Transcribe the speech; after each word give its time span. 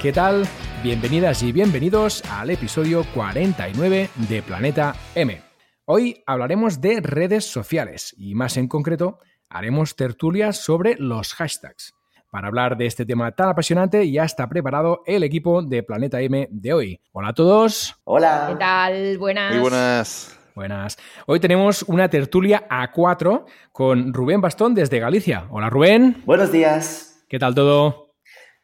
¿qué 0.00 0.12
tal? 0.12 0.44
Bienvenidas 0.82 1.42
y 1.42 1.50
bienvenidos 1.50 2.22
al 2.30 2.50
episodio 2.50 3.04
49 3.14 4.08
de 4.28 4.42
Planeta 4.42 4.94
M. 5.16 5.40
Hoy 5.86 6.22
hablaremos 6.24 6.80
de 6.80 7.00
redes 7.00 7.44
sociales 7.44 8.14
y 8.16 8.34
más 8.36 8.56
en 8.56 8.68
concreto 8.68 9.18
haremos 9.48 9.96
tertulias 9.96 10.58
sobre 10.58 10.94
los 10.98 11.34
hashtags. 11.34 11.94
Para 12.30 12.46
hablar 12.46 12.76
de 12.76 12.86
este 12.86 13.04
tema 13.06 13.32
tan 13.32 13.48
apasionante 13.48 14.08
ya 14.10 14.24
está 14.24 14.48
preparado 14.48 15.02
el 15.04 15.24
equipo 15.24 15.62
de 15.62 15.82
Planeta 15.82 16.20
M 16.20 16.48
de 16.50 16.72
hoy. 16.72 17.00
Hola 17.12 17.28
a 17.28 17.34
todos. 17.34 17.96
Hola. 18.04 18.46
¿Qué 18.50 18.56
tal? 18.56 19.18
Buenas. 19.18 19.52
Muy 19.52 19.60
buenas. 19.60 20.38
Buenas. 20.54 20.98
Hoy 21.26 21.40
tenemos 21.40 21.82
una 21.82 22.08
tertulia 22.08 22.66
a 22.70 22.92
cuatro 22.92 23.46
con 23.72 24.12
Rubén 24.12 24.40
Bastón 24.40 24.74
desde 24.74 25.00
Galicia. 25.00 25.46
Hola 25.50 25.70
Rubén. 25.70 26.22
Buenos 26.24 26.52
días. 26.52 27.24
¿Qué 27.28 27.38
tal 27.38 27.54
todo? 27.54 28.07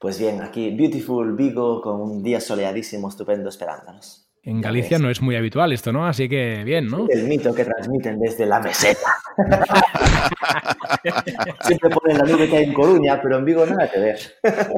Pues 0.04 0.18
bien, 0.18 0.42
aquí 0.42 0.76
Beautiful 0.76 1.34
Vigo 1.34 1.80
con 1.80 1.98
un 1.98 2.22
día 2.22 2.38
soleadísimo, 2.38 3.08
estupendo 3.08 3.48
esperándonos. 3.48 4.28
En 4.42 4.60
Galicia 4.60 4.98
no 4.98 5.08
es 5.08 5.22
muy 5.22 5.34
habitual 5.34 5.72
esto, 5.72 5.94
¿no? 5.94 6.06
Así 6.06 6.28
que 6.28 6.62
bien, 6.62 6.88
¿no? 6.88 7.06
El 7.08 7.26
mito 7.26 7.54
que 7.54 7.64
transmiten 7.64 8.20
desde 8.20 8.44
la 8.44 8.60
meseta. 8.60 9.16
Siempre 11.62 11.88
ponen 11.88 12.18
la 12.18 12.24
nube 12.24 12.50
que 12.50 12.56
hay 12.58 12.64
en 12.64 12.74
Coruña, 12.74 13.18
pero 13.22 13.38
en 13.38 13.46
Vigo 13.46 13.64
nada 13.64 13.90
que 13.90 13.98
ver. 13.98 14.18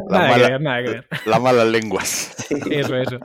nada 0.08 0.34
que 0.36 0.42
ver, 0.42 0.60
nada 0.60 0.84
que 0.84 0.90
ver. 0.90 1.06
Las 1.26 1.40
malas 1.40 1.66
lenguas. 1.66 2.46
Eso, 2.70 2.94
eso. 2.94 3.18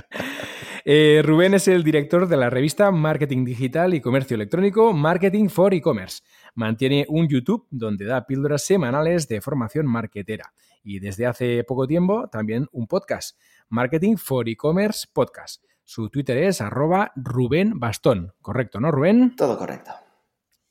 eh, 0.84 1.22
Rubén 1.24 1.54
es 1.54 1.68
el 1.68 1.84
director 1.84 2.28
de 2.28 2.36
la 2.36 2.50
revista 2.50 2.90
Marketing 2.90 3.46
Digital 3.46 3.94
y 3.94 4.02
Comercio 4.02 4.34
Electrónico 4.34 4.92
Marketing 4.92 5.48
for 5.48 5.72
E-Commerce. 5.72 6.20
Mantiene 6.54 7.06
un 7.08 7.28
YouTube 7.28 7.66
donde 7.70 8.04
da 8.04 8.26
píldoras 8.26 8.62
semanales 8.62 9.26
de 9.26 9.40
formación 9.40 9.86
marketera. 9.86 10.52
Y 10.88 11.00
desde 11.00 11.26
hace 11.26 11.64
poco 11.64 11.86
tiempo 11.86 12.28
también 12.28 12.66
un 12.72 12.86
podcast 12.86 13.38
Marketing 13.68 14.16
for 14.16 14.48
E-Commerce 14.48 15.06
Podcast. 15.12 15.62
Su 15.84 16.08
Twitter 16.08 16.38
es 16.38 16.62
arroba 16.62 17.12
Rubén 17.14 17.78
Bastón. 17.78 18.32
¿Correcto, 18.40 18.80
no, 18.80 18.90
Rubén? 18.90 19.36
Todo 19.36 19.58
correcto. 19.58 19.90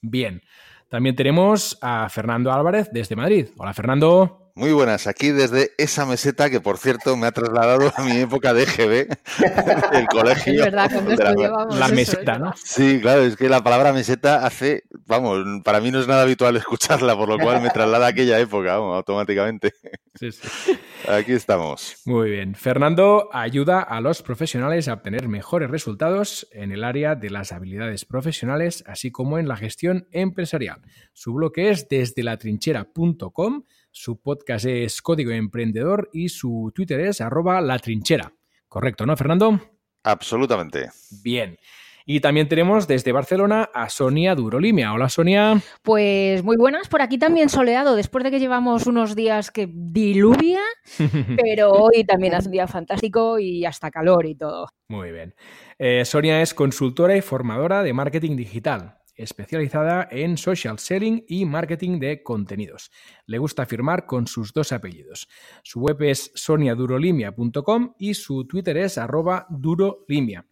Bien. 0.02 0.42
También 0.90 1.16
tenemos 1.16 1.78
a 1.84 2.09
Fernando 2.09 2.52
Álvarez 2.52 2.90
desde 2.92 3.16
Madrid. 3.16 3.50
Hola, 3.58 3.76
Fernando. 3.76 4.47
Muy 4.58 4.72
buenas, 4.73 5.05
aquí 5.05 5.30
desde 5.30 5.73
esa 5.77 6.08
meseta 6.08 6.50
que, 6.50 6.59
por 6.59 6.80
cierto, 6.80 7.16
me 7.16 7.27
ha 7.27 7.31
trasladado 7.31 7.94
a 7.95 8.03
mi 8.03 8.17
época 8.17 8.55
de 8.55 8.63
EGB, 8.63 9.08
del 9.91 10.08
colegio. 10.08 10.53
Es 10.53 10.61
verdad, 10.61 10.89
cuando 10.91 11.16
la, 11.16 11.77
La 11.77 11.86
eso, 11.86 11.94
meseta, 11.94 12.39
¿no? 12.39 12.53
Sí, 12.55 13.00
claro, 13.00 13.22
es 13.22 13.35
que 13.35 13.50
la 13.50 13.63
palabra 13.63 13.94
meseta 13.94 14.47
hace, 14.47 14.85
vamos, 15.05 15.45
para 15.63 15.80
mí 15.80 15.91
no 15.91 16.00
es 16.00 16.08
nada 16.08 16.23
habitual 16.23 16.58
escucharla, 16.58 17.16
por 17.16 17.30
lo 17.30 17.38
cual 17.38 17.61
me 17.61 17.69
traslada 17.69 18.08
a 18.08 18.09
aquella 18.09 18.39
época, 18.39 18.80
vamos, 18.80 18.95
automáticamente. 18.95 19.73
Sí, 20.16 20.31
sí. 20.31 20.75
Aquí 21.08 21.33
estamos. 21.33 22.02
Muy 22.05 22.31
bien. 22.31 22.55
Fernando 22.55 23.30
ayuda 23.31 23.81
a 23.81 24.02
los 24.02 24.23
profesionales 24.23 24.88
a 24.88 24.94
obtener 24.94 25.28
mejores 25.28 25.69
resultados 25.69 26.47
en 26.51 26.72
el 26.72 26.84
área 26.84 27.13
de 27.13 27.29
las 27.29 27.51
habilidades 27.51 28.06
profesionales, 28.06 28.84
así 28.88 29.12
como 29.12 29.38
en 29.38 29.47
la 29.47 29.56
gestión 29.56 30.07
empresarial. 30.12 30.81
Su 31.13 31.34
blog 31.35 31.53
es 31.57 31.88
desde 31.88 32.23
latrinchera.com, 32.23 33.63
su 33.97 34.22
podcast 34.22 34.66
es 34.66 35.02
Código 35.02 35.31
Emprendedor 35.31 36.09
y 36.13 36.30
su 36.30 36.72
Twitter 36.74 37.00
es 37.00 37.19
arroba 37.19 37.59
latrinchera. 37.62 38.31
Correcto, 38.68 39.06
¿no, 39.06 39.18
Fernando? 39.18 39.59
Absolutamente. 40.03 40.91
Bien. 41.24 41.58
Y 42.06 42.22
también 42.22 42.47
tenemos 42.47 42.88
desde 42.88 43.12
Barcelona 43.12 43.69
a 43.74 43.90
Sonia 43.90 44.35
Durolimia. 44.35 44.94
Hola, 44.94 45.09
Sonia. 45.09 45.62
Pues 45.81 46.44
muy 46.44 46.56
buenas, 46.56 46.88
por 46.88 47.02
aquí 47.02 47.18
también 47.18 47.50
soleado, 47.50 47.96
después 47.96 48.24
de 48.24 48.31
que 48.31 48.40
llevamos 48.40 48.85
unos 48.88 49.16
días 49.16 49.52
que 49.52 49.68
diluvia, 49.69 50.62
pero 51.44 51.72
hoy 51.72 52.06
también 52.06 52.35
hace 52.35 52.47
un 52.47 52.53
día 52.53 52.68
fantástico 52.68 53.40
y 53.40 53.66
hasta 53.66 53.91
calor 53.91 54.25
y 54.25 54.35
todo. 54.35 54.68
Muy 54.88 55.12
bien. 55.12 55.35
Eh, 55.79 56.06
Sonia 56.06 56.41
es 56.41 56.53
consultora 56.53 57.18
y 57.18 57.22
formadora 57.22 57.84
de 57.84 57.91
marketing 57.94 58.38
digital, 58.38 58.97
especializada 59.17 60.07
en 60.11 60.38
social 60.38 60.79
selling 60.79 61.25
y 61.28 61.45
marketing 61.45 62.00
de 62.00 62.23
contenidos. 62.23 62.91
Le 63.25 63.38
gusta 63.38 63.66
firmar 63.66 64.05
con 64.05 64.28
sus 64.28 64.53
dos 64.53 64.72
apellidos. 64.72 65.28
Su 65.63 65.81
web 65.81 66.01
es 66.03 66.31
soniadurolimia.com 66.35 67.95
y 67.97 68.13
su 68.13 68.45
Twitter 68.45 68.78
es 68.78 68.97
arroba 68.97 69.47
durolimia. 69.50 70.45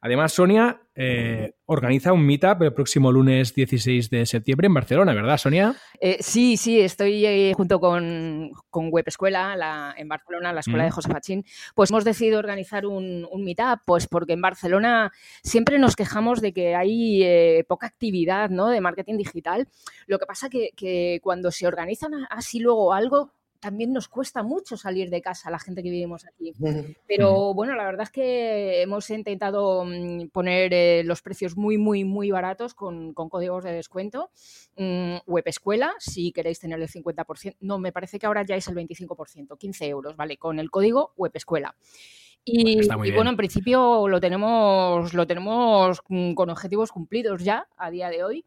Además, 0.00 0.32
Sonia 0.32 0.80
eh, 0.94 1.54
organiza 1.66 2.12
un 2.12 2.24
meetup 2.24 2.62
el 2.62 2.72
próximo 2.72 3.12
lunes 3.12 3.54
16 3.54 4.10
de 4.10 4.26
septiembre 4.26 4.66
en 4.66 4.74
Barcelona, 4.74 5.14
¿verdad, 5.14 5.36
Sonia? 5.36 5.74
Eh, 6.00 6.18
sí, 6.20 6.56
sí, 6.56 6.80
estoy 6.80 7.24
eh, 7.26 7.52
junto 7.54 7.80
con, 7.80 8.50
con 8.70 8.88
Web 8.90 9.04
Escuela 9.08 9.56
la, 9.56 9.94
en 9.96 10.08
Barcelona, 10.08 10.52
la 10.52 10.60
escuela 10.60 10.84
Mm. 10.84 10.86
de 10.86 10.90
José 10.90 11.10
Fachín, 11.10 11.44
pues 11.74 11.90
hemos 11.90 12.04
decidido 12.04 12.38
organizar 12.38 12.86
un, 12.86 13.26
un 13.30 13.44
meetup, 13.44 13.80
pues 13.84 14.06
porque 14.06 14.34
en 14.34 14.40
Barcelona 14.40 15.12
siempre 15.42 15.78
nos 15.78 15.96
quejamos 15.96 16.40
de 16.40 16.52
que 16.52 16.74
hay 16.74 17.62
poca 17.68 17.86
actividad 17.86 18.50
¿no? 18.50 18.68
de 18.68 18.80
marketing 18.80 19.16
digital. 19.16 19.68
Lo 20.06 20.18
que 20.18 20.26
pasa 20.26 20.48
que, 20.48 20.70
que 20.76 21.20
cuando 21.22 21.50
se 21.50 21.66
organizan 21.66 22.12
así 22.30 22.60
luego 22.60 22.92
algo, 22.92 23.32
también 23.66 23.92
nos 23.92 24.06
cuesta 24.06 24.44
mucho 24.44 24.76
salir 24.76 25.10
de 25.10 25.20
casa 25.20 25.50
la 25.50 25.58
gente 25.58 25.82
que 25.82 25.90
vivimos 25.90 26.24
aquí. 26.24 26.52
Pero 27.08 27.52
bueno, 27.52 27.74
la 27.74 27.84
verdad 27.84 28.04
es 28.04 28.10
que 28.10 28.80
hemos 28.80 29.10
intentado 29.10 29.84
mm, 29.84 30.28
poner 30.28 30.72
eh, 30.72 31.02
los 31.04 31.20
precios 31.20 31.56
muy, 31.56 31.76
muy, 31.76 32.04
muy 32.04 32.30
baratos 32.30 32.74
con, 32.74 33.12
con 33.12 33.28
códigos 33.28 33.64
de 33.64 33.72
descuento. 33.72 34.30
Mm, 34.76 35.16
web 35.26 35.42
Escuela, 35.46 35.94
si 35.98 36.30
queréis 36.30 36.60
tener 36.60 36.80
el 36.80 36.88
50%, 36.88 37.56
no, 37.58 37.80
me 37.80 37.90
parece 37.90 38.20
que 38.20 38.26
ahora 38.26 38.44
ya 38.44 38.54
es 38.54 38.68
el 38.68 38.76
25%, 38.76 39.58
15 39.58 39.88
euros, 39.88 40.16
¿vale? 40.16 40.36
Con 40.36 40.60
el 40.60 40.70
código 40.70 41.12
Web 41.16 41.32
Escuela. 41.34 41.74
Y, 42.44 42.76
muy 42.96 43.08
y 43.08 43.12
bueno, 43.12 43.30
en 43.30 43.36
principio 43.36 44.06
lo 44.06 44.20
tenemos, 44.20 45.12
lo 45.12 45.26
tenemos 45.26 46.00
mm, 46.08 46.34
con 46.34 46.50
objetivos 46.50 46.92
cumplidos 46.92 47.42
ya 47.42 47.66
a 47.76 47.90
día 47.90 48.10
de 48.10 48.22
hoy. 48.22 48.44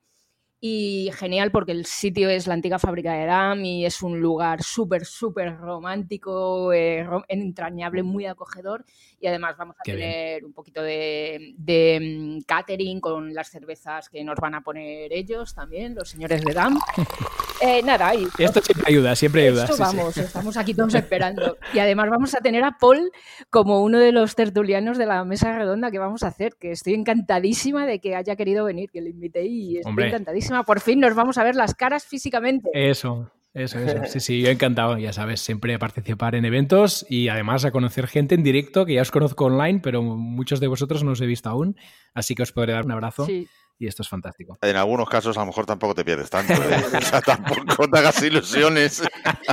Y 0.62 1.10
genial 1.14 1.52
porque 1.52 1.72
el 1.72 1.86
sitio 1.86 2.30
es 2.30 2.46
la 2.46 2.54
antigua 2.54 2.80
fábrica 2.80 3.14
de 3.14 3.26
DAM 3.26 3.64
y 3.64 3.86
es 3.86 4.02
un 4.02 4.20
lugar 4.20 4.62
súper, 4.62 5.06
súper 5.06 5.56
romántico, 5.58 6.74
eh, 6.74 7.08
entrañable, 7.30 8.04
muy 8.04 8.26
acogedor. 8.26 8.84
Y 9.22 9.28
además 9.28 9.56
vamos 9.58 9.78
a 9.80 9.84
Qué 9.84 9.96
bien. 9.96 10.10
tener 10.12 10.46
un 10.46 10.52
poquito 10.52 10.82
de, 10.82 11.54
de, 11.58 12.00
mm, 12.40 12.42
catering 12.46 13.00
con 13.00 13.34
las 13.34 13.50
cervezas 13.50 14.10
que 14.10 14.22
nos 14.24 14.36
van 14.36 14.56
a 14.56 14.62
poner 14.62 15.14
ellos 15.14 15.54
también, 15.56 15.96
los 15.96 16.10
señores 16.10 16.44
de 16.44 16.54
DAM. 16.54 16.78
Eh, 17.62 17.82
nada, 17.84 18.16
y 18.16 18.26
Esto 18.38 18.62
siempre 18.62 18.86
ayuda, 18.88 19.16
siempre 19.16 19.48
ayuda. 19.48 19.64
esto 19.64 19.76
sí, 19.76 19.84
sí. 19.90 19.98
vamos, 19.98 20.18
estamos 20.18 20.58
aquí 20.58 20.74
todos 20.74 20.94
esperando. 20.96 21.58
Y 21.74 21.80
además 21.80 22.10
vamos 22.10 22.34
a 22.36 22.40
tener 22.40 22.64
a 22.64 22.78
Paul 22.80 23.12
como 23.50 23.84
uno 23.84 24.00
de 24.00 24.12
los 24.12 24.36
tertulianos 24.36 24.98
de 24.98 25.06
la 25.06 25.24
mesa 25.26 25.58
redonda 25.58 25.92
que 25.92 26.00
vamos 26.00 26.24
a 26.24 26.28
hacer, 26.28 26.56
que 26.60 26.72
estoy 26.72 26.94
encantadísima 26.94 27.86
de 27.86 28.00
que 28.00 28.16
haya 28.16 28.36
querido 28.36 28.66
venir, 28.66 28.90
que 28.92 29.02
le 29.02 29.10
invité 29.10 29.46
y 29.46 29.78
estoy 29.78 29.90
Hombre. 29.90 30.08
encantadísima. 30.08 30.64
Por 30.64 30.80
fin 30.80 31.00
nos 31.00 31.16
vamos 31.16 31.38
a 31.38 31.44
ver 31.44 31.56
las 31.56 31.76
caras 31.76 32.06
físicamente. 32.06 32.70
Eso, 32.74 33.30
eso, 33.54 33.80
eso. 33.80 33.98
Sí, 34.08 34.20
sí, 34.22 34.42
yo 34.42 34.50
encantado, 34.50 34.98
ya 34.98 35.12
sabes, 35.12 35.42
siempre 35.42 35.74
a 35.74 35.80
participar 35.80 36.36
en 36.36 36.46
eventos 36.46 37.06
y 37.10 37.28
además 37.28 37.66
a 37.66 37.72
conocer 37.72 38.08
gente 38.08 38.36
en 38.36 38.44
directo, 38.44 38.86
que 38.86 38.94
ya 38.94 39.02
os 39.02 39.12
conozco 39.12 39.46
online, 39.46 39.82
pero 39.84 40.02
muchos 40.02 40.60
de 40.60 40.68
vosotros 40.68 41.04
no 41.04 41.12
os 41.12 41.22
he 41.22 41.26
visto 41.26 41.50
aún, 41.50 41.76
así 42.14 42.36
que 42.36 42.44
os 42.44 42.52
podré 42.54 42.74
dar 42.74 42.86
un 42.86 42.92
abrazo 42.92 43.26
Sí. 43.26 43.48
Y 43.80 43.88
esto 43.88 44.04
es 44.04 44.10
fantástico. 44.10 44.58
En 44.62 44.76
algunos 44.76 45.10
casos 45.10 45.38
a 45.38 45.40
lo 45.40 45.48
mejor 45.48 45.66
tampoco 45.66 45.96
te 45.96 46.04
pierdes 46.04 46.30
tanto. 46.30 46.54
¿eh? 46.54 46.58
O 47.00 47.02
sea, 47.02 47.22
tampoco 47.22 47.88
te 47.88 47.98
hagas 47.98 48.22
ilusiones. 48.22 49.02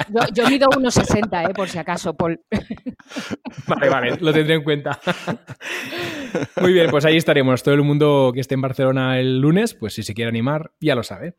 Yo, 0.09 0.21
yo 0.35 0.49
mido 0.49 0.69
1,60, 0.69 1.51
eh, 1.51 1.55
por 1.55 1.69
si 1.69 1.79
acaso, 1.79 2.15
Paul. 2.15 2.41
Vale, 3.69 3.89
vale, 3.89 4.17
lo 4.21 4.33
tendré 4.33 4.57
en 4.57 4.65
cuenta. 4.65 5.01
Muy 6.61 6.73
bien, 6.73 6.91
pues 6.91 7.05
ahí 7.05 7.17
estaremos. 7.17 7.63
Todo 7.63 7.75
el 7.75 7.83
mundo 7.83 8.33
que 8.35 8.41
esté 8.41 8.55
en 8.55 8.63
Barcelona 8.63 9.19
el 9.19 9.41
lunes, 9.41 9.75
pues 9.75 9.95
si 9.95 10.03
se 10.03 10.13
quiere 10.13 10.29
animar, 10.29 10.73
ya 10.81 10.95
lo 10.95 11.03
sabe. 11.03 11.37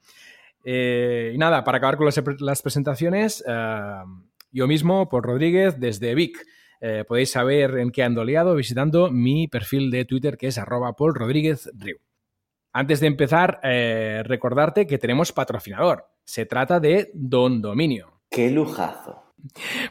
Eh, 0.64 1.32
y 1.34 1.38
nada, 1.38 1.64
para 1.64 1.78
acabar 1.78 1.98
con 1.98 2.06
las, 2.06 2.22
las 2.40 2.62
presentaciones, 2.62 3.44
eh, 3.48 4.04
yo 4.52 4.68
mismo, 4.68 5.10
Paul 5.10 5.24
Rodríguez, 5.24 5.80
desde 5.80 6.16
Vic. 6.16 6.38
Eh, 6.80 7.06
podéis 7.08 7.32
saber 7.32 7.80
en 7.80 7.92
qué 7.92 8.04
ando 8.04 8.24
liado 8.24 8.54
visitando 8.54 9.10
mi 9.10 9.48
perfil 9.48 9.90
de 9.90 10.06
Twitter 10.06 10.38
que 10.38 10.48
es 10.48 10.60
arroba 10.60 10.94
Paul 10.94 11.16
Rodríguez 11.16 11.72
Riu. 11.76 11.98
Antes 12.78 13.00
de 13.00 13.08
empezar, 13.08 13.60
eh, 13.64 14.22
recordarte 14.24 14.86
que 14.86 15.00
tenemos 15.00 15.34
patrocinador. 15.34 16.12
Se 16.24 16.46
trata 16.46 16.80
de 16.80 17.10
Don 17.16 17.60
Dominio. 17.60 18.22
¡Qué 18.30 18.52
lujazo! 18.52 19.34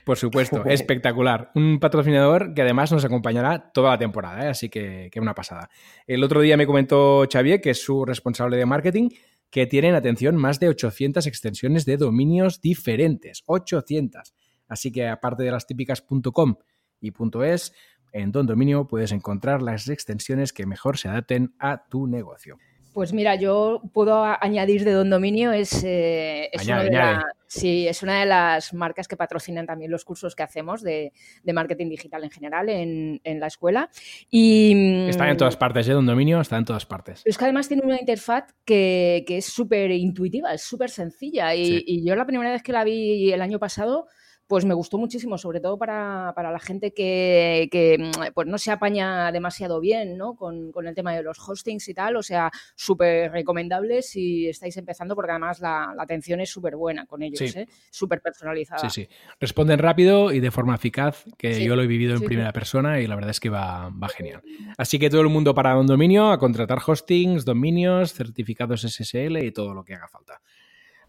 Por 0.04 0.16
supuesto, 0.16 0.64
espectacular. 0.66 1.50
Un 1.56 1.80
patrocinador 1.80 2.54
que 2.54 2.62
además 2.62 2.92
nos 2.92 3.04
acompañará 3.04 3.72
toda 3.72 3.90
la 3.90 3.98
temporada, 3.98 4.44
¿eh? 4.44 4.50
así 4.50 4.68
que, 4.68 5.08
que 5.10 5.18
una 5.18 5.34
pasada. 5.34 5.68
El 6.06 6.22
otro 6.22 6.40
día 6.40 6.56
me 6.56 6.64
comentó 6.64 7.26
Xavier, 7.28 7.60
que 7.60 7.70
es 7.70 7.82
su 7.82 8.04
responsable 8.04 8.56
de 8.56 8.66
marketing, 8.66 9.08
que 9.50 9.66
tienen, 9.66 9.96
atención, 9.96 10.36
más 10.36 10.60
de 10.60 10.68
800 10.68 11.26
extensiones 11.26 11.86
de 11.86 11.96
dominios 11.96 12.60
diferentes. 12.60 13.42
800. 13.46 14.32
Así 14.68 14.92
que 14.92 15.08
aparte 15.08 15.42
de 15.42 15.50
las 15.50 15.66
típicas 15.66 16.04
.com 16.32 16.54
y 17.00 17.12
.es, 17.42 17.72
en 18.12 18.30
Don 18.30 18.46
Dominio 18.46 18.86
puedes 18.86 19.10
encontrar 19.10 19.60
las 19.60 19.88
extensiones 19.88 20.52
que 20.52 20.66
mejor 20.66 20.98
se 20.98 21.08
adapten 21.08 21.56
a 21.58 21.88
tu 21.88 22.06
negocio. 22.06 22.58
Pues 22.96 23.12
mira, 23.12 23.34
yo 23.34 23.82
puedo 23.92 24.24
añadir 24.24 24.82
de 24.82 24.92
Don 24.92 25.10
Dominio, 25.10 25.52
es, 25.52 25.84
eh, 25.84 26.48
es, 26.50 26.62
Añade, 26.62 26.88
una 26.88 26.98
la- 27.12 27.26
sí, 27.46 27.86
es 27.86 28.02
una 28.02 28.20
de 28.20 28.24
las 28.24 28.72
marcas 28.72 29.06
que 29.06 29.18
patrocinan 29.18 29.66
también 29.66 29.90
los 29.90 30.02
cursos 30.06 30.34
que 30.34 30.42
hacemos 30.42 30.80
de, 30.80 31.12
de 31.42 31.52
marketing 31.52 31.90
digital 31.90 32.24
en 32.24 32.30
general 32.30 32.70
en, 32.70 33.20
en 33.22 33.38
la 33.38 33.48
escuela. 33.48 33.90
Y, 34.30 35.08
Está 35.10 35.30
en 35.30 35.36
todas 35.36 35.58
partes, 35.58 35.86
¿eh? 35.90 35.92
Don 35.92 36.06
Dominio 36.06 36.40
está 36.40 36.56
en 36.56 36.64
todas 36.64 36.86
partes. 36.86 37.20
Es 37.26 37.36
que 37.36 37.44
además 37.44 37.68
tiene 37.68 37.82
una 37.84 38.00
interfaz 38.00 38.44
que, 38.64 39.24
que 39.26 39.36
es 39.36 39.44
súper 39.44 39.90
intuitiva, 39.90 40.54
es 40.54 40.62
súper 40.62 40.88
sencilla. 40.88 41.54
Y, 41.54 41.66
Sí. 41.66 41.84
y 41.86 42.02
yo 42.08 42.16
la 42.16 42.24
primera 42.24 42.50
vez 42.50 42.62
que 42.62 42.72
la 42.72 42.82
vi 42.82 43.30
el 43.30 43.42
año 43.42 43.58
pasado, 43.58 44.06
pues 44.46 44.64
me 44.64 44.74
gustó 44.74 44.96
muchísimo, 44.98 45.38
sobre 45.38 45.60
todo 45.60 45.76
para, 45.76 46.32
para 46.36 46.52
la 46.52 46.60
gente 46.60 46.92
que, 46.92 47.68
que, 47.70 47.98
mm, 47.98 48.32
pues 48.34 48.46
no 48.46 48.58
se 48.58 48.70
apaña 48.70 49.32
demasiado 49.32 49.80
bien 49.80 50.16
¿no? 50.16 50.36
con, 50.36 50.70
con 50.70 50.86
el 50.86 50.94
tema 50.94 51.14
de 51.14 51.22
los 51.22 51.38
hostings 51.38 51.88
y 51.88 51.94
tal. 51.94 52.16
O 52.16 52.22
sea, 52.22 52.50
súper 52.74 53.32
recomendable 53.32 54.02
si 54.02 54.48
estáis 54.48 54.76
empezando, 54.76 55.14
porque 55.16 55.32
además 55.32 55.60
la, 55.60 55.92
la 55.96 56.02
atención 56.02 56.40
es 56.40 56.50
súper 56.50 56.76
buena 56.76 57.06
con 57.06 57.22
ellos, 57.22 57.38
Sí. 57.38 57.58
¿eh? 57.58 57.66
súper 57.90 58.20
personalizada. 58.20 58.88
Sí, 58.88 59.02
sí. 59.02 59.08
Responden 59.40 59.78
rápido 59.78 60.32
y 60.32 60.40
de 60.40 60.50
forma 60.50 60.74
eficaz, 60.74 61.24
que 61.36 61.54
Sí, 61.54 61.64
yo 61.64 61.74
lo 61.76 61.82
he 61.82 61.86
vivido 61.86 62.12
en 62.14 62.20
sí, 62.20 62.26
primera 62.26 62.52
persona 62.52 63.00
y 63.00 63.06
la 63.06 63.14
verdad 63.14 63.30
es 63.30 63.40
que 63.40 63.50
va, 63.50 63.90
va 63.90 64.08
genial. 64.08 64.42
Así 64.78 64.98
que 64.98 65.10
todo 65.10 65.22
el 65.22 65.28
mundo 65.28 65.54
para 65.54 65.74
Don 65.74 65.86
Dominio 65.86 66.30
a 66.30 66.38
contratar 66.38 66.78
hostings, 66.86 67.44
dominios, 67.44 68.12
certificados 68.12 68.82
SSL 68.82 69.38
y 69.44 69.50
todo 69.52 69.74
lo 69.74 69.84
que 69.84 69.94
haga 69.94 70.08
falta. 70.08 70.40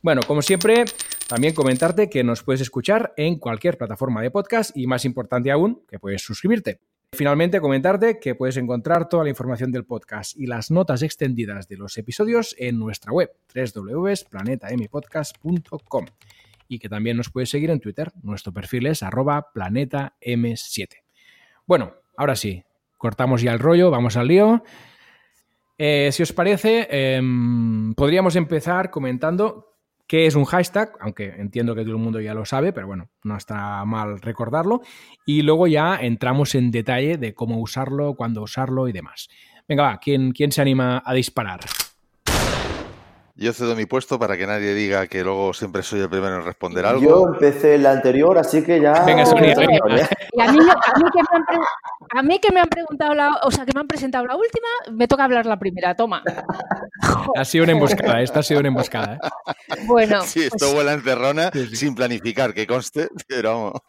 Bueno, 0.08 0.22
como 0.26 0.42
siempre, 0.42 0.86
también 1.28 1.54
comentarte 1.54 2.10
que 2.10 2.24
nos 2.24 2.42
puedes 2.42 2.62
escuchar 2.62 3.14
en 3.18 3.40
cualquier 3.40 3.78
plataforma 3.78 4.22
de 4.22 4.32
podcast 4.32 4.72
y 4.74 4.88
más 4.88 5.04
importante 5.04 5.52
aún, 5.52 5.84
que 5.86 6.00
puedes 6.00 6.22
suscribirte. 6.22 6.80
Finalmente, 7.12 7.60
comentarte 7.60 8.18
que 8.18 8.34
puedes 8.34 8.56
encontrar 8.56 9.10
toda 9.10 9.26
la 9.26 9.32
información 9.32 9.70
del 9.70 9.84
podcast 9.84 10.38
y 10.38 10.46
las 10.46 10.72
notas 10.72 11.02
extendidas 11.02 11.68
de 11.68 11.76
los 11.76 11.98
episodios 11.98 12.56
en 12.58 12.80
nuestra 12.80 13.12
web 13.12 13.34
www.planetampodcast.com 13.54 16.06
y 16.70 16.80
que 16.80 16.88
también 16.88 17.18
nos 17.18 17.30
puedes 17.30 17.50
seguir 17.50 17.70
en 17.70 17.82
Twitter. 17.82 18.14
Nuestro 18.24 18.54
perfil 18.54 18.88
es 18.88 19.04
arroba 19.04 19.52
planetam7. 19.54 20.88
Bueno, 21.66 21.96
ahora 22.16 22.38
sí, 22.38 22.64
cortamos 22.98 23.42
ya 23.42 23.52
el 23.52 23.60
rollo, 23.60 23.92
vamos 23.92 24.16
al 24.16 24.30
lío. 24.30 24.64
Eh, 25.78 26.12
si 26.14 26.24
os 26.24 26.32
parece, 26.32 26.88
em, 26.90 27.94
podríamos 27.94 28.38
empezar 28.38 28.90
comentando 28.90 29.68
qué 30.08 30.26
es 30.26 30.36
un 30.36 30.46
hashtag, 30.46 30.94
aunque 31.00 31.26
entiendo 31.38 31.76
que 31.76 31.82
todo 31.84 31.92
el 31.94 32.02
mundo 32.02 32.20
ya 32.20 32.34
lo 32.34 32.46
sabe, 32.46 32.74
pero 32.74 32.88
bueno, 32.88 33.10
no 33.24 33.38
está 33.38 33.84
mal 33.86 34.20
recordarlo. 34.22 34.82
Y 35.26 35.42
luego 35.42 35.68
ya 35.68 35.98
entramos 35.98 36.56
en 36.56 36.72
detalle 36.72 37.18
de 37.18 37.34
cómo 37.34 37.60
usarlo, 37.60 38.16
cuándo 38.16 38.42
usarlo 38.42 38.88
y 38.88 38.94
demás. 38.94 39.28
Venga, 39.68 39.84
va, 39.84 39.98
¿quién, 40.00 40.32
quién 40.32 40.52
se 40.52 40.62
anima 40.62 41.04
a 41.06 41.14
disparar? 41.14 41.60
Yo 43.40 43.54
cedo 43.54 43.76
mi 43.76 43.86
puesto 43.86 44.18
para 44.18 44.36
que 44.36 44.48
nadie 44.48 44.74
diga 44.74 45.06
que 45.06 45.24
luego 45.24 45.54
siempre 45.54 45.84
soy 45.84 46.00
el 46.02 46.10
primero 46.10 46.38
en 46.38 46.44
responder 46.44 46.86
algo. 46.88 47.02
Yo 47.02 47.28
empecé 47.34 47.76
el 47.76 47.86
anterior, 47.86 48.36
así 48.38 48.64
que 48.64 48.82
ya. 48.82 49.04
Venga, 49.06 49.28
Sonia, 49.28 49.54
venga. 49.56 49.78
Y 50.34 50.42
a 50.42 50.52
mí, 50.52 50.58
a 50.60 50.98
mí 50.98 51.04
que 51.14 51.22
me 51.22 51.38
han, 51.38 51.46
pre- 51.46 51.58
a 52.20 52.24
mí 52.24 52.40
que 52.40 52.52
me 52.52 52.60
han 52.62 52.68
preguntado 52.68 53.14
la, 53.14 53.40
o 53.44 53.52
sea, 53.52 53.64
que 53.66 53.74
me 53.76 53.82
han 53.82 53.88
presentado 53.88 54.26
la 54.26 54.36
última, 54.36 54.68
me 54.92 55.08
toca 55.08 55.24
hablar 55.24 55.46
la 55.46 55.58
primera. 55.60 55.96
Toma. 55.96 56.24
Ha 57.36 57.46
sido 57.46 57.64
una 57.64 57.74
emboscada, 57.74 58.22
esta 58.22 58.40
ha 58.40 58.44
sido 58.44 58.60
una 58.60 58.70
emboscada. 58.70 59.16
¿eh? 59.24 59.76
Bueno, 59.86 60.22
Sí, 60.24 60.42
esto 60.42 60.58
pues- 60.60 60.74
vuela 60.74 60.94
encerrona 60.94 61.52
Sí, 61.54 61.68
sí. 61.68 61.76
sin 61.76 61.94
planificar, 61.96 62.56
que 62.56 62.66
conste, 62.66 63.10
pero 63.28 63.54
vamos. 63.54 63.82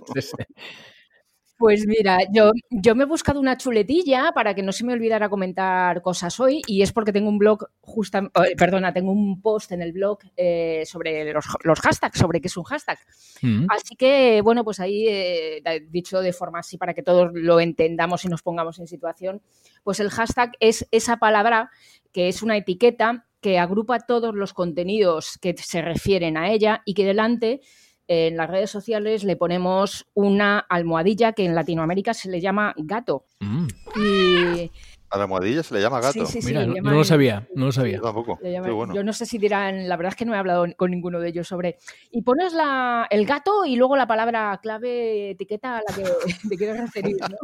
Pues 1.59 1.89
mira, 1.89 2.19
yo, 2.33 2.53
yo 2.71 2.95
me 2.95 3.03
he 3.03 3.07
buscado 3.07 3.41
una 3.41 3.57
chuletilla 3.57 4.31
para 4.33 4.55
que 4.55 4.63
no 4.63 4.71
se 4.71 4.85
me 4.85 4.93
olvidara 4.93 5.29
comentar 5.29 6.01
cosas 6.03 6.39
hoy 6.39 6.63
y 6.69 6.83
es 6.83 6.93
porque 6.93 7.13
tengo 7.13 7.29
un 7.29 7.39
blog, 7.39 7.67
justa, 7.81 8.31
eh, 8.49 8.55
perdona, 8.57 8.93
tengo 8.93 9.11
un 9.11 9.43
post 9.43 9.73
en 9.73 9.83
el 9.83 9.93
blog 9.93 10.21
eh, 10.37 10.85
sobre 10.87 11.33
los, 11.33 11.45
los 11.65 11.81
hashtags, 11.81 12.17
sobre 12.17 12.41
qué 12.41 12.47
es 12.47 12.57
un 12.57 12.63
hashtag. 12.63 12.99
Mm. 13.43 13.67
Así 13.71 13.97
que, 13.97 14.41
bueno, 14.41 14.63
pues 14.63 14.79
ahí, 14.79 15.07
eh, 15.09 15.63
dicho 15.91 16.21
de 16.21 16.33
forma 16.33 16.61
así 16.61 16.79
para 16.79 16.95
que 16.95 17.03
todos 17.03 17.33
lo 17.35 17.59
entendamos 17.59 18.25
y 18.25 18.29
nos 18.29 18.43
pongamos 18.43 18.79
en 18.79 18.87
situación, 18.87 19.43
pues 19.83 19.99
el 19.99 20.11
hashtag 20.11 20.53
es 20.61 20.87
esa 20.93 21.17
palabra 21.17 21.71
que 22.13 22.29
es 22.29 22.41
una 22.41 22.57
etiqueta 22.57 23.27
que 23.41 23.59
agrupa 23.59 23.99
todos 23.99 24.33
los 24.33 24.53
contenidos 24.53 25.39
que 25.41 25.57
se 25.57 25.83
refieren 25.83 26.37
a 26.37 26.53
ella 26.53 26.83
y 26.85 26.95
que 26.95 27.05
delante 27.05 27.63
en 28.09 28.37
las 28.37 28.49
redes 28.49 28.71
sociales 28.71 29.23
le 29.23 29.37
ponemos 29.37 30.07
una 30.15 30.59
almohadilla 30.59 31.35
que 31.35 31.45
en 31.45 31.55
Latinoamérica 31.55 32.15
se 32.15 32.31
le 32.31 32.41
llama 32.41 32.75
gato. 32.79 33.25
Mm. 33.41 33.67
Y 33.97 34.71
A 35.11 35.17
la 35.17 35.23
almohadilla 35.25 35.63
se 35.63 35.73
le 35.75 35.81
llama 35.81 36.01
gato. 36.01 36.13
Sí, 36.13 36.27
sí, 36.27 36.43
sí, 36.43 36.49
Mira, 36.49 36.67
no, 36.67 36.91
lo 36.91 37.05
sabía, 37.05 37.47
no 37.55 37.67
lo 37.67 37.69
Yo 37.69 37.73
sabía. 37.73 38.01
tampoco. 38.01 38.39
llaman- 38.43 38.65
Qué 38.65 38.71
bueno. 38.73 38.95
Yo 38.95 39.03
no 39.03 39.13
sé 39.15 39.25
si 39.25 39.39
dirán, 39.39 39.89
la 39.89 39.97
verdad 39.97 40.11
es 40.13 40.17
que 40.17 40.27
no 40.27 40.35
he 40.35 40.39
hablado 40.39 40.67
con 40.77 40.91
ninguno 40.91 41.19
de 41.19 41.31
ellos 41.31 41.49
sobre. 41.49 41.79
Y 42.11 42.21
pones 42.23 42.53
la, 42.53 43.07
el 43.09 43.25
gato 43.25 43.65
y 43.65 43.77
luego 43.77 43.97
la 43.97 44.07
palabra 44.07 44.59
clave 44.63 45.31
etiqueta 45.31 45.79
a 45.79 45.83
la 45.89 45.95
que 45.97 46.03
te 46.51 46.57
quieres 46.57 46.79
referir, 46.79 47.17
¿no? 47.21 47.37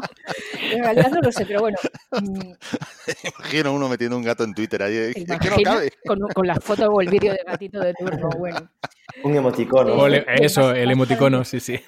En 0.73 0.83
realidad 0.85 1.11
no 1.11 1.21
lo 1.23 1.33
sé, 1.33 1.47
pero 1.47 1.61
bueno. 1.61 1.79
mm, 2.13 2.53
Imagino 3.39 3.73
uno 3.73 3.89
metiendo 3.89 4.17
un 4.19 4.25
gato 4.25 4.45
en 4.45 4.53
Twitter 4.55 4.83
ahí. 4.83 5.13
¿te 5.15 5.21
Es 5.21 5.25
que 5.41 5.51
no 5.51 5.57
cabe. 5.65 5.91
Con, 6.07 6.19
con 6.35 6.47
la 6.47 6.57
foto 6.57 6.87
o 6.91 7.01
el 7.01 7.09
vídeo 7.09 7.33
de 7.33 7.41
gatito 7.47 7.81
de 7.81 7.95
turno, 7.95 8.29
bueno. 8.39 8.69
Un 9.23 9.37
emoticono. 9.37 9.95
O 9.95 10.07
le- 10.09 10.21
Sí, 10.21 10.27
eso, 10.45 10.73
el 10.75 10.91
emoticono, 10.91 11.45
sí, 11.45 11.61
sí. 11.61 11.81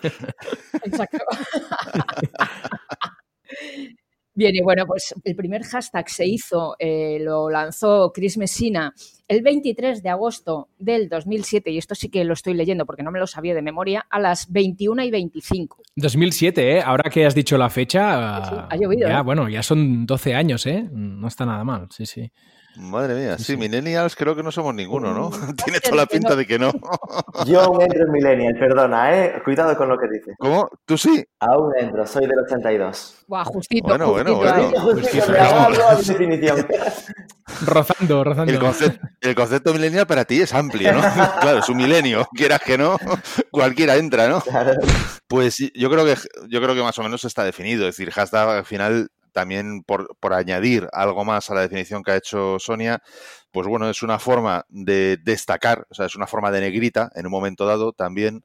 Exacto. 0.85 1.19
Bien, 4.37 4.55
y 4.55 4.61
bueno, 4.61 4.85
pues 4.87 5.15
el 5.25 5.35
primer 5.35 5.63
hashtag 5.63 6.11
se 6.11 6.27
hizo, 6.27 6.77
eh, 6.79 7.17
lo 7.23 7.49
lanzó 7.49 8.13
Chris 8.13 8.37
Messina 8.37 8.93
el 9.29 9.41
23 9.41 10.03
de 10.03 10.11
agosto 10.11 10.69
del 10.79 11.09
2007, 11.09 11.71
y 11.71 11.79
esto 11.79 11.95
sí 11.95 12.11
que 12.11 12.23
lo 12.23 12.35
estoy 12.35 12.53
leyendo 12.53 12.85
porque 12.85 13.03
no 13.03 13.11
me 13.11 13.19
lo 13.19 13.27
sabía 13.27 13.55
de 13.55 13.63
memoria, 13.63 14.07
a 14.11 14.21
las 14.21 14.53
21 14.53 15.05
y 15.05 15.11
25. 15.11 15.83
2007, 15.97 16.77
¿eh? 16.77 16.83
Ahora 16.83 17.09
que 17.11 17.25
has 17.25 17.35
dicho 17.35 17.57
la 17.57 17.71
fecha, 17.71 18.45
Sí, 18.45 18.51
sí, 18.51 18.57
ha 18.69 18.77
llovido, 18.77 19.09
ya, 19.09 19.21
¿eh? 19.21 19.23
bueno, 19.23 19.49
ya 19.49 19.63
son 19.63 20.05
12 20.05 20.35
años, 20.35 20.67
¿eh? 20.67 20.87
No 20.93 21.29
está 21.29 21.47
nada 21.47 21.65
mal, 21.65 21.89
sí, 21.91 22.05
sí. 22.05 22.31
Madre 22.77 23.15
mía, 23.15 23.39
Sí, 23.39 23.57
millennials 23.57 24.15
creo 24.15 24.37
que 24.37 24.43
no 24.43 24.53
somos 24.53 24.75
ninguno, 24.75 25.15
¿no? 25.15 25.31
Mm, 25.31 25.55
Tiene 25.65 25.81
toda 25.81 25.97
la 25.97 26.07
pinta 26.07 26.37
de 26.37 26.47
que 26.47 26.59
no. 26.59 26.71
Yo 27.47 27.63
aún 27.63 27.81
entro 27.81 28.05
en 28.05 28.13
Millennial, 28.13 28.55
perdona, 28.59 29.17
¿eh? 29.17 29.43
Cuidado 29.45 29.77
con 29.77 29.89
lo 29.89 29.99
que 29.99 30.09
dices. 30.09 30.35
¿Cómo? 30.39 30.69
¿Tú 30.85 30.99
sí? 30.99 31.25
Aún 31.41 31.73
entro, 31.79 32.07
soy 32.07 32.27
del 32.27 32.39
82. 32.41 33.25
Buah, 33.27 33.45
justito, 33.45 33.89
Bueno, 33.89 34.11
bueno, 34.11 34.37
justito 34.37 34.53
bueno. 34.53 34.69
ahí. 34.69 35.01
Justito, 35.01 35.33
mi 35.33 36.05
definición. 36.05 36.67
Rozando, 37.65 38.25
rozando. 38.25 38.53
El 38.53 38.59
concepto, 38.59 39.07
el 39.21 39.35
concepto 39.35 39.73
millennial 39.73 40.07
para 40.07 40.25
ti 40.25 40.41
es 40.41 40.53
amplio, 40.53 40.93
¿no? 40.93 41.01
Claro, 41.01 41.59
es 41.61 41.69
un 41.69 41.77
milenio, 41.77 42.27
quieras 42.35 42.61
que 42.61 42.77
no, 42.77 42.99
cualquiera 43.51 43.97
entra, 43.97 44.29
¿no? 44.29 44.41
Claro. 44.41 44.73
Pues 45.29 45.57
yo 45.75 45.89
creo 45.89 46.05
que 46.05 46.17
yo 46.49 46.61
creo 46.61 46.75
que 46.75 46.83
más 46.83 46.99
o 46.99 47.03
menos 47.03 47.25
está 47.25 47.45
definido. 47.45 47.87
Es 47.89 47.97
decir, 47.97 48.13
hashtag 48.13 48.49
al 48.49 48.65
final 48.65 49.09
también 49.37 49.83
por, 49.83 50.17
por 50.17 50.33
añadir 50.33 50.89
algo 50.95 51.23
más 51.23 51.51
a 51.51 51.55
la 51.55 51.61
definición 51.61 52.03
que 52.03 52.13
ha 52.13 52.17
hecho 52.17 52.59
Sonia, 52.59 53.03
pues 53.51 53.67
bueno, 53.67 53.91
es 53.91 54.03
una 54.03 54.19
forma 54.19 54.65
de 54.71 55.19
destacar, 55.23 55.87
o 55.91 55.95
sea, 55.95 56.07
es 56.07 56.17
una 56.17 56.27
forma 56.27 56.51
de 56.51 56.63
negrita 56.63 57.11
en 57.15 57.27
un 57.27 57.33
momento 57.33 57.67
dado 57.67 57.93
también 57.93 58.45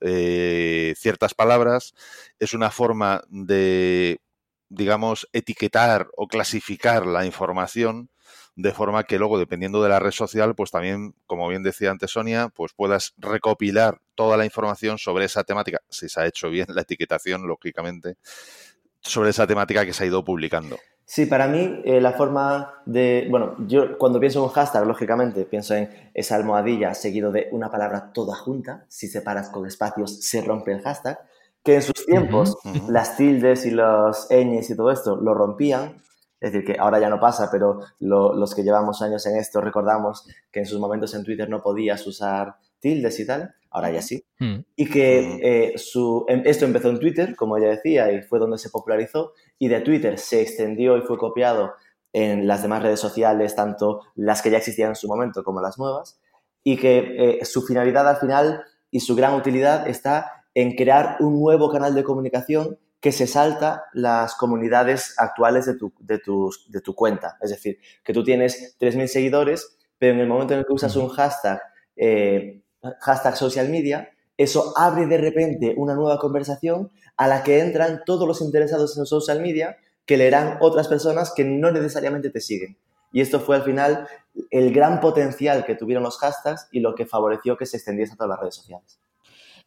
eh, 0.00 0.94
ciertas 0.96 1.34
palabras, 1.34 1.92
es 2.38 2.54
una 2.54 2.70
forma 2.70 3.22
de, 3.28 4.22
digamos, 4.70 5.28
etiquetar 5.34 6.08
o 6.16 6.26
clasificar 6.26 7.04
la 7.04 7.26
información 7.26 8.08
de 8.56 8.72
forma 8.72 9.04
que 9.04 9.18
luego, 9.18 9.38
dependiendo 9.38 9.82
de 9.82 9.90
la 9.90 9.98
red 9.98 10.10
social, 10.10 10.54
pues 10.54 10.70
también, 10.70 11.14
como 11.26 11.48
bien 11.48 11.62
decía 11.62 11.90
antes 11.90 12.12
Sonia, 12.12 12.48
pues 12.48 12.72
puedas 12.72 13.12
recopilar 13.18 14.00
toda 14.14 14.38
la 14.38 14.46
información 14.46 14.96
sobre 14.96 15.26
esa 15.26 15.44
temática, 15.44 15.80
si 15.90 16.08
se 16.08 16.18
ha 16.18 16.26
hecho 16.26 16.48
bien 16.48 16.66
la 16.70 16.80
etiquetación, 16.80 17.46
lógicamente, 17.46 18.16
sobre 19.00 19.30
esa 19.30 19.46
temática 19.46 19.84
que 19.84 19.92
se 19.92 20.04
ha 20.04 20.06
ido 20.06 20.24
publicando. 20.24 20.76
Sí, 21.04 21.26
para 21.26 21.48
mí 21.48 21.80
eh, 21.84 22.00
la 22.00 22.12
forma 22.12 22.82
de... 22.86 23.26
Bueno, 23.28 23.56
yo 23.66 23.98
cuando 23.98 24.20
pienso 24.20 24.38
en 24.38 24.44
un 24.44 24.50
hashtag, 24.50 24.86
lógicamente, 24.86 25.44
pienso 25.44 25.74
en 25.74 25.90
esa 26.14 26.36
almohadilla 26.36 26.94
seguido 26.94 27.32
de 27.32 27.48
una 27.50 27.68
palabra 27.68 28.12
toda 28.12 28.36
junta. 28.36 28.84
Si 28.88 29.08
separas 29.08 29.50
con 29.50 29.66
espacios, 29.66 30.20
se 30.24 30.40
rompe 30.42 30.70
el 30.72 30.82
hashtag. 30.82 31.18
Que 31.64 31.74
en 31.76 31.82
sus 31.82 32.06
tiempos 32.06 32.56
las 32.88 33.16
tildes 33.16 33.66
y 33.66 33.72
los 33.72 34.28
ñes 34.30 34.70
y 34.70 34.76
todo 34.76 34.92
esto 34.92 35.16
lo 35.16 35.34
rompían. 35.34 35.96
Es 36.40 36.52
decir, 36.52 36.64
que 36.64 36.80
ahora 36.80 37.00
ya 37.00 37.10
no 37.10 37.18
pasa, 37.20 37.48
pero 37.50 37.80
lo- 37.98 38.32
los 38.32 38.54
que 38.54 38.62
llevamos 38.62 39.02
años 39.02 39.26
en 39.26 39.36
esto 39.36 39.60
recordamos 39.60 40.26
que 40.52 40.60
en 40.60 40.66
sus 40.66 40.78
momentos 40.78 41.12
en 41.14 41.24
Twitter 41.24 41.50
no 41.50 41.60
podías 41.60 42.06
usar 42.06 42.54
tildes 42.80 43.20
y 43.20 43.26
tal. 43.26 43.54
Ahora 43.70 43.90
ya 43.90 44.02
sí. 44.02 44.24
Mm. 44.38 44.56
Y 44.74 44.90
que 44.90 45.38
eh, 45.42 45.78
su, 45.78 46.24
em- 46.28 46.42
esto 46.44 46.64
empezó 46.64 46.90
en 46.90 46.98
Twitter, 46.98 47.36
como 47.36 47.56
ella 47.56 47.68
decía, 47.68 48.10
y 48.10 48.22
fue 48.22 48.38
donde 48.38 48.58
se 48.58 48.70
popularizó, 48.70 49.32
y 49.58 49.68
de 49.68 49.80
Twitter 49.80 50.18
se 50.18 50.42
extendió 50.42 50.96
y 50.96 51.02
fue 51.02 51.18
copiado 51.18 51.74
en 52.12 52.48
las 52.48 52.62
demás 52.62 52.82
redes 52.82 52.98
sociales, 52.98 53.54
tanto 53.54 54.00
las 54.16 54.42
que 54.42 54.50
ya 54.50 54.58
existían 54.58 54.90
en 54.90 54.96
su 54.96 55.06
momento 55.06 55.44
como 55.44 55.60
las 55.60 55.78
nuevas, 55.78 56.20
y 56.64 56.76
que 56.76 57.38
eh, 57.40 57.44
su 57.44 57.62
finalidad 57.62 58.08
al 58.08 58.16
final 58.16 58.64
y 58.90 59.00
su 59.00 59.14
gran 59.14 59.34
utilidad 59.34 59.86
está 59.88 60.44
en 60.54 60.74
crear 60.74 61.16
un 61.20 61.40
nuevo 61.40 61.70
canal 61.70 61.94
de 61.94 62.02
comunicación 62.02 62.78
que 63.00 63.12
se 63.12 63.26
salta 63.26 63.84
las 63.94 64.34
comunidades 64.34 65.14
actuales 65.16 65.66
de 65.66 65.76
tu, 65.76 65.92
de 66.00 66.20
de 66.68 66.80
tu 66.80 66.94
cuenta. 66.94 67.38
Es 67.40 67.50
decir, 67.50 67.78
que 68.04 68.12
tú 68.12 68.22
tienes 68.22 68.76
3.000 68.78 69.06
seguidores, 69.06 69.78
pero 69.98 70.14
en 70.14 70.20
el 70.20 70.28
momento 70.28 70.52
en 70.52 70.60
el 70.60 70.66
que 70.66 70.72
usas 70.72 70.96
un 70.96 71.08
hashtag, 71.08 71.62
eh, 71.96 72.59
hashtag 73.00 73.36
social 73.36 73.68
media, 73.68 74.10
eso 74.36 74.72
abre 74.76 75.06
de 75.06 75.18
repente 75.18 75.74
una 75.76 75.94
nueva 75.94 76.18
conversación 76.18 76.90
a 77.16 77.28
la 77.28 77.42
que 77.42 77.60
entran 77.60 78.02
todos 78.06 78.26
los 78.26 78.40
interesados 78.40 78.96
en 78.96 79.06
social 79.06 79.40
media 79.40 79.76
que 80.06 80.16
leerán 80.16 80.58
otras 80.60 80.88
personas 80.88 81.32
que 81.34 81.44
no 81.44 81.70
necesariamente 81.70 82.30
te 82.30 82.40
siguen. 82.40 82.78
Y 83.12 83.20
esto 83.20 83.40
fue 83.40 83.56
al 83.56 83.62
final 83.62 84.08
el 84.50 84.72
gran 84.72 85.00
potencial 85.00 85.64
que 85.64 85.74
tuvieron 85.74 86.04
los 86.04 86.18
hashtags 86.18 86.68
y 86.72 86.80
lo 86.80 86.94
que 86.94 87.06
favoreció 87.06 87.56
que 87.56 87.66
se 87.66 87.76
extendiese 87.76 88.14
a 88.14 88.16
todas 88.16 88.30
las 88.30 88.40
redes 88.40 88.54
sociales. 88.54 89.00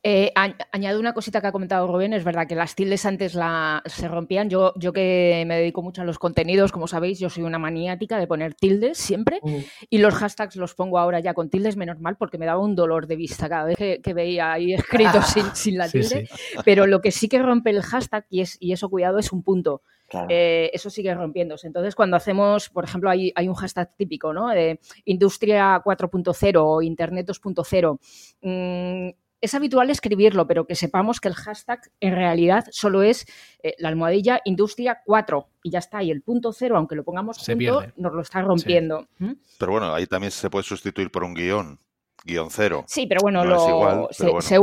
Eh, 0.06 0.34
añado 0.72 1.00
una 1.00 1.14
cosita 1.14 1.40
que 1.40 1.48
ha 1.48 1.52
comentado 1.54 1.88
Rubén, 1.88 2.12
es 2.12 2.26
verdad 2.26 2.46
que 2.46 2.56
las 2.56 2.76
tildes 2.76 3.06
antes 3.06 3.36
la, 3.36 3.82
se 3.86 4.10
rompían. 4.10 4.50
Yo, 4.50 4.74
yo 4.76 4.92
que 4.92 5.46
me 5.48 5.56
dedico 5.56 5.82
mucho 5.82 6.02
a 6.02 6.06
los 6.06 6.20
contenidos, 6.20 6.74
como 6.74 6.88
sabéis, 6.88 7.20
yo 7.20 7.30
soy 7.30 7.44
una 7.44 7.58
maniática 7.58 8.18
de 8.18 8.28
poner 8.28 8.54
tildes 8.54 8.98
siempre 8.98 9.40
mm. 9.42 9.58
y 9.90 10.00
los 10.00 10.14
hashtags 10.14 10.58
los 10.58 10.76
pongo 10.76 11.00
ahora 11.00 11.22
ya 11.22 11.34
con 11.34 11.50
tildes, 11.50 11.78
menos 11.78 12.02
mal, 12.02 12.18
porque 12.18 12.38
me 12.38 12.46
daba 12.46 12.62
un 12.62 12.76
dolor 12.76 13.08
de 13.08 13.16
vista 13.16 13.48
cada 13.48 13.64
vez 13.64 13.78
que, 13.78 14.14
veía 14.14 14.52
ahí 14.52 14.74
escrito 14.74 15.22
sin, 15.54 15.78
la 15.78 15.88
tilde. 15.88 16.28
Pero 16.66 16.86
lo 16.86 17.00
que 17.00 17.12
sí 17.12 17.30
que 17.30 17.42
rompe 17.42 17.70
el 17.70 17.82
hashtag, 17.82 18.26
y, 18.30 18.42
es, 18.42 18.58
y 18.60 18.74
eso 18.74 18.90
cuidado, 18.90 19.20
es 19.20 19.32
un 19.32 19.42
punto. 19.42 19.84
Eh, 20.30 20.70
eso 20.74 20.90
sigue 20.90 21.16
rompiéndose. 21.16 21.66
Entonces, 21.66 21.96
cuando 21.96 22.18
hacemos, 22.18 22.70
por 22.70 22.84
ejemplo, 22.84 23.10
hay, 23.10 23.32
hay 23.36 23.48
un 23.48 23.56
hashtag 23.56 23.96
típico, 23.96 24.32
¿no? 24.32 24.50
De 24.50 24.80
industria 25.06 25.82
4.0 25.84 26.62
o 26.62 26.82
internet 26.84 27.26
2.0 27.26 29.16
es 29.44 29.54
habitual 29.54 29.90
escribirlo, 29.90 30.48
pero 30.48 30.66
que 30.66 30.74
sepamos 30.74 31.20
que 31.20 31.28
el 31.28 31.34
hashtag 31.34 31.82
en 32.00 32.16
realidad 32.16 32.64
solo 32.72 33.04
es 33.04 33.26
eh, 33.62 33.76
la 33.78 33.90
almohadilla 33.90 34.40
industria 34.46 35.02
4 35.06 35.50
y 35.64 35.70
ya 35.70 35.80
está. 35.80 36.02
Y 36.02 36.12
el 36.12 36.22
punto 36.22 36.54
cero, 36.54 36.78
aunque 36.78 36.96
lo 36.96 37.04
pongamos 37.04 37.40
junto, 37.40 37.84
nos 37.98 38.14
lo 38.14 38.22
está 38.22 38.42
rompiendo. 38.42 39.06
¿Mm? 39.20 39.34
Pero 39.60 39.72
bueno, 39.74 39.94
ahí 39.94 40.08
también 40.08 40.32
se 40.32 40.50
puede 40.50 40.64
sustituir 40.64 41.12
por 41.12 41.26
un 41.26 41.34
guion, 41.34 41.78
guion 42.24 42.48
cero. 42.52 42.86
Sí, 42.88 43.06
pero 43.06 43.20
bueno, 43.22 43.44
lo, 43.44 44.08
pero 44.18 44.42
se 44.42 44.60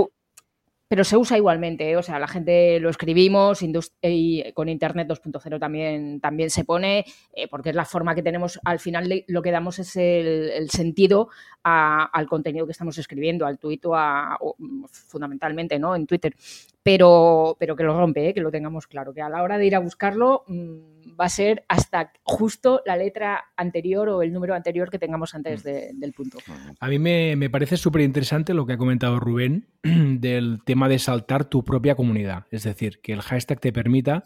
usa 1.19 1.37
igualmente, 1.37 1.89
¿eh? 1.89 1.97
o 1.97 2.03
sea, 2.03 2.19
la 2.19 2.27
gente 2.27 2.81
lo 2.81 2.91
escribimos 2.91 3.63
y 3.63 4.53
con 4.55 4.69
Internet 4.69 5.07
2.0 5.09 5.61
también, 5.61 6.21
también 6.21 6.51
se 6.51 6.65
pone, 6.65 7.05
eh, 7.33 7.47
porque 7.49 7.71
es 7.71 7.77
la 7.77 7.85
forma 7.85 8.15
que 8.15 8.25
tenemos, 8.25 8.59
al 8.65 8.81
final 8.81 9.25
lo 9.29 9.43
que 9.43 9.53
damos 9.53 9.79
es 9.79 9.95
el, 9.95 10.69
sentido 10.71 11.29
al 11.63 12.27
contenido 12.27 12.67
que 12.67 12.73
estamos 12.73 12.99
escribiendo, 12.99 13.47
al 13.47 13.59
tuit 13.59 13.85
o, 13.87 14.57
fundamentalmente 14.89 15.79
¿no? 15.79 15.95
en 15.95 16.07
Twitter 16.07 16.35
pero, 16.83 17.57
pero 17.59 17.77
que 17.77 17.83
lo 17.83 17.99
rompe, 17.99 18.29
¿eh? 18.29 18.35
que 18.35 18.41
lo 18.41 18.51
tengamos 18.51 18.87
claro, 18.87 19.13
que 19.13 19.21
a 19.21 19.29
la 19.29 19.43
hora 19.43 19.59
de 19.59 19.67
ir 19.67 19.75
a 19.75 19.81
buscarlo 19.81 20.45
mm, 20.47 21.21
va 21.21 21.27
a 21.27 21.29
ser 21.29 21.65
hasta 21.69 22.13
justo 22.23 22.83
la 22.87 22.97
letra 22.97 23.45
anterior 23.57 24.09
o 24.09 24.23
el 24.23 24.33
número 24.33 24.55
anterior 24.55 24.91
que 24.91 24.99
tengamos 24.99 25.35
antes 25.35 25.65
mm. 25.65 25.99
del 25.99 26.13
punto. 26.13 26.39
A 26.79 26.89
mí 26.89 26.99
me, 26.99 27.51
parece 27.51 27.77
súper 27.77 28.03
interesante 28.03 28.55
lo 28.55 28.65
que 28.65 28.75
ha 28.75 28.79
comentado 28.79 29.21
Rubén 29.21 29.67
del 29.83 30.61
tema 30.65 30.89
de 30.89 30.99
saltar 30.99 31.45
tu 31.45 31.65
propia 31.65 31.95
comunidad, 31.95 32.47
es 32.51 32.63
decir, 32.63 33.01
que 33.03 33.13
el 33.13 33.21
hashtag 33.21 33.61
te 33.61 33.73
permita 33.73 34.25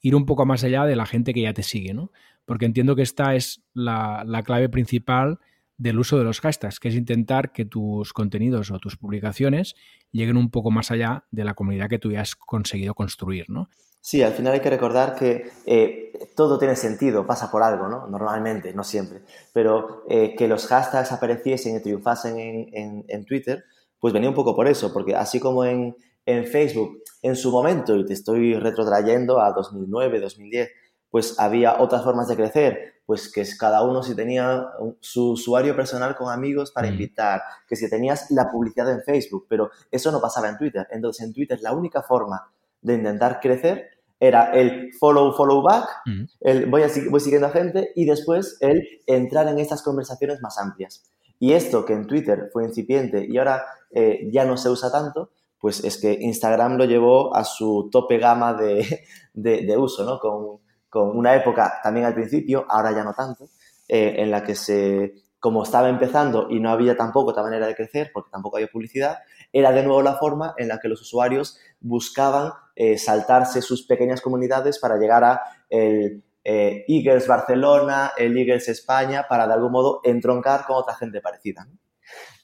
ir 0.00 0.14
un 0.14 0.26
poco 0.26 0.44
más 0.44 0.62
allá 0.64 0.84
de 0.84 0.96
la 0.96 1.06
gente 1.06 1.32
que 1.32 1.42
ya 1.42 1.54
te 1.54 1.62
sigue, 1.62 1.94
¿no? 1.94 2.12
Porque 2.44 2.66
entiendo 2.66 2.94
que 2.94 3.02
esta 3.02 3.34
es 3.34 3.62
la, 3.72 4.22
la 4.26 4.42
clave 4.42 4.68
principal 4.68 5.38
del 5.76 5.98
uso 5.98 6.18
de 6.18 6.24
los 6.24 6.40
hashtags, 6.40 6.78
que 6.78 6.88
es 6.88 6.94
intentar 6.94 7.52
que 7.52 7.64
tus 7.64 8.12
contenidos 8.12 8.70
o 8.70 8.78
tus 8.78 8.96
publicaciones 8.96 9.74
lleguen 10.12 10.36
un 10.36 10.50
poco 10.50 10.70
más 10.70 10.90
allá 10.90 11.24
de 11.30 11.44
la 11.44 11.54
comunidad 11.54 11.88
que 11.88 11.98
tú 11.98 12.12
ya 12.12 12.20
has 12.20 12.36
conseguido 12.36 12.94
construir, 12.94 13.46
¿no? 13.48 13.68
Sí, 14.00 14.22
al 14.22 14.34
final 14.34 14.52
hay 14.52 14.60
que 14.60 14.68
recordar 14.68 15.14
que 15.14 15.50
eh, 15.64 16.12
todo 16.36 16.58
tiene 16.58 16.76
sentido, 16.76 17.26
pasa 17.26 17.50
por 17.50 17.62
algo, 17.62 17.88
¿no? 17.88 18.06
Normalmente, 18.06 18.74
no 18.74 18.84
siempre. 18.84 19.22
Pero 19.54 20.04
eh, 20.10 20.34
que 20.36 20.46
los 20.46 20.66
hashtags 20.66 21.10
apareciesen 21.10 21.76
y 21.76 21.80
triunfasen 21.80 22.36
en, 22.38 23.24
Twitter, 23.24 23.64
pues 23.98 24.12
venía 24.12 24.28
un 24.28 24.34
poco 24.34 24.54
por 24.54 24.68
eso, 24.68 24.92
porque 24.92 25.16
así 25.16 25.40
como 25.40 25.64
en, 25.64 25.96
en 26.26 26.46
Facebook, 26.46 27.02
en 27.22 27.34
su 27.34 27.50
momento, 27.50 27.96
y 27.96 28.04
te 28.04 28.12
estoy 28.12 28.52
retrotrayendo 28.54 29.40
a 29.40 29.52
2009, 29.52 30.20
2010, 30.20 30.68
pues 31.14 31.38
había 31.38 31.80
otras 31.80 32.02
formas 32.02 32.26
de 32.26 32.34
crecer, 32.34 32.94
pues 33.06 33.30
que 33.30 33.44
cada 33.56 33.84
uno 33.84 34.02
si 34.02 34.16
tenía 34.16 34.66
su 34.98 35.30
usuario 35.30 35.76
personal 35.76 36.16
con 36.16 36.28
amigos 36.28 36.72
para 36.72 36.88
mm. 36.88 36.90
invitar, 36.90 37.40
que 37.68 37.76
si 37.76 37.88
tenías 37.88 38.32
la 38.32 38.50
publicidad 38.50 38.90
en 38.90 39.00
Facebook, 39.00 39.46
pero 39.48 39.70
eso 39.92 40.10
no 40.10 40.20
pasaba 40.20 40.48
en 40.48 40.58
Twitter. 40.58 40.88
Entonces 40.90 41.24
en 41.24 41.32
Twitter 41.32 41.60
la 41.62 41.72
única 41.72 42.02
forma 42.02 42.50
de 42.82 42.94
intentar 42.94 43.38
crecer 43.38 43.90
era 44.18 44.50
el 44.54 44.92
follow, 44.98 45.32
follow 45.34 45.62
back, 45.62 45.88
mm. 46.04 46.24
el 46.40 46.66
voy, 46.66 46.82
a, 46.82 46.88
voy 47.08 47.20
siguiendo 47.20 47.46
a 47.46 47.50
gente 47.50 47.92
y 47.94 48.06
después 48.06 48.56
el 48.58 48.82
entrar 49.06 49.46
en 49.46 49.60
estas 49.60 49.82
conversaciones 49.82 50.42
más 50.42 50.58
amplias. 50.58 51.04
Y 51.38 51.52
esto 51.52 51.84
que 51.84 51.92
en 51.92 52.08
Twitter 52.08 52.50
fue 52.52 52.64
incipiente 52.64 53.24
y 53.24 53.38
ahora 53.38 53.62
eh, 53.92 54.28
ya 54.32 54.44
no 54.44 54.56
se 54.56 54.68
usa 54.68 54.90
tanto, 54.90 55.30
pues 55.60 55.84
es 55.84 55.96
que 55.96 56.12
Instagram 56.12 56.76
lo 56.76 56.86
llevó 56.86 57.36
a 57.36 57.44
su 57.44 57.88
tope 57.92 58.18
gama 58.18 58.54
de, 58.54 59.04
de, 59.32 59.62
de 59.64 59.76
uso, 59.76 60.04
¿no? 60.04 60.18
Con, 60.18 60.63
con 60.94 61.18
una 61.18 61.34
época 61.34 61.80
también 61.82 62.06
al 62.06 62.14
principio, 62.14 62.66
ahora 62.68 62.92
ya 62.92 63.02
no 63.02 63.14
tanto, 63.14 63.48
eh, 63.88 64.14
en 64.18 64.30
la 64.30 64.44
que 64.44 64.54
se, 64.54 65.24
como 65.40 65.64
estaba 65.64 65.88
empezando 65.88 66.46
y 66.48 66.60
no 66.60 66.70
había 66.70 66.96
tampoco 66.96 67.32
otra 67.32 67.42
manera 67.42 67.66
de 67.66 67.74
crecer, 67.74 68.12
porque 68.14 68.30
tampoco 68.30 68.58
había 68.58 68.68
publicidad, 68.68 69.18
era 69.52 69.72
de 69.72 69.82
nuevo 69.82 70.02
la 70.02 70.14
forma 70.14 70.54
en 70.56 70.68
la 70.68 70.78
que 70.78 70.86
los 70.86 71.02
usuarios 71.02 71.58
buscaban 71.80 72.52
eh, 72.76 72.96
saltarse 72.96 73.60
sus 73.60 73.84
pequeñas 73.88 74.20
comunidades 74.20 74.78
para 74.78 74.96
llegar 74.96 75.24
a 75.24 75.40
el 75.68 76.22
eh, 76.44 76.84
Eagles 76.86 77.26
Barcelona, 77.26 78.12
el 78.16 78.36
Eagles 78.36 78.68
España, 78.68 79.26
para 79.28 79.48
de 79.48 79.54
algún 79.54 79.72
modo 79.72 80.00
entroncar 80.04 80.64
con 80.64 80.76
otra 80.76 80.94
gente 80.94 81.20
parecida. 81.20 81.66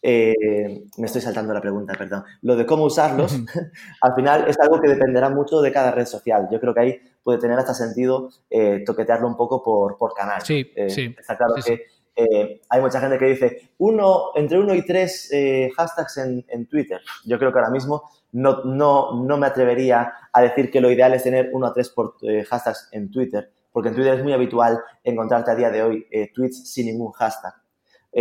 Eh, 0.03 0.85
me 0.97 1.07
estoy 1.07 1.21
saltando 1.21 1.53
la 1.53 1.61
pregunta, 1.61 1.95
perdón. 1.97 2.25
Lo 2.43 2.57
de 2.57 2.65
cómo 2.65 2.85
usarlos, 2.85 3.35
al 4.01 4.15
final 4.15 4.47
es 4.49 4.59
algo 4.61 4.81
que 4.81 4.89
dependerá 4.89 5.29
mucho 5.29 5.61
de 5.61 5.73
cada 5.73 5.91
red 5.91 6.07
social. 6.07 6.49
Yo 6.51 6.61
creo 6.61 6.75
que 6.75 6.81
ahí 6.81 7.01
puede 7.23 7.39
tener 7.39 7.59
hasta 7.59 7.75
sentido 7.75 8.31
eh, 8.49 8.83
toquetearlo 8.85 9.27
un 9.27 9.37
poco 9.37 9.63
por, 9.63 9.99
por 9.99 10.15
canal. 10.15 10.41
Sí, 10.43 10.71
eh, 10.75 10.91
sí. 10.91 11.15
Está 11.19 11.37
claro 11.37 11.55
que 11.55 12.01
hay 12.69 12.81
mucha 12.83 13.01
gente 13.01 13.17
que 13.17 13.25
dice 13.25 13.71
uno, 13.79 14.33
entre 14.35 14.59
uno 14.59 14.75
y 14.75 14.85
tres 14.85 15.31
hashtags 15.75 16.19
en, 16.19 16.45
en, 16.49 16.67
Twitter. 16.67 17.01
Yo 17.25 17.39
creo 17.39 17.51
que 17.51 17.59
ahora 17.59 17.71
mismo 17.71 18.11
no, 18.33 18.63
no, 18.65 19.25
no 19.25 19.39
me 19.39 19.47
atrevería 19.47 20.13
a 20.31 20.43
decir 20.43 20.71
que 20.71 20.83
lo 20.83 20.91
ideal 20.91 21.15
es 21.15 21.23
tener 21.23 21.49
uno 21.55 21.69
a 21.69 21.73
tres 21.73 21.89
por, 21.89 22.17
hashtags 22.21 22.91
en 22.93 23.11
Twitter, 23.11 23.51
porque 23.73 23.89
en 23.89 23.95
Twitter 23.95 24.19
es 24.19 24.23
muy 24.23 24.35
habitual 24.35 24.81
encontrarte 25.03 25.51
a 25.51 25.55
día 25.55 25.71
de 25.71 25.83
hoy 25.83 26.07
tweets 26.35 26.71
sin 26.71 26.87
ningún 26.87 27.11
hashtag. 27.13 27.55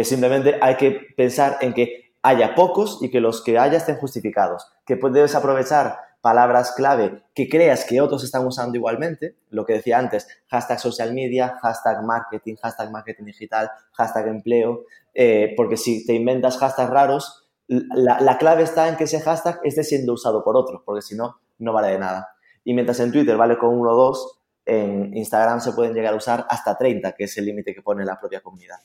Simplemente 0.03 0.57
hay 0.61 0.75
que 0.75 0.99
pensar 1.17 1.57
en 1.61 1.73
que 1.73 2.13
haya 2.21 2.55
pocos 2.55 2.99
y 3.01 3.09
que 3.09 3.21
los 3.21 3.41
que 3.43 3.57
haya 3.57 3.77
estén 3.77 3.97
justificados. 3.97 4.67
Que 4.85 4.95
debes 4.95 5.35
aprovechar 5.35 5.97
palabras 6.21 6.73
clave 6.75 7.23
que 7.33 7.47
creas 7.47 7.85
que 7.85 8.01
otros 8.01 8.23
están 8.23 8.45
usando 8.45 8.77
igualmente, 8.77 9.35
lo 9.49 9.65
que 9.65 9.73
decía 9.73 9.97
antes, 9.97 10.27
hashtag 10.47 10.79
social 10.79 11.13
media, 11.13 11.57
hashtag 11.61 12.03
marketing, 12.03 12.55
hashtag 12.61 12.91
marketing 12.91 13.25
digital, 13.25 13.71
hashtag 13.93 14.27
empleo, 14.27 14.83
eh, 15.13 15.53
porque 15.55 15.77
si 15.77 16.05
te 16.05 16.13
inventas 16.13 16.57
hashtags 16.57 16.89
raros, 16.89 17.49
la, 17.67 18.19
la, 18.19 18.37
clave 18.37 18.63
está 18.63 18.89
en 18.89 18.97
que 18.97 19.03
ese 19.03 19.21
hashtag 19.21 19.59
esté 19.63 19.83
siendo 19.83 20.13
usado 20.13 20.43
por 20.43 20.57
otros, 20.57 20.81
porque 20.83 21.01
si 21.01 21.15
no, 21.15 21.39
no 21.59 21.71
vale 21.71 21.89
de 21.89 21.99
nada. 21.99 22.29
Y 22.63 22.73
mientras 22.73 22.99
en 22.99 23.11
Twitter 23.11 23.37
vale 23.37 23.57
con 23.57 23.77
uno 23.77 23.91
o 23.91 23.95
dos, 23.95 24.39
en 24.65 25.15
Instagram 25.15 25.61
se 25.61 25.71
pueden 25.71 25.93
llegar 25.93 26.13
a 26.13 26.17
usar 26.17 26.45
hasta 26.49 26.77
30, 26.77 27.13
que 27.13 27.25
es 27.25 27.37
el 27.37 27.45
límite 27.45 27.73
que 27.73 27.81
pone 27.81 28.03
la 28.03 28.19
propia 28.19 28.41
comunidad. 28.41 28.77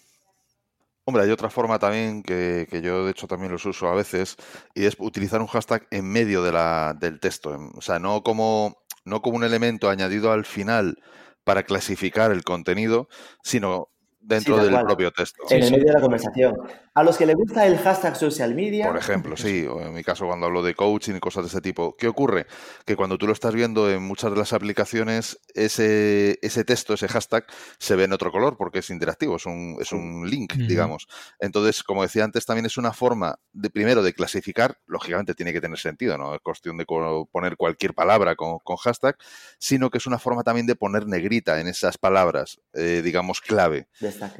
Hombre, 1.06 1.24
hay 1.24 1.30
otra 1.30 1.50
forma 1.50 1.78
también 1.78 2.22
que, 2.22 2.66
yo 2.82 3.04
de 3.04 3.10
hecho 3.10 3.26
también 3.26 3.52
los 3.52 3.64
uso 3.66 3.88
a 3.88 3.94
veces 3.94 4.36
y 4.74 4.86
es 4.86 4.96
utilizar 4.98 5.40
un 5.40 5.46
hashtag 5.46 5.86
en 5.90 6.10
medio 6.10 6.42
de 6.42 6.52
la, 6.52 6.96
del 6.98 7.20
texto. 7.20 7.58
O 7.74 7.82
sea, 7.82 7.98
no 7.98 8.22
como, 8.22 8.78
no 9.04 9.20
como 9.20 9.36
un 9.36 9.44
elemento 9.44 9.90
añadido 9.90 10.32
al 10.32 10.46
final 10.46 10.98
para 11.44 11.64
clasificar 11.64 12.32
el 12.32 12.42
contenido, 12.42 13.08
sino 13.42 13.90
dentro 14.18 14.56
del 14.56 14.80
propio 14.80 15.12
texto. 15.12 15.42
En 15.50 15.64
el 15.64 15.70
medio 15.72 15.84
de 15.84 15.92
la 15.92 16.00
conversación. 16.00 16.56
A 16.96 17.02
los 17.02 17.16
que 17.16 17.26
les 17.26 17.34
gusta 17.34 17.66
el 17.66 17.76
hashtag 17.78 18.14
social 18.14 18.54
media. 18.54 18.86
Por 18.86 18.96
ejemplo, 18.96 19.36
sí, 19.36 19.66
o 19.66 19.80
en 19.80 19.92
mi 19.92 20.04
caso 20.04 20.26
cuando 20.26 20.46
hablo 20.46 20.62
de 20.62 20.76
coaching 20.76 21.16
y 21.16 21.20
cosas 21.20 21.42
de 21.42 21.48
ese 21.48 21.60
tipo. 21.60 21.96
¿Qué 21.96 22.06
ocurre? 22.06 22.46
Que 22.86 22.94
cuando 22.94 23.18
tú 23.18 23.26
lo 23.26 23.32
estás 23.32 23.52
viendo 23.52 23.90
en 23.90 24.00
muchas 24.00 24.30
de 24.30 24.36
las 24.36 24.52
aplicaciones, 24.52 25.40
ese, 25.54 26.38
ese 26.40 26.62
texto, 26.62 26.94
ese 26.94 27.08
hashtag, 27.08 27.46
se 27.78 27.96
ve 27.96 28.04
en 28.04 28.12
otro 28.12 28.30
color 28.30 28.56
porque 28.56 28.78
es 28.78 28.90
interactivo, 28.90 29.36
es 29.36 29.46
un, 29.46 29.76
es 29.80 29.90
un 29.90 30.30
link, 30.30 30.54
digamos. 30.54 31.08
Entonces, 31.40 31.82
como 31.82 32.02
decía 32.02 32.22
antes, 32.22 32.46
también 32.46 32.66
es 32.66 32.76
una 32.76 32.92
forma 32.92 33.40
de, 33.52 33.70
primero, 33.70 34.04
de 34.04 34.12
clasificar, 34.12 34.78
lógicamente 34.86 35.34
tiene 35.34 35.52
que 35.52 35.60
tener 35.60 35.78
sentido, 35.78 36.16
no 36.16 36.32
es 36.32 36.40
cuestión 36.42 36.76
de 36.76 36.84
poner 36.86 37.56
cualquier 37.56 37.94
palabra 37.94 38.36
con, 38.36 38.58
hashtag, 38.76 39.16
sino 39.58 39.90
que 39.90 39.98
es 39.98 40.06
una 40.06 40.18
forma 40.18 40.44
también 40.44 40.66
de 40.66 40.76
poner 40.76 41.08
negrita 41.08 41.60
en 41.60 41.66
esas 41.66 41.98
palabras, 41.98 42.60
eh, 42.72 43.02
digamos, 43.02 43.40
clave. 43.40 43.88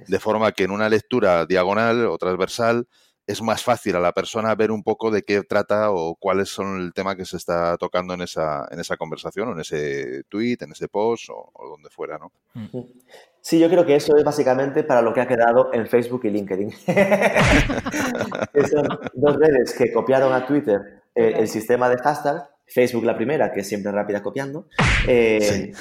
De 0.07 0.21
forma 0.21 0.53
que 0.53 0.65
en 0.65 0.71
una 0.71 0.89
lectura 0.89 1.47
diagonal 1.47 2.07
o 2.07 2.17
transversal 2.45 2.87
es 3.27 3.41
más 3.41 3.63
fácil 3.63 3.97
a 3.97 4.01
la 4.01 4.13
persona 4.13 4.55
ver 4.55 4.71
un 4.71 4.83
poco 4.83 5.11
de 5.11 5.23
qué 5.23 5.43
trata 5.43 5.91
o 5.91 6.15
cuáles 6.17 6.51
son 6.51 6.79
el 6.81 6.93
tema 6.93 7.17
que 7.17 7.25
se 7.25 7.39
está 7.39 7.79
tocando 7.79 8.13
en 8.13 8.21
esa, 8.21 8.69
en 8.71 8.81
esa 8.81 8.99
conversación 8.99 9.49
o 9.49 9.53
en 9.53 9.61
ese 9.61 10.25
tweet, 10.29 10.59
en 10.61 10.73
ese 10.73 10.89
post 10.89 11.31
o, 11.31 11.51
donde 11.71 11.89
fuera, 11.89 12.19
¿no? 12.19 12.33
Mm. 12.53 12.81
Sí, 13.41 13.59
yo 13.59 13.71
creo 13.71 13.87
que 13.87 13.97
eso 13.97 14.15
es 14.17 14.25
básicamente 14.25 14.85
para 14.85 15.01
lo 15.01 15.15
que 15.15 15.23
ha 15.23 15.27
quedado 15.27 15.73
en 15.73 15.87
Facebook 15.87 16.23
y 16.25 16.31
LinkedIn. 16.31 16.71
son 18.71 18.89
dos 19.15 19.37
redes 19.37 19.75
que 19.75 19.93
copiaron 19.93 20.33
a 20.33 20.47
Twitter 20.47 21.03
eh, 21.15 21.35
el 21.39 21.49
sistema 21.49 21.89
de 21.89 21.97
hashtag 21.99 22.49
Facebook 22.67 23.05
la 23.05 23.17
primera, 23.17 23.53
que 23.53 23.61
es 23.61 23.69
siempre 23.69 23.93
rápida 23.93 24.23
copiando, 24.23 24.69
eh, 25.07 25.73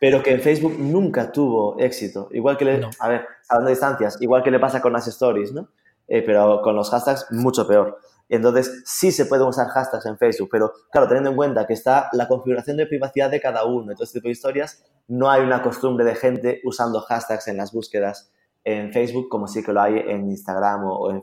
pero 0.00 0.22
que 0.22 0.32
en 0.32 0.40
Facebook 0.40 0.76
nunca 0.78 1.30
tuvo 1.30 1.78
éxito. 1.78 2.28
Igual 2.32 2.56
que, 2.56 2.64
le, 2.64 2.80
a 2.98 3.08
ver, 3.08 3.26
hablando 3.48 3.68
de 3.68 3.74
distancias, 3.74 4.18
igual 4.20 4.42
que 4.42 4.50
le 4.50 4.58
pasa 4.58 4.82
con 4.82 4.92
las 4.92 5.06
stories, 5.06 5.52
¿no? 5.52 5.68
Eh, 6.08 6.22
pero 6.22 6.60
con 6.62 6.76
los 6.76 6.90
hashtags 6.90 7.26
mucho 7.30 7.66
peor. 7.66 7.98
Entonces, 8.28 8.82
sí 8.86 9.12
se 9.12 9.26
pueden 9.26 9.46
usar 9.46 9.68
hashtags 9.68 10.06
en 10.06 10.16
Facebook, 10.16 10.48
pero 10.50 10.72
claro, 10.90 11.06
teniendo 11.06 11.30
en 11.30 11.36
cuenta 11.36 11.66
que 11.66 11.74
está 11.74 12.08
la 12.12 12.28
configuración 12.28 12.76
de 12.76 12.86
privacidad 12.86 13.30
de 13.30 13.40
cada 13.40 13.64
uno 13.64 13.92
y 13.92 13.94
todo 13.94 14.04
este 14.04 14.18
tipo 14.18 14.28
de 14.28 14.32
historias, 14.32 14.84
no 15.08 15.30
hay 15.30 15.42
una 15.42 15.62
costumbre 15.62 16.04
de 16.04 16.14
gente 16.14 16.60
usando 16.64 17.00
hashtags 17.00 17.48
en 17.48 17.58
las 17.58 17.72
búsquedas 17.72 18.32
en 18.64 18.92
Facebook 18.92 19.28
como 19.28 19.48
sí 19.48 19.62
que 19.62 19.72
lo 19.72 19.82
hay 19.82 19.98
en 19.98 20.30
Instagram 20.30 20.84
o 20.84 21.10
en, 21.10 21.22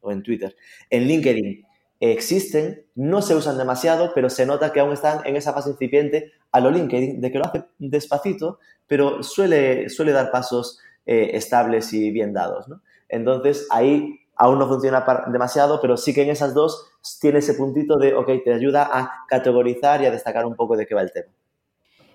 o 0.00 0.10
en, 0.10 0.22
Twitter. 0.22 0.56
En 0.90 1.04
LinkedIn 1.04 1.64
existen, 2.00 2.84
no 2.94 3.22
se 3.22 3.34
usan 3.34 3.58
demasiado, 3.58 4.12
pero 4.14 4.30
se 4.30 4.46
nota 4.46 4.72
que 4.72 4.80
aún 4.80 4.92
están 4.92 5.26
en 5.26 5.36
esa 5.36 5.52
fase 5.52 5.70
incipiente 5.70 6.32
a 6.52 6.60
lo 6.60 6.70
LinkedIn, 6.70 7.20
de 7.20 7.32
que 7.32 7.38
lo 7.38 7.46
hace 7.46 7.64
despacito, 7.78 8.58
pero 8.86 9.22
suele, 9.22 9.88
suele 9.88 10.12
dar 10.12 10.30
pasos 10.30 10.78
eh, 11.06 11.30
estables 11.34 11.92
y 11.92 12.10
bien 12.10 12.32
dados. 12.32 12.66
Entonces, 13.08 13.66
ahí 13.70 14.20
aún 14.36 14.58
no 14.58 14.68
funciona 14.68 15.04
demasiado, 15.28 15.80
pero 15.80 15.96
sí 15.96 16.12
que 16.12 16.22
en 16.22 16.30
esas 16.30 16.54
dos 16.54 16.90
tiene 17.20 17.38
ese 17.38 17.54
puntito 17.54 17.96
de, 17.96 18.14
ok, 18.14 18.30
te 18.44 18.52
ayuda 18.52 18.88
a 18.92 19.24
categorizar 19.28 20.02
y 20.02 20.06
a 20.06 20.10
destacar 20.10 20.46
un 20.46 20.56
poco 20.56 20.76
de 20.76 20.86
qué 20.86 20.94
va 20.94 21.02
el 21.02 21.12
tema. 21.12 21.32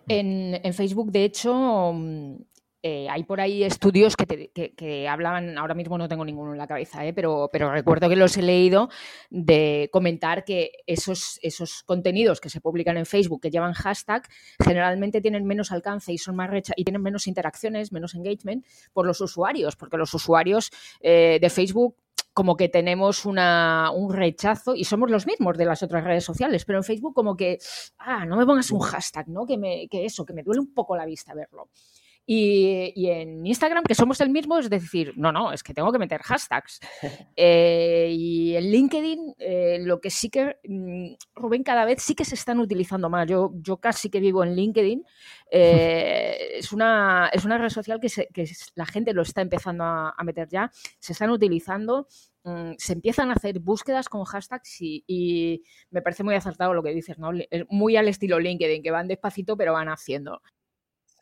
En, 0.07 0.59
en 0.63 0.73
Facebook, 0.73 1.11
de 1.11 1.23
hecho, 1.23 1.93
eh, 2.81 3.07
hay 3.09 3.23
por 3.23 3.41
ahí 3.41 3.63
estudios 3.63 4.15
que, 4.15 4.51
que, 4.75 5.07
hablan, 5.09 5.57
ahora 5.57 5.73
mismo 5.73 5.97
no 5.97 6.07
tengo 6.07 6.23
ninguno 6.23 6.53
en 6.53 6.57
la 6.57 6.67
cabeza, 6.67 7.05
eh, 7.05 7.13
pero, 7.13 7.49
recuerdo 7.51 8.07
que 8.07 8.15
los 8.15 8.37
he 8.37 8.41
leído 8.41 8.89
de 9.29 9.89
comentar 9.91 10.45
que 10.45 10.71
esos, 10.87 11.39
contenidos 11.85 12.39
que 12.39 12.49
se 12.49 12.61
publican 12.61 12.95
en 12.97 13.05
Facebook 13.05 13.41
que 13.41 13.51
llevan 13.51 13.73
hashtag 13.73 14.27
generalmente 14.63 15.19
tienen 15.19 15.45
menos 15.45 15.71
alcance 15.73 16.13
y 16.13 16.17
son 16.17 16.37
más 16.37 16.49
y 16.75 16.83
tienen 16.85 17.01
menos 17.01 17.27
interacciones, 17.27 17.91
menos 17.91 18.15
engagement 18.15 18.65
por 18.93 19.05
los 19.05 19.19
usuarios, 19.19 19.75
porque 19.75 19.97
los 19.97 20.13
usuarios 20.13 20.71
eh, 21.01 21.37
de 21.41 21.49
Facebook 21.49 21.95
como 22.33 22.55
que 22.55 22.69
tenemos 22.69 23.25
un 23.25 24.13
rechazo 24.13 24.73
y 24.73 24.85
somos 24.85 25.11
los 25.11 25.27
mismos 25.27 25.57
de 25.57 25.65
las 25.65 25.83
otras 25.83 26.05
redes 26.05 26.23
sociales, 26.23 26.63
pero 26.63 26.77
en 26.77 26.85
Facebook 26.85 27.13
como 27.13 27.35
que, 27.35 27.59
ah, 27.97 28.25
no 28.25 28.37
me 28.37 28.45
pongas 28.45 28.71
un 28.71 28.79
hashtag, 28.79 29.27
¿no? 29.27 29.45
Que, 29.45 29.57
me, 29.57 29.89
que 29.89 30.05
eso, 30.05 30.25
que 30.25 30.31
me 30.31 30.43
duele 30.43 30.61
un 30.61 30.73
poco 30.73 30.95
la 30.95 31.05
vista 31.05 31.33
verlo. 31.33 31.69
Y, 32.31 33.09
en 33.09 33.43
Instagram, 33.43 33.83
que 33.85 33.95
somos 33.95 34.21
el 34.21 34.29
mismo, 34.29 34.59
es 34.59 34.69
decir, 34.69 35.13
no, 35.15 35.31
no, 35.31 35.51
es 35.51 35.63
que 35.63 35.73
tengo 35.73 35.91
que 35.91 35.97
meter 35.97 36.21
hashtags. 36.21 36.79
Eh, 37.41 38.09
y 38.11 38.55
en 38.55 38.69
LinkedIn, 38.69 39.35
eh, 39.39 39.79
lo 39.81 39.99
que 40.01 40.09
sí 40.09 40.29
que, 40.29 40.57
mm, 40.63 41.13
Rubén, 41.33 41.63
cada 41.63 41.85
vez 41.85 42.03
sí 42.03 42.13
que 42.13 42.25
se 42.25 42.35
están 42.35 42.59
utilizando 42.59 43.09
más. 43.09 43.27
Yo, 43.27 43.51
yo 43.55 43.77
casi 43.77 44.09
que 44.09 44.19
vivo 44.19 44.43
en 44.43 44.55
LinkedIn. 44.55 45.03
Eh, 45.49 46.57
es, 46.57 46.71
una, 46.73 47.29
es 47.31 47.45
una 47.45 47.57
red 47.57 47.69
social 47.69 47.99
que, 47.99 48.09
que, 48.33 48.45
la 48.75 48.85
gente 48.85 49.13
lo 49.13 49.21
está 49.21 49.41
empezando 49.41 49.85
a, 49.85 50.15
meter 50.23 50.49
ya. 50.49 50.69
Se 50.99 51.13
están 51.13 51.29
utilizando 51.31 52.07
mm, 52.43 52.73
se 52.77 52.93
empiezan 52.93 53.29
a 53.29 53.33
hacer 53.33 53.59
búsquedas 53.59 54.09
con 54.09 54.25
hashtags 54.25 54.81
y, 54.81 55.03
y, 55.07 55.63
me 55.91 56.01
parece 56.01 56.23
muy 56.23 56.35
acertado 56.35 56.73
lo 56.73 56.83
que 56.83 56.93
dices, 56.93 57.17
¿no? 57.17 57.31
Muy 57.69 57.95
al 57.95 58.07
estilo 58.07 58.39
LinkedIn, 58.39 58.83
que 58.83 58.91
van 58.91 59.07
despacito 59.07 59.55
pero 59.55 59.73
van 59.73 59.89
haciendo. 59.89 60.41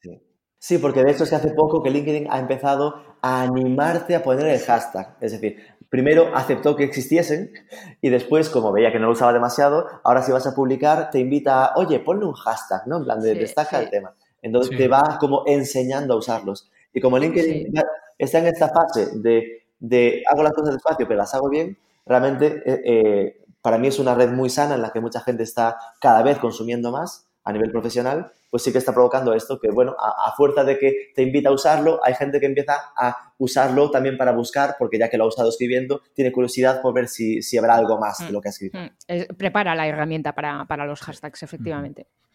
Sí. 0.02 0.20
Sí, 0.68 0.80
porque 0.80 1.02
de 1.02 1.12
hecho 1.12 1.24
es 1.24 1.30
que 1.30 1.38
hace 1.38 1.52
poco 1.52 1.82
que 1.82 1.90
LinkedIn 1.90 2.28
ha 2.30 2.40
empezado 2.40 3.02
a 3.22 3.42
animarte 3.42 4.18
a 4.18 4.22
poner 4.22 4.48
el 4.48 4.60
hashtag. 4.60 5.16
Es 5.22 5.32
decir, 5.32 5.56
primero 5.88 6.36
aceptó 6.36 6.76
que 6.76 6.84
existiesen 6.84 7.54
y 8.02 8.10
después, 8.10 8.50
como 8.50 8.74
veía 8.74 8.92
que 8.92 9.00
no 9.00 9.06
lo 9.06 9.14
usaba 9.14 9.32
demasiado, 9.32 9.88
ahora 10.04 10.22
si 10.24 10.34
vas 10.34 10.46
a 10.46 10.54
publicar 10.54 11.10
te 11.10 11.20
invita 11.20 11.64
a, 11.64 11.78
oye, 11.78 12.02
ponle 12.02 12.26
un 12.26 12.34
hashtag, 12.34 12.86
¿no? 12.86 12.98
En 12.98 13.06
plan, 13.06 13.22
de, 13.22 13.36
destaca 13.36 13.80
el 13.80 13.90
tema. 13.90 14.14
Entonces 14.42 14.78
te 14.78 14.90
va 14.90 15.18
como 15.22 15.44
enseñando 15.48 16.16
a 16.16 16.18
usarlos. 16.18 16.70
Y 16.94 17.00
como 17.00 17.18
LinkedIn 17.18 17.74
está 18.18 18.40
en 18.40 18.48
esta 18.48 18.68
fase 18.68 19.08
de, 19.20 19.68
de, 19.80 20.22
hago 20.30 20.44
las 20.44 20.52
cosas 20.52 20.74
despacio, 20.74 21.08
pero 21.08 21.18
las 21.18 21.34
hago 21.34 21.48
bien, 21.48 21.78
realmente 22.06 22.62
eh, 22.66 22.82
eh, 22.84 23.46
para 23.62 23.78
mí 23.78 23.88
es 23.88 24.00
una 24.00 24.16
red 24.16 24.32
muy 24.32 24.50
sana 24.50 24.76
en 24.76 24.82
la 24.82 24.90
que 24.90 25.00
mucha 25.00 25.22
gente 25.22 25.44
está 25.44 25.78
cada 26.02 26.24
vez 26.24 26.40
consumiendo 26.40 26.92
más 26.92 27.27
a 27.48 27.54
nivel 27.54 27.72
profesional, 27.72 28.30
pues 28.50 28.62
sí 28.62 28.74
que 28.74 28.78
está 28.78 28.94
provocando 28.94 29.34
esto, 29.34 29.58
que 29.58 29.70
bueno, 29.70 29.96
a, 29.98 30.34
fuerza 30.36 30.66
de 30.66 30.78
que 30.78 31.12
te 31.16 31.24
invita 31.24 31.48
a 31.48 31.54
usarlo, 31.54 32.02
hay 32.04 32.14
gente 32.14 32.42
que 32.42 32.46
empieza 32.46 32.74
a 32.96 33.34
usarlo 33.38 33.90
también 33.90 34.18
para 34.18 34.34
buscar, 34.34 34.76
porque 34.78 35.00
ya 35.00 35.10
que 35.10 35.18
lo 35.18 35.24
ha 35.24 35.28
usado 35.28 35.48
escribiendo, 35.48 36.02
tiene 36.14 36.34
curiosidad 36.34 36.82
por 36.82 36.94
ver 36.94 37.08
si, 37.08 37.40
habrá 37.58 37.76
algo 37.76 37.98
más 38.00 38.20
de 38.20 38.26
mm, 38.26 38.34
lo 38.34 38.42
que 38.42 38.50
ha 38.50 38.52
escrito. 38.52 38.78
Mm. 38.78 39.36
prepara 39.38 39.76
la 39.76 39.88
herramienta 39.88 40.36
para, 40.36 40.66
para 40.66 40.86
los 40.86 41.00
hashtags, 41.02 41.42
efectivamente. 41.44 42.08
Mm. 42.10 42.27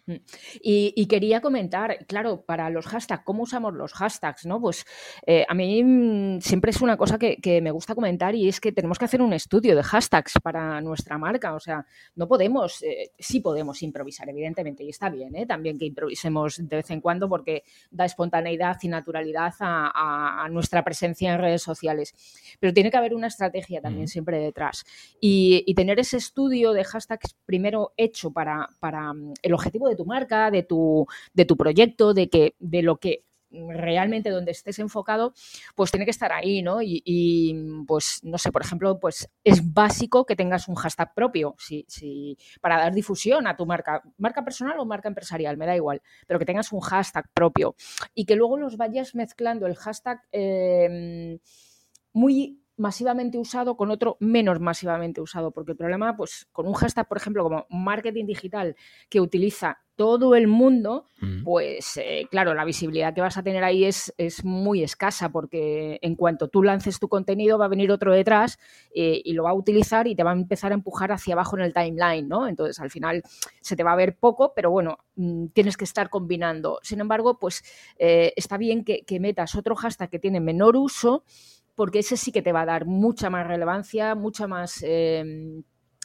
Y, 0.60 1.06
quería 1.06 1.40
comentar, 1.40 2.06
claro, 2.06 2.42
para 2.44 2.70
los 2.70 2.86
hashtags, 2.86 3.22
¿cómo 3.24 3.44
usamos 3.44 3.74
los 3.74 3.92
hashtags? 3.92 4.46
¿no? 4.46 4.60
Pues 4.60 4.84
eh, 5.26 5.44
a 5.48 5.54
mí 5.54 5.82
mm, 5.82 6.40
siempre 6.40 6.70
es 6.72 6.80
una 6.80 6.96
cosa 6.96 7.18
que, 7.18 7.60
me 7.62 7.70
gusta 7.70 7.94
comentar 7.94 8.34
y 8.34 8.48
es 8.48 8.60
que 8.60 8.72
tenemos 8.72 8.98
que 8.98 9.04
hacer 9.04 9.22
un 9.22 9.32
estudio 9.32 9.76
de 9.76 9.82
hashtags 9.82 10.34
para 10.42 10.80
nuestra 10.80 11.18
marca. 11.18 11.54
O 11.54 11.60
sea, 11.60 11.86
no 12.16 12.26
podemos, 12.26 12.82
eh, 12.82 13.12
sí 13.18 13.40
podemos 13.40 13.82
improvisar, 13.82 14.28
evidentemente, 14.28 14.82
y 14.82 14.88
está 14.88 15.08
bien 15.08 15.36
¿eh? 15.36 15.46
también 15.46 15.78
que 15.78 15.84
improvisemos 15.84 16.56
de 16.56 16.76
vez 16.76 16.90
en 16.90 17.00
cuando 17.00 17.28
porque 17.28 17.62
da 17.90 18.04
espontaneidad 18.04 18.78
y 18.82 18.88
naturalidad 18.88 19.54
a, 19.60 20.48
nuestra 20.50 20.82
presencia 20.82 21.32
en 21.32 21.40
redes 21.40 21.62
sociales. 21.62 22.14
Pero 22.58 22.72
tiene 22.72 22.90
que 22.90 22.96
haber 22.96 23.14
una 23.14 23.28
estrategia 23.28 23.80
también 23.80 24.08
siempre 24.08 24.38
detrás. 24.38 24.84
Y, 25.20 25.62
y, 25.66 25.74
tener 25.74 25.98
ese 26.00 26.16
estudio 26.16 26.72
de 26.72 26.84
hashtags 26.84 27.36
primero 27.46 27.92
hecho 27.96 28.32
para, 28.32 28.68
para 28.80 29.12
mm, 29.12 29.34
el 29.42 29.54
objetivo 29.54 29.88
de 29.88 29.91
de 29.92 29.96
tu 29.96 30.04
marca, 30.06 30.50
de 30.50 30.62
tu, 30.62 31.06
de 31.32 31.44
tu 31.44 31.56
proyecto, 31.56 32.14
de, 32.14 32.28
que, 32.28 32.54
de 32.58 32.82
lo 32.82 32.96
que 32.98 33.24
realmente 33.52 34.30
donde 34.30 34.52
estés 34.52 34.78
enfocado, 34.78 35.34
pues 35.74 35.90
tiene 35.90 36.04
que 36.04 36.10
estar 36.10 36.32
ahí, 36.32 36.62
¿no? 36.62 36.78
Y, 36.82 37.54
pues, 37.86 38.20
no 38.22 38.38
sé, 38.38 38.50
por 38.50 38.62
ejemplo, 38.62 38.98
pues 38.98 39.28
es 39.44 39.72
básico 39.72 40.24
que 40.24 40.36
tengas 40.36 40.68
un 40.68 40.74
hashtag 40.74 41.14
propio, 41.14 41.54
si, 41.58 42.36
para 42.60 42.78
dar 42.78 42.94
difusión 42.94 43.46
a 43.46 43.56
tu 43.56 43.66
marca, 43.66 44.02
marca 44.18 44.44
personal 44.44 44.78
o 44.78 44.84
marca 44.84 45.08
empresarial, 45.08 45.56
me 45.56 45.66
da 45.66 45.76
igual, 45.76 46.02
pero 46.26 46.38
que 46.38 46.46
tengas 46.46 46.72
un 46.72 46.80
hashtag 46.80 47.28
propio 47.32 47.74
y 48.14 48.24
que 48.24 48.36
luego 48.36 48.56
los 48.56 48.76
vayas 48.76 49.14
mezclando 49.14 49.66
el 49.66 49.76
hashtag 49.76 50.22
eh, 50.32 51.38
muy 52.12 52.58
masivamente 52.76 53.38
usado 53.38 53.76
con 53.76 53.90
otro 53.90 54.16
menos 54.20 54.58
masivamente 54.60 55.20
usado, 55.20 55.50
porque 55.50 55.72
el 55.72 55.76
problema, 55.76 56.16
pues 56.16 56.48
con 56.52 56.66
un 56.66 56.74
hashtag, 56.74 57.06
por 57.06 57.18
ejemplo, 57.18 57.42
como 57.44 57.66
marketing 57.68 58.26
digital, 58.26 58.76
que 59.08 59.20
utiliza 59.20 59.81
todo 60.02 60.34
el 60.34 60.48
mundo, 60.48 61.06
pues 61.44 61.96
eh, 61.96 62.26
claro, 62.28 62.54
la 62.54 62.64
visibilidad 62.64 63.14
que 63.14 63.20
vas 63.20 63.38
a 63.38 63.44
tener 63.44 63.62
ahí 63.62 63.84
es, 63.84 64.12
es, 64.18 64.44
muy 64.44 64.82
escasa, 64.82 65.28
porque 65.28 66.00
en 66.02 66.16
cuanto 66.16 66.48
tú 66.48 66.64
lances 66.64 66.98
tu 66.98 67.08
contenido 67.08 67.56
va 67.56 67.66
a 67.66 67.68
venir 67.68 67.92
otro 67.92 68.12
detrás 68.12 68.58
eh, 68.92 69.22
y 69.24 69.32
lo 69.34 69.44
va 69.44 69.50
a 69.50 69.54
utilizar 69.54 70.08
y 70.08 70.16
te 70.16 70.24
va 70.24 70.32
a 70.32 70.34
empezar 70.34 70.72
a 70.72 70.74
empujar 70.74 71.12
hacia 71.12 71.34
abajo 71.34 71.56
en 71.56 71.62
el 71.62 71.72
timeline, 71.72 72.26
¿no? 72.26 72.48
Entonces 72.48 72.80
al 72.80 72.90
final 72.90 73.22
se 73.60 73.76
te 73.76 73.84
va 73.84 73.92
a 73.92 73.96
ver 73.96 74.16
poco, 74.16 74.54
pero 74.56 74.72
bueno, 74.72 74.98
mm, 75.14 75.46
tienes 75.52 75.76
que 75.76 75.84
estar 75.84 76.10
combinando. 76.10 76.80
Sin 76.82 76.98
embargo, 76.98 77.38
pues 77.38 77.62
eh, 77.96 78.32
está 78.34 78.56
bien 78.56 78.82
que, 78.82 79.04
que 79.04 79.20
metas 79.20 79.54
otro 79.54 79.76
hashtag 79.76 80.10
que 80.10 80.18
tiene 80.18 80.40
menor 80.40 80.74
uso 80.74 81.22
porque 81.76 82.00
ese 82.00 82.16
sí 82.16 82.32
que 82.32 82.42
te 82.42 82.50
va 82.50 82.62
a 82.62 82.66
dar 82.66 82.86
mucha 82.86 83.30
más 83.30 83.46
relevancia, 83.46 84.16
mucha 84.16 84.48
más... 84.48 84.82
Em, 84.82 85.62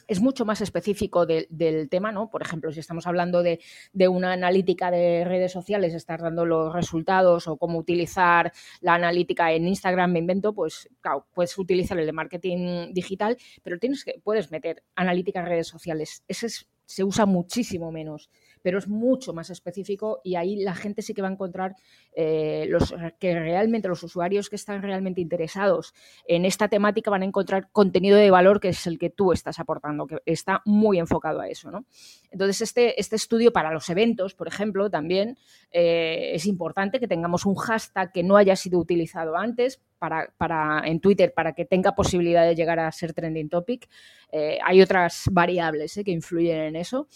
es 0.08 0.20
mucho 0.20 0.44
más 0.46 0.62
específico 0.62 1.26
del 1.26 1.88
tema, 1.90 2.10
¿no? 2.10 2.30
Por 2.30 2.42
ejemplo, 2.42 2.72
si 2.72 2.80
estamos 2.80 3.06
hablando 3.06 3.42
de, 3.42 3.60
una 4.08 4.32
analítica 4.32 4.90
de 4.90 5.24
redes 5.24 5.52
sociales, 5.52 5.94
estás 5.94 6.22
dando 6.22 6.46
los 6.46 6.72
resultados 6.72 7.46
o 7.46 7.58
cómo 7.58 7.78
utilizar 7.78 8.52
la 8.80 8.94
analítica 8.94 9.52
en 9.52 9.68
Instagram, 9.68 10.12
me 10.12 10.18
invento, 10.18 10.54
pues 10.54 10.88
claro, 11.00 11.26
puedes 11.34 11.56
utilizar 11.58 11.98
el 11.98 12.06
de 12.06 12.12
marketing 12.12 12.92
digital, 12.94 13.36
pero 13.62 13.78
tienes 13.78 14.02
que, 14.02 14.20
puedes 14.24 14.50
meter 14.50 14.82
analítica 14.96 15.40
en 15.40 15.46
redes 15.46 15.68
sociales. 15.68 16.24
Ese 16.26 16.48
se 16.86 17.04
usa 17.04 17.26
muchísimo 17.26 17.92
menos 17.92 18.30
pero 18.68 18.80
es 18.80 18.86
mucho 18.86 19.32
más 19.32 19.48
específico 19.48 20.20
y 20.22 20.34
ahí 20.34 20.56
la 20.56 20.74
gente 20.74 21.00
sí 21.00 21.14
que 21.14 21.22
va 21.22 21.28
a 21.28 21.32
encontrar 21.32 21.74
eh, 22.12 22.66
los 22.68 22.94
que 23.18 23.32
realmente 23.32 23.88
los 23.88 24.02
usuarios 24.02 24.50
que 24.50 24.56
están 24.56 24.82
realmente 24.82 25.22
interesados 25.22 25.94
en 26.26 26.44
esta 26.44 26.68
temática 26.68 27.10
van 27.10 27.22
a 27.22 27.24
encontrar 27.24 27.70
contenido 27.72 28.18
de 28.18 28.30
valor 28.30 28.60
que 28.60 28.68
es 28.68 28.86
el 28.86 28.98
que 28.98 29.08
tú 29.08 29.32
estás 29.32 29.58
aportando, 29.58 30.06
que 30.06 30.18
está 30.26 30.60
muy 30.66 30.98
enfocado 30.98 31.40
a 31.40 31.48
eso. 31.48 31.70
¿no? 31.70 31.86
Entonces, 32.30 32.60
este, 32.60 33.00
este 33.00 33.16
estudio 33.16 33.54
para 33.54 33.72
los 33.72 33.88
eventos, 33.88 34.34
por 34.34 34.48
ejemplo, 34.48 34.90
también 34.90 35.38
eh, 35.70 36.32
es 36.34 36.44
importante 36.44 37.00
que 37.00 37.08
tengamos 37.08 37.46
un 37.46 37.54
hashtag 37.54 38.12
que 38.12 38.22
no 38.22 38.36
haya 38.36 38.54
sido 38.54 38.78
utilizado 38.78 39.34
antes 39.34 39.80
para, 39.98 40.30
para, 40.36 40.82
en 40.84 41.00
Twitter 41.00 41.32
para 41.32 41.54
que 41.54 41.64
tenga 41.64 41.94
posibilidad 41.94 42.44
de 42.44 42.54
llegar 42.54 42.80
a 42.80 42.92
ser 42.92 43.14
trending 43.14 43.48
topic. 43.48 43.88
Eh, 44.30 44.58
hay 44.62 44.82
otras 44.82 45.24
variables 45.32 45.98
que 46.04 46.10
influyen 46.10 46.58
en 46.58 46.76
eso 46.76 47.08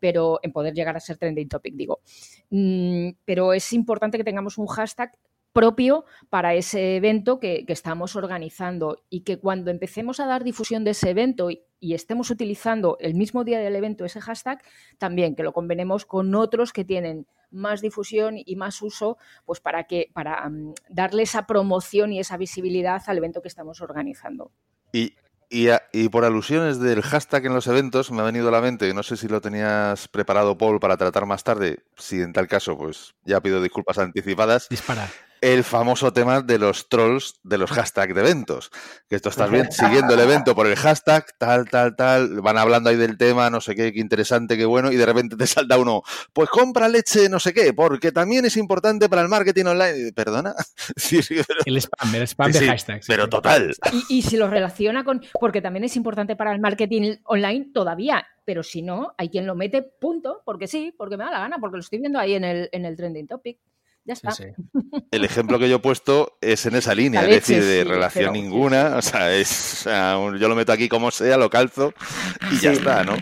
pero 0.00 0.40
en 0.42 0.52
poder 0.52 0.74
llegar 0.74 0.96
a 0.96 1.00
ser 1.00 1.18
trending 1.18 1.48
topic, 1.48 1.74
digo. 1.74 2.00
Mm, 2.50 3.10
pero 3.24 3.52
es 3.52 3.72
importante 3.72 4.18
que 4.18 4.24
tengamos 4.24 4.58
un 4.58 4.66
hashtag 4.66 5.12
propio 5.52 6.04
para 6.28 6.54
ese 6.54 6.96
evento 6.96 7.40
que, 7.40 7.64
estamos 7.68 8.16
organizando 8.16 8.98
y 9.08 9.20
que 9.20 9.38
cuando 9.38 9.70
empecemos 9.70 10.20
a 10.20 10.26
dar 10.26 10.44
difusión 10.44 10.84
de 10.84 10.92
ese 10.92 11.10
evento 11.10 11.50
y, 11.50 11.62
estemos 11.80 12.30
utilizando 12.30 12.98
el 13.00 13.14
mismo 13.14 13.42
día 13.42 13.58
del 13.58 13.74
evento 13.74 14.04
ese 14.04 14.20
hashtag, 14.20 14.62
también 14.98 15.34
que 15.34 15.42
lo 15.42 15.52
convenemos 15.52 16.04
con 16.04 16.34
otros 16.34 16.72
que 16.72 16.84
tienen 16.84 17.26
más 17.50 17.80
difusión 17.80 18.36
y 18.36 18.54
más 18.56 18.82
uso, 18.82 19.16
pues 19.46 19.60
para 19.60 19.84
que 19.84 20.10
para 20.12 20.48
mm, 20.48 20.74
darle 20.90 21.22
esa 21.22 21.46
promoción 21.46 22.12
y 22.12 22.20
esa 22.20 22.36
visibilidad 22.36 23.02
al 23.06 23.18
evento 23.18 23.40
que 23.40 23.48
estamos 23.48 23.80
organizando. 23.80 24.52
Y, 25.50 26.08
por 26.08 26.24
alusiones 26.24 26.78
del 26.78 27.02
hashtag 27.02 27.46
en 27.46 27.54
los 27.54 27.66
eventos, 27.66 28.10
me 28.10 28.20
ha 28.20 28.24
venido 28.24 28.48
a 28.48 28.52
la 28.52 28.60
mente, 28.60 28.94
no 28.94 29.02
sé 29.02 29.16
si 29.16 29.26
lo 29.26 29.40
tenías 29.40 30.06
preparado, 30.08 30.56
Paul, 30.56 30.78
para 30.78 30.96
tratar 30.96 31.26
más 31.26 31.42
tarde. 31.42 31.80
Si 31.96 32.20
en 32.20 32.32
tal 32.32 32.46
caso, 32.46 32.78
pues 32.78 33.14
ya 33.24 33.40
pido 33.40 33.60
disculpas 33.60 33.98
anticipadas. 33.98 34.68
Disparar 34.68 35.10
el 35.40 35.64
famoso 35.64 36.12
tema 36.12 36.42
de 36.42 36.58
los 36.58 36.88
trolls 36.88 37.40
de 37.42 37.58
los 37.58 37.70
hashtags 37.70 38.14
de 38.14 38.20
eventos. 38.20 38.70
Que 39.08 39.16
esto 39.16 39.30
estás 39.30 39.50
bien, 39.50 39.70
siguiendo 39.72 40.14
el 40.14 40.20
evento 40.20 40.54
por 40.54 40.66
el 40.66 40.76
hashtag, 40.76 41.26
tal, 41.38 41.68
tal, 41.68 41.96
tal, 41.96 42.40
van 42.40 42.58
hablando 42.58 42.90
ahí 42.90 42.96
del 42.96 43.16
tema, 43.16 43.50
no 43.50 43.60
sé 43.60 43.74
qué, 43.74 43.92
qué 43.92 44.00
interesante, 44.00 44.56
qué 44.56 44.64
bueno, 44.64 44.92
y 44.92 44.96
de 44.96 45.06
repente 45.06 45.36
te 45.36 45.46
salta 45.46 45.78
uno, 45.78 46.02
pues 46.32 46.50
compra 46.50 46.88
leche, 46.88 47.28
no 47.28 47.40
sé 47.40 47.52
qué, 47.54 47.72
porque 47.72 48.12
también 48.12 48.44
es 48.44 48.56
importante 48.56 49.08
para 49.08 49.22
el 49.22 49.28
marketing 49.28 49.64
online. 49.66 50.12
¿Perdona? 50.12 50.54
el 51.66 51.76
spam, 51.76 52.14
el 52.14 52.22
spam 52.22 52.52
de 52.52 52.66
hashtags. 52.66 53.06
Pero 53.06 53.28
total. 53.28 53.74
Y, 53.92 54.18
y 54.18 54.22
si 54.22 54.36
lo 54.36 54.48
relaciona 54.48 55.04
con, 55.04 55.22
porque 55.40 55.62
también 55.62 55.84
es 55.84 55.96
importante 55.96 56.36
para 56.36 56.52
el 56.52 56.60
marketing 56.60 57.16
online 57.24 57.70
todavía, 57.72 58.26
pero 58.44 58.62
si 58.62 58.82
no, 58.82 59.14
hay 59.16 59.28
quien 59.28 59.46
lo 59.46 59.54
mete, 59.54 59.82
punto, 59.82 60.42
porque 60.44 60.66
sí, 60.66 60.92
porque 60.96 61.16
me 61.16 61.24
da 61.24 61.30
la 61.30 61.38
gana, 61.40 61.58
porque 61.60 61.76
lo 61.76 61.80
estoy 61.80 62.00
viendo 62.00 62.18
ahí 62.18 62.34
en 62.34 62.44
el, 62.44 62.68
en 62.72 62.84
el 62.84 62.96
trending 62.96 63.28
topic. 63.28 63.58
Ya 64.04 64.14
está. 64.14 64.30
El 65.10 65.24
ejemplo 65.24 65.58
que 65.58 65.68
yo 65.68 65.76
he 65.76 65.80
puesto 65.80 66.38
es 66.40 66.66
en 66.66 66.76
esa 66.76 66.94
línea, 66.94 67.22
es 67.22 67.46
decir, 67.46 67.64
de 67.64 67.84
relación 67.84 68.32
ninguna. 68.32 68.96
O 68.96 69.02
sea, 69.02 69.34
es, 69.34 69.84
yo 69.84 70.48
lo 70.48 70.54
meto 70.54 70.72
aquí 70.72 70.88
como 70.88 71.10
sea, 71.10 71.36
lo 71.36 71.50
calzo 71.50 71.92
y 72.50 72.58
ya 72.60 72.72
está, 72.72 73.04
¿no? 73.04 73.16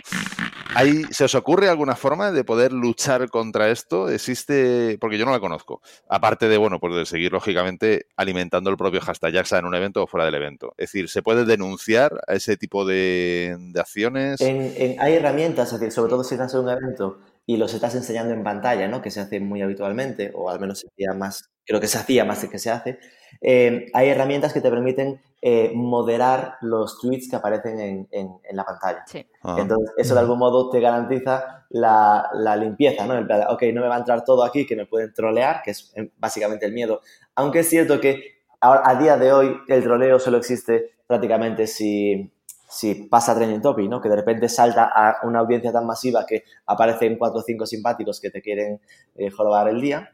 ¿Se 1.10 1.24
os 1.24 1.34
ocurre 1.34 1.68
alguna 1.68 1.96
forma 1.96 2.30
de 2.30 2.44
poder 2.44 2.72
luchar 2.72 3.28
contra 3.30 3.70
esto? 3.70 4.08
¿Existe? 4.08 4.96
Porque 5.00 5.18
yo 5.18 5.24
no 5.24 5.32
la 5.32 5.40
conozco. 5.40 5.80
Aparte 6.08 6.48
de, 6.48 6.56
bueno, 6.56 6.78
pues 6.78 6.94
de 6.94 7.06
seguir, 7.06 7.32
lógicamente, 7.32 8.06
alimentando 8.16 8.70
el 8.70 8.76
propio 8.76 9.00
hashtag, 9.00 9.32
ya 9.32 9.44
sea 9.44 9.58
en 9.58 9.64
un 9.64 9.74
evento 9.74 10.02
o 10.02 10.06
fuera 10.06 10.24
del 10.24 10.36
evento. 10.36 10.74
Es 10.76 10.92
decir, 10.92 11.08
¿se 11.08 11.22
puede 11.22 11.44
denunciar 11.44 12.20
a 12.28 12.34
ese 12.34 12.56
tipo 12.56 12.84
de, 12.84 13.56
acciones? 13.76 14.40
hay 14.40 15.14
herramientas, 15.14 15.72
es 15.72 15.80
decir, 15.80 15.92
sobre 15.92 16.10
todo 16.10 16.22
si 16.22 16.34
estás 16.34 16.54
en 16.54 16.60
un 16.60 16.68
evento 16.68 17.18
y 17.48 17.56
los 17.56 17.72
estás 17.72 17.94
enseñando 17.94 18.34
en 18.34 18.44
pantalla, 18.44 18.88
¿no? 18.88 19.00
Que 19.00 19.10
se 19.10 19.20
hace 19.20 19.40
muy 19.40 19.62
habitualmente, 19.62 20.30
o 20.34 20.50
al 20.50 20.60
menos 20.60 20.80
se 20.80 20.88
hacía 20.88 21.14
más, 21.14 21.50
creo 21.64 21.80
que 21.80 21.86
se 21.86 21.96
hacía 21.96 22.26
más 22.26 22.42
de 22.42 22.50
que 22.50 22.58
se 22.58 22.70
hace. 22.70 22.98
Eh, 23.40 23.86
hay 23.94 24.08
herramientas 24.10 24.52
que 24.52 24.60
te 24.60 24.68
permiten 24.68 25.22
eh, 25.40 25.72
moderar 25.74 26.56
los 26.60 27.00
tweets 27.00 27.30
que 27.30 27.36
aparecen 27.36 27.80
en, 27.80 28.06
en, 28.10 28.38
la 28.52 28.66
pantalla. 28.66 29.02
Ah. 29.42 29.56
Entonces, 29.58 29.94
eso 29.96 30.12
de 30.12 30.20
algún 30.20 30.38
modo 30.38 30.68
te 30.68 30.78
garantiza 30.78 31.64
la, 31.70 32.28
la 32.34 32.54
limpieza, 32.54 33.06
¿no? 33.06 33.14
El, 33.14 33.26
ok, 33.48 33.62
no 33.72 33.80
me 33.80 33.88
va 33.88 33.96
a 33.96 34.00
entrar 34.00 34.24
todo 34.24 34.44
aquí 34.44 34.66
que 34.66 34.76
me 34.76 34.84
pueden 34.84 35.14
trolear, 35.14 35.62
que 35.64 35.70
es 35.70 35.90
eh, 35.96 36.10
básicamente 36.18 36.66
el 36.66 36.74
miedo. 36.74 37.00
Aunque 37.34 37.60
es 37.60 37.68
cierto 37.70 37.98
que 37.98 38.42
a, 38.60 38.90
a 38.90 38.94
día 38.96 39.16
de 39.16 39.32
hoy 39.32 39.56
el 39.68 39.82
troleo 39.82 40.18
solo 40.18 40.36
existe 40.36 40.98
prácticamente 41.06 41.66
si 41.66 42.30
si 42.68 43.06
pasa 43.06 43.34
Trending 43.34 43.62
Topic, 43.62 43.88
¿no? 43.88 44.00
Que 44.00 44.08
de 44.08 44.16
repente 44.16 44.48
salta 44.48 44.90
a 44.94 45.26
una 45.26 45.38
audiencia 45.38 45.72
tan 45.72 45.86
masiva 45.86 46.26
que 46.26 46.44
aparecen 46.66 47.16
cuatro 47.16 47.40
o 47.40 47.42
cinco 47.42 47.64
simpáticos 47.64 48.20
que 48.20 48.30
te 48.30 48.42
quieren 48.42 48.80
eh, 49.16 49.30
jorobar 49.30 49.68
el 49.68 49.80
día. 49.80 50.10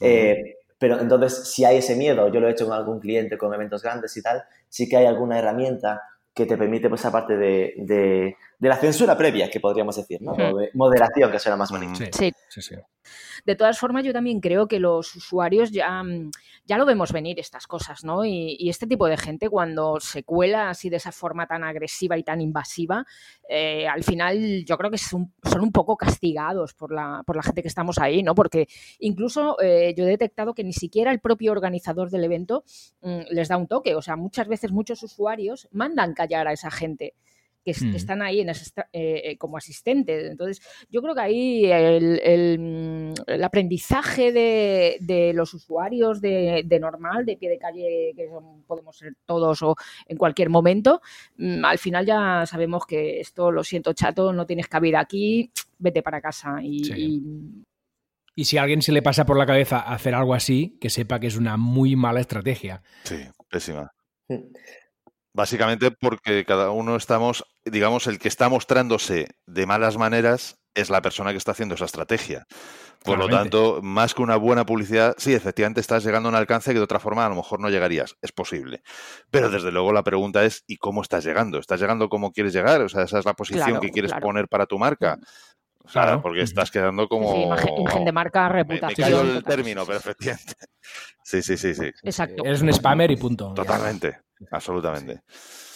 Eh, 0.00 0.56
pero 0.78 1.00
entonces, 1.00 1.52
si 1.52 1.64
hay 1.64 1.78
ese 1.78 1.96
miedo, 1.96 2.28
yo 2.32 2.38
lo 2.38 2.48
he 2.48 2.52
hecho 2.52 2.66
con 2.66 2.76
algún 2.76 3.00
cliente 3.00 3.36
con 3.36 3.52
eventos 3.52 3.82
grandes 3.82 4.16
y 4.16 4.22
tal, 4.22 4.44
sí 4.68 4.88
que 4.88 4.96
hay 4.96 5.06
alguna 5.06 5.38
herramienta 5.38 6.02
que 6.32 6.44
te 6.44 6.56
permite, 6.56 6.88
pues, 6.90 7.04
aparte 7.06 7.36
de, 7.36 7.74
de, 7.78 8.36
la 8.60 8.76
censura 8.76 9.16
previa, 9.16 9.50
que 9.50 9.58
podríamos 9.58 9.96
decir, 9.96 10.20
¿no? 10.20 10.32
O 10.32 10.58
de 10.58 10.70
moderación, 10.74 11.32
que 11.32 11.38
suena 11.38 11.56
más 11.56 11.70
bonito. 11.70 11.94
sí, 11.94 12.10
sí. 12.12 12.32
Sí. 12.60 12.74
De 13.44 13.54
todas 13.54 13.78
formas, 13.78 14.04
yo 14.04 14.12
también 14.12 14.40
creo 14.40 14.66
que 14.66 14.80
los 14.80 15.14
usuarios 15.14 15.70
ya, 15.70 16.02
mm, 16.02 16.30
ya 16.64 16.76
lo 16.78 16.86
vemos 16.86 17.12
venir 17.12 17.38
estas 17.38 17.66
cosas, 17.66 18.04
¿no? 18.04 18.24
Y, 18.24 18.68
este 18.68 18.86
tipo 18.86 19.06
de 19.06 19.16
gente 19.16 19.48
cuando 19.48 20.00
se 20.00 20.24
cuela 20.24 20.70
así 20.70 20.90
de 20.90 20.96
esa 20.96 21.12
forma 21.12 21.46
tan 21.46 21.62
agresiva 21.62 22.18
y 22.18 22.24
tan 22.24 22.40
invasiva, 22.40 23.06
eh, 23.48 23.86
al 23.86 24.02
final 24.02 24.64
yo 24.64 24.76
creo 24.76 24.90
que 24.90 24.98
son, 24.98 25.32
un 25.60 25.72
poco 25.72 25.96
castigados 25.96 26.74
por 26.74 26.92
la, 26.92 27.22
por 27.24 27.36
la 27.36 27.42
gente 27.42 27.62
que 27.62 27.68
estamos 27.68 27.98
ahí, 27.98 28.22
¿no? 28.22 28.34
Porque 28.34 28.66
incluso 28.98 29.56
eh, 29.62 29.94
yo 29.96 30.04
he 30.04 30.08
detectado 30.08 30.54
que 30.54 30.64
ni 30.64 30.72
siquiera 30.72 31.12
el 31.12 31.20
propio 31.20 31.52
organizador 31.52 32.10
del 32.10 32.24
evento 32.24 32.64
mm, 33.02 33.20
les 33.30 33.48
da 33.48 33.56
un 33.56 33.68
toque. 33.68 33.94
O 33.94 34.02
sea, 34.02 34.16
muchas 34.16 34.48
veces 34.48 34.72
muchos 34.72 35.02
usuarios 35.02 35.68
mandan 35.70 36.14
callar 36.14 36.48
a 36.48 36.52
esa 36.52 36.70
gente 36.70 37.14
que, 37.66 37.84
mm. 37.84 37.96
están 37.96 38.22
ahí 38.22 38.40
en 38.40 38.48
eh, 38.48 38.54
eh, 38.92 39.36
como 39.38 39.56
asistentes. 39.56 40.30
Entonces, 40.30 40.62
yo 40.88 41.02
creo 41.02 41.14
que 41.14 41.20
ahí 41.20 41.64
el, 41.66 42.58
mm, 42.58 43.42
aprendizaje 43.42 44.30
de, 44.32 45.32
los 45.34 45.52
usuarios 45.52 46.20
de, 46.20 46.78
normal, 46.80 47.26
de 47.26 47.36
pie 47.36 47.50
de 47.50 47.58
calle, 47.58 48.12
que 48.14 48.28
podemos 48.66 48.96
ser 48.96 49.14
todos 49.24 49.62
o 49.62 49.74
en 50.06 50.16
cualquier 50.16 50.48
momento, 50.48 51.00
mm, 51.38 51.64
al 51.64 51.78
final 51.78 52.06
ya 52.06 52.44
sabemos 52.46 52.86
que 52.86 53.18
esto, 53.18 53.50
lo 53.50 53.64
siento 53.64 53.92
chato, 53.92 54.32
no 54.32 54.46
tienes 54.46 54.68
cabida 54.68 55.00
aquí, 55.00 55.50
vete 55.78 56.02
para 56.02 56.20
casa. 56.20 56.58
Y, 56.62 57.42
y... 58.36 58.44
si 58.44 58.58
a 58.58 58.62
alguien 58.62 58.80
se 58.80 58.92
le 58.92 59.02
pasa 59.02 59.26
por 59.26 59.36
la 59.36 59.46
cabeza 59.46 59.80
hacer 59.80 60.14
algo 60.14 60.34
así, 60.34 60.78
que 60.80 60.88
sepa 60.88 61.18
que 61.18 61.26
es 61.26 61.36
una 61.36 61.56
muy 61.56 61.96
mala 61.96 62.20
estrategia. 62.20 62.82
Sí, 63.02 63.16
pésima. 63.50 63.90
Básicamente 65.36 65.90
porque 65.90 66.46
cada 66.46 66.70
uno 66.70 66.96
estamos, 66.96 67.44
digamos, 67.66 68.06
el 68.06 68.18
que 68.18 68.28
está 68.28 68.48
mostrándose 68.48 69.28
de 69.44 69.66
malas 69.66 69.98
maneras 69.98 70.56
es 70.74 70.88
la 70.88 71.02
persona 71.02 71.32
que 71.32 71.36
está 71.36 71.50
haciendo 71.50 71.74
esa 71.74 71.84
estrategia. 71.84 72.46
Por 73.04 73.18
lo 73.18 73.28
tanto, 73.28 73.80
más 73.82 74.14
que 74.14 74.22
una 74.22 74.36
buena 74.36 74.64
publicidad, 74.64 75.14
sí, 75.18 75.34
efectivamente 75.34 75.82
estás 75.82 76.04
llegando 76.04 76.30
a 76.30 76.32
un 76.32 76.36
alcance 76.36 76.72
que 76.72 76.78
de 76.78 76.84
otra 76.84 77.00
forma 77.00 77.26
a 77.26 77.28
lo 77.28 77.34
mejor 77.34 77.60
no 77.60 77.68
llegarías. 77.68 78.16
Es 78.22 78.32
posible. 78.32 78.80
Pero 79.30 79.50
desde 79.50 79.70
luego 79.70 79.92
la 79.92 80.02
pregunta 80.02 80.42
es, 80.42 80.64
¿y 80.66 80.78
cómo 80.78 81.02
estás 81.02 81.22
llegando? 81.22 81.58
¿Estás 81.58 81.80
llegando 81.82 82.08
como 82.08 82.32
quieres 82.32 82.54
llegar? 82.54 82.80
O 82.80 82.88
sea, 82.88 83.02
esa 83.02 83.18
es 83.18 83.26
la 83.26 83.34
posición 83.34 83.78
que 83.78 83.90
quieres 83.90 84.14
poner 84.14 84.48
para 84.48 84.64
tu 84.64 84.78
marca. 84.78 85.18
Claro, 85.92 86.22
porque 86.22 86.40
estás 86.40 86.70
quedando 86.70 87.08
como... 87.08 87.32
Sí, 87.32 87.42
imagen, 87.42 88.04
de 88.06 88.12
marca, 88.12 88.48
reputación. 88.48 89.26
Me, 89.28 89.36
el 89.36 89.44
término, 89.44 89.84
pero 89.84 89.98
efectivamente. 89.98 90.54
Sí, 91.22 91.42
sí, 91.42 91.56
sí, 91.56 91.74
sí. 91.74 91.90
Exacto. 92.04 92.44
Eres 92.44 92.62
un 92.62 92.72
spammer 92.72 93.10
y 93.10 93.16
punto. 93.16 93.52
Totalmente. 93.52 94.20
Absolutamente. 94.50 95.22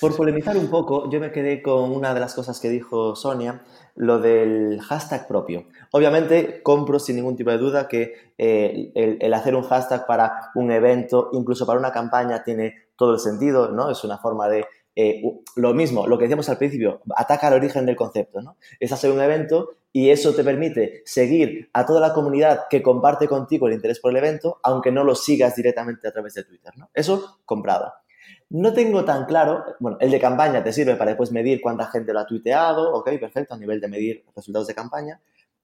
Por 0.01 0.17
polemizar 0.17 0.57
un 0.57 0.69
poco, 0.69 1.11
yo 1.11 1.21
me 1.21 1.33
quedé 1.33 1.63
con 1.63 1.93
una 1.93 2.15
de 2.15 2.21
las 2.21 2.35
cosas 2.35 2.61
que 2.61 2.69
dijo 2.69 3.17
Sonia, 3.17 3.63
lo 3.97 4.19
del 4.19 4.81
hashtag 4.81 5.27
propio. 5.27 5.67
Obviamente, 5.93 6.63
compro 6.63 6.99
sin 6.99 7.17
ningún 7.17 7.37
tipo 7.37 7.51
de 7.51 7.59
duda 7.59 7.89
que 7.89 8.33
eh, 8.39 8.93
el, 8.95 9.35
hacer 9.35 9.55
un 9.55 9.63
hashtag 9.63 10.07
para 10.07 10.51
un 10.55 10.71
evento, 10.71 11.31
incluso 11.33 11.67
para 11.67 11.79
una 11.79 11.93
campaña, 11.93 12.43
tiene 12.43 12.75
todo 12.97 13.15
el 13.15 13.21
sentido, 13.21 13.71
¿no? 13.71 13.91
Es 13.91 14.05
una 14.05 14.19
forma 14.19 14.49
de 14.49 14.67
eh, 14.97 15.23
lo 15.57 15.73
mismo, 15.73 16.07
lo 16.07 16.19
que 16.19 16.25
decíamos 16.25 16.49
al 16.49 16.59
principio, 16.59 17.01
ataca 17.17 17.49
al 17.49 17.55
origen 17.55 17.87
del 17.87 17.97
concepto, 17.97 18.43
¿no? 18.43 18.57
Es 18.79 18.93
hacer 18.93 19.11
un 19.11 19.21
evento 19.21 19.71
y 19.93 20.11
eso 20.11 20.35
te 20.35 20.45
permite 20.45 21.03
seguir 21.05 21.69
a 21.73 21.87
toda 21.87 22.01
la 22.01 22.13
comunidad 22.13 22.67
que 22.69 22.83
comparte 22.83 23.27
contigo 23.27 23.67
el 23.67 23.75
interés 23.75 24.01
por 24.01 24.11
el 24.11 24.19
evento, 24.19 24.59
aunque 24.63 24.93
no 24.93 25.05
lo 25.05 25.15
sigas 25.15 25.57
directamente 25.57 26.07
a 26.09 26.13
través 26.13 26.35
de 26.35 26.45
Twitter, 26.45 26.73
¿no? 26.77 26.91
Eso 26.95 27.39
comprado. 27.45 27.93
No 28.51 28.73
tengo 28.73 29.05
tan 29.05 29.27
claro, 29.27 29.65
bueno, 29.79 29.97
el 30.01 30.11
de 30.11 30.21
campaña 30.21 30.63
te 30.65 30.73
sirve 30.73 30.97
para 30.97 31.11
después 31.11 31.31
medir 31.33 31.61
cuánta 31.61 31.87
gente 31.87 32.13
lo 32.13 32.21
ha 32.21 32.27
tuiteado, 32.27 32.93
ok, 32.95 33.11
perfecto, 33.21 33.55
a 33.55 33.59
nivel 33.59 33.81
de 33.81 33.89
medir 33.89 34.25
resultados 34.35 34.67
de 34.67 34.75
campaña. 34.75 35.21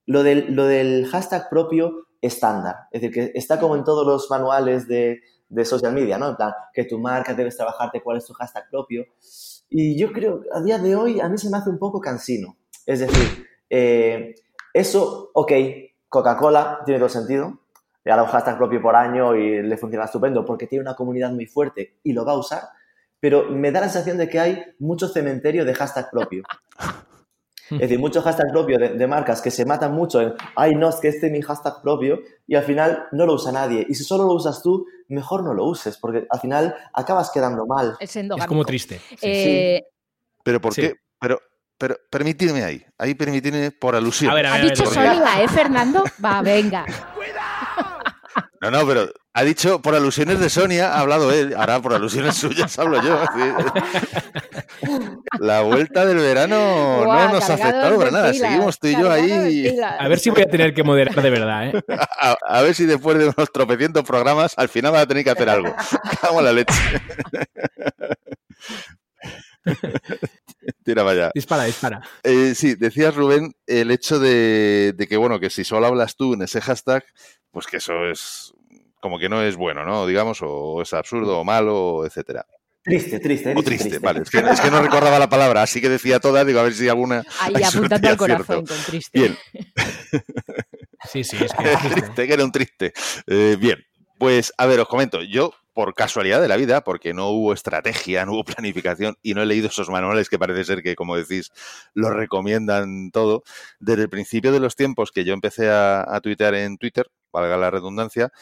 Lo 0.07 0.23
del, 0.23 0.55
lo 0.55 0.67
del 0.67 1.07
hashtag 1.07 1.49
propio 1.51 2.07
estándar, 2.21 2.77
es 2.93 3.01
decir, 3.01 3.15
que 3.15 3.39
está 3.39 3.59
como 3.59 3.75
en 3.77 3.85
todos 3.85 4.07
los 4.07 4.31
manuales 4.31 4.87
de, 4.87 5.21
de 5.49 5.65
social 5.65 5.93
media, 5.93 6.17
¿no? 6.19 6.29
En 6.31 6.37
plan, 6.37 6.53
que 6.73 6.85
tu 6.85 6.99
marca 6.99 7.35
debes 7.35 7.57
trabajarte 7.57 8.01
cuál 8.01 8.19
es 8.19 8.25
tu 8.25 8.33
hashtag 8.35 8.71
propio. 8.71 9.05
Y 9.69 9.99
yo 9.99 10.13
creo, 10.13 10.43
a 10.53 10.61
día 10.61 10.79
de 10.79 10.95
hoy, 10.95 11.21
a 11.21 11.29
mí 11.29 11.39
se 11.39 11.51
me 11.51 11.57
hace 11.57 11.71
un 11.71 11.79
poco 11.79 12.01
cansino. 12.01 12.57
Es 12.87 13.01
decir, 13.01 13.47
eh, 13.69 14.35
Eso, 14.73 15.31
ok, 15.33 15.53
Coca-Cola 16.09 16.81
tiene 16.85 16.99
todo 17.01 17.09
sentido. 17.09 17.61
Le 18.07 18.13
ha 18.13 18.17
dado 18.17 18.27
un 18.29 18.33
hashtag 18.33 18.57
propio 18.57 18.81
por 18.81 18.95
año 18.95 19.35
y 19.35 19.63
le 19.63 19.77
funciona 19.77 20.05
estupendo 20.05 20.45
porque 20.45 20.69
tiene 20.69 20.83
una 20.83 20.95
comunidad 20.95 21.33
muy 21.33 21.47
fuerte 21.47 21.99
y 22.05 22.13
lo 22.13 22.25
va 22.25 22.33
a 22.33 22.39
usar. 22.39 22.63
Pero 23.19 23.51
me 23.51 23.73
da 23.73 23.81
la 23.81 23.89
sensación 23.89 24.17
de 24.17 24.29
que 24.29 24.39
hay 24.39 24.63
mucho 24.79 25.09
cementerio 25.09 25.65
de 25.65 25.75
hashtag 25.75 26.09
propio. 26.11 26.45
Es 27.69 27.81
decir, 27.81 27.99
muchos 27.99 28.23
hashtags 28.23 28.53
propios 28.53 28.79
de, 28.79 28.91
de, 28.91 29.07
marcas 29.09 29.43
que 29.43 29.51
se 29.51 29.65
matan 29.67 29.93
mucho 29.93 30.21
en, 30.21 30.35
ay, 30.55 30.77
no, 30.77 30.89
es 30.89 30.97
que 30.97 31.09
este 31.09 31.27
es 31.27 31.33
mi 31.33 31.43
hashtag 31.43 31.83
propio 31.83 32.21
y 32.47 32.55
al 32.55 32.63
final 32.63 33.09
no 33.11 33.27
lo 33.27 33.35
usa 33.35 33.51
nadie. 33.51 33.85
Y 33.89 33.95
si 33.97 34.05
solo 34.05 34.23
lo 34.25 34.35
usas 34.35 34.63
tú, 34.63 34.87
mejor 35.09 35.43
no 35.43 35.53
lo 35.53 35.65
uses 35.65 35.97
porque 35.99 36.29
al 36.31 36.39
final 36.39 36.77
acabas 36.95 37.29
quedando 37.33 37.67
mal. 37.67 37.97
Es, 37.99 38.15
es 38.15 38.47
como 38.47 38.65
triste. 38.65 39.01
Eh, 39.21 39.83
Pero 40.45 40.61
¿por 40.61 40.75
Sí. 40.75 40.83
qué? 40.83 40.95
Pero, 41.21 41.41
pero 41.77 41.97
permitidme 42.09 42.63
ahí, 42.63 42.87
ahí 42.99 43.17
permitidme 43.17 43.73
por 43.73 43.97
alusión. 43.97 44.31
A 44.31 44.35
ver, 44.35 44.47
a 44.47 44.55
¿Ha 44.55 44.59
ver, 44.59 44.71
dicho. 44.71 44.87
Sóliga, 44.87 45.43
eh, 45.43 45.49
Fernando? 45.49 46.05
Va, 46.25 46.43
venga. 46.43 46.87
No, 48.61 48.71
no, 48.71 48.87
pero 48.87 49.11
ha 49.35 49.43
dicho 49.45 49.83
por 49.83 49.95
alusiones 49.95 50.41
de 50.41 50.49
Sonia, 50.49 50.95
ha 50.95 51.01
hablado 51.01 51.31
él, 51.31 51.55
ahora 51.57 51.81
por 51.81 51.93
alusiones 51.93 52.35
suyas 52.39 52.79
hablo 52.79 53.03
yo. 53.03 53.21
sí. 53.35 54.89
La 55.41 55.61
vuelta 55.63 56.07
del 56.07 56.19
verano 56.19 57.03
Buah, 57.05 57.27
no 57.27 57.35
nos 57.35 57.51
ha 57.51 57.55
afectado 57.55 57.99
para 57.99 58.11
nada, 58.11 58.33
pilas, 58.33 58.49
seguimos 58.49 58.79
tú 58.79 58.89
y 58.89 58.93
yo 58.93 59.11
ahí. 59.11 59.77
A 59.99 60.09
ver 60.09 60.19
si 60.19 60.31
voy 60.31 60.43
a 60.43 60.47
tener 60.49 60.73
que 60.73 60.83
moderar 60.83 61.21
de 61.21 61.31
verdad, 61.31 61.69
¿eh? 61.69 61.83
A, 62.19 62.37
a 62.47 62.63
ver 62.63 62.75
si 62.75 62.87
después 62.87 63.19
de 63.19 63.29
unos 63.29 63.53
tropecientos 63.53 64.05
programas 64.05 64.55
al 64.57 64.69
final 64.69 64.95
va 64.95 65.01
a 65.01 65.07
tener 65.07 65.25
que 65.25 65.31
hacer 65.31 65.49
algo. 65.51 65.75
Cago 66.21 66.39
en 66.39 66.45
la 66.45 66.53
leche. 66.53 66.75
Tira 70.85 71.03
para 71.03 71.11
allá. 71.13 71.31
Dispara, 71.35 71.65
dispara. 71.65 72.01
Eh, 72.23 72.55
sí, 72.55 72.75
decías 72.75 73.15
Rubén 73.15 73.53
el 73.67 73.91
hecho 73.91 74.19
de, 74.19 74.93
de 74.97 75.07
que, 75.07 75.17
bueno, 75.17 75.39
que 75.41 75.51
si 75.51 75.65
solo 75.65 75.87
hablas 75.87 76.17
tú 76.17 76.35
en 76.35 76.43
ese 76.43 76.61
hashtag, 76.61 77.05
pues 77.51 77.67
que 77.67 77.79
eso 77.79 77.93
es 78.11 78.53
como 79.01 79.19
que 79.19 79.29
no 79.29 79.43
es 79.43 79.57
bueno, 79.57 79.85
¿no? 79.85 80.07
Digamos, 80.07 80.39
o 80.43 80.83
es 80.83 80.93
absurdo 80.93 81.39
o 81.39 81.45
malo, 81.45 82.05
etcétera. 82.05 82.45
Triste, 82.83 83.19
triste. 83.19 83.53
O 83.57 83.63
triste, 83.65 83.99
vale. 83.99 84.21
Es 84.23 84.31
que, 84.31 84.39
es 84.39 84.61
que 84.61 84.71
no 84.71 84.81
recordaba 84.81 85.19
la 85.19 85.29
palabra, 85.29 85.63
así 85.63 85.81
que 85.81 85.89
decía 85.89 86.21
todas, 86.21 86.47
digo, 86.47 86.61
a 86.61 86.63
ver 86.63 86.73
si 86.73 86.89
alguna. 86.89 87.25
Ahí 87.41 87.55
apuntando 87.63 88.09
al 88.09 88.17
corazón 88.17 88.65
cierto. 88.65 88.75
con 88.75 88.85
triste. 88.85 89.19
Bien, 89.19 89.37
Sí, 91.11 91.25
sí, 91.25 91.37
es 91.45 91.53
que 91.53 91.65
es 91.73 91.79
triste. 91.81 92.01
triste, 92.01 92.27
que 92.27 92.33
era 92.35 92.45
un 92.45 92.53
triste. 92.53 92.93
Eh, 93.27 93.57
bien, 93.59 93.79
pues 94.19 94.53
a 94.57 94.67
ver, 94.67 94.81
os 94.81 94.89
comento. 94.89 95.21
Yo, 95.23 95.53
por 95.77 95.93
casualidad 95.93 96.41
de 96.41 96.49
la 96.49 96.57
vida, 96.57 96.81
porque 96.81 97.13
no 97.13 97.29
hubo 97.29 97.53
estrategia, 97.53 98.25
no 98.25 98.33
hubo 98.33 98.45
planificación 98.45 99.19
y 99.21 99.35
no 99.35 99.43
he 99.43 99.47
leído 99.47 99.69
esos 99.69 99.91
manuales 99.91 100.31
que 100.31 100.39
parece 100.39 100.65
ser 100.65 100.83
que, 100.83 100.97
como 100.97 101.19
decís, 101.19 101.53
lo 101.93 102.09
recomiendan 102.09 103.11
todo, 103.11 103.43
desde 103.79 104.05
el 104.05 104.09
principio 104.09 104.53
de 104.53 104.61
los 104.61 104.75
tiempos 104.75 105.13
que 105.13 105.25
yo 105.25 105.35
empecé 105.35 105.69
a, 105.69 106.01
a 106.09 106.23
tuitear 106.23 106.55
en 106.55 106.79
Twitter, 106.79 107.11
valga 107.31 107.59
la 107.59 107.71
redundancia, 107.71 108.33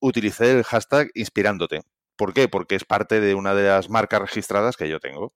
utilicé 0.00 0.52
el 0.52 0.64
hashtag 0.64 1.10
inspirándote. 1.14 1.80
¿Por 2.14 2.34
qué? 2.34 2.48
Porque 2.48 2.74
es 2.74 2.84
parte 2.84 3.20
de 3.20 3.34
una 3.34 3.54
de 3.54 3.68
las 3.68 3.88
marcas 3.88 4.20
registradas 4.20 4.76
que 4.76 4.90
yo 4.90 5.00
tengo. 5.00 5.32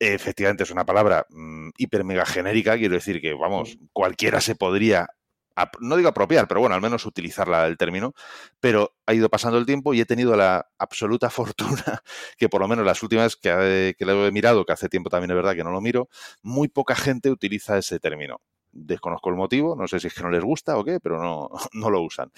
Efectivamente, 0.00 0.64
es 0.64 0.72
una 0.72 0.84
palabra 0.84 1.26
mm, 1.30 1.70
hiper 1.78 2.02
mega 2.02 2.26
genérica, 2.26 2.76
quiero 2.76 2.96
decir 2.96 3.20
que, 3.20 3.34
vamos, 3.34 3.78
cualquiera 3.92 4.40
se 4.40 4.56
podría 4.56 5.06
no 5.80 5.96
digo 5.96 6.08
apropiar, 6.08 6.48
pero 6.48 6.60
bueno, 6.60 6.74
al 6.74 6.80
menos 6.80 7.06
utilizarla 7.06 7.66
el 7.66 7.76
término, 7.76 8.14
pero 8.60 8.94
ha 9.06 9.14
ido 9.14 9.28
pasando 9.28 9.58
el 9.58 9.66
tiempo 9.66 9.94
y 9.94 10.00
he 10.00 10.06
tenido 10.06 10.36
la 10.36 10.68
absoluta 10.78 11.30
fortuna 11.30 12.02
que 12.36 12.48
por 12.48 12.60
lo 12.60 12.68
menos 12.68 12.84
las 12.84 13.02
últimas 13.02 13.36
que, 13.36 13.94
que 13.98 14.04
lo 14.04 14.26
he 14.26 14.32
mirado, 14.32 14.64
que 14.64 14.72
hace 14.72 14.88
tiempo 14.88 15.10
también 15.10 15.30
es 15.30 15.36
verdad 15.36 15.54
que 15.54 15.64
no 15.64 15.70
lo 15.70 15.80
miro, 15.80 16.08
muy 16.42 16.68
poca 16.68 16.94
gente 16.94 17.30
utiliza 17.30 17.78
ese 17.78 17.98
término. 18.00 18.40
Desconozco 18.72 19.30
el 19.30 19.36
motivo, 19.36 19.76
no 19.76 19.88
sé 19.88 19.98
si 20.00 20.08
es 20.08 20.14
que 20.14 20.22
no 20.22 20.30
les 20.30 20.42
gusta 20.44 20.76
o 20.76 20.84
qué, 20.84 21.00
pero 21.00 21.22
no, 21.22 21.50
no 21.72 21.90
lo 21.90 22.02
usan. 22.02 22.30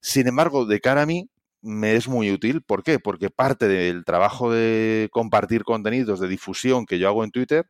Sin 0.00 0.26
embargo, 0.26 0.66
de 0.66 0.80
cara 0.80 1.02
a 1.02 1.06
mí, 1.06 1.28
me 1.62 1.94
es 1.94 2.08
muy 2.08 2.30
útil. 2.30 2.62
¿Por 2.62 2.82
qué? 2.82 2.98
Porque 2.98 3.30
parte 3.30 3.68
del 3.68 4.04
trabajo 4.04 4.52
de 4.52 5.08
compartir 5.12 5.64
contenidos, 5.64 6.20
de 6.20 6.28
difusión 6.28 6.86
que 6.86 6.98
yo 6.98 7.08
hago 7.08 7.24
en 7.24 7.30
Twitter, 7.30 7.68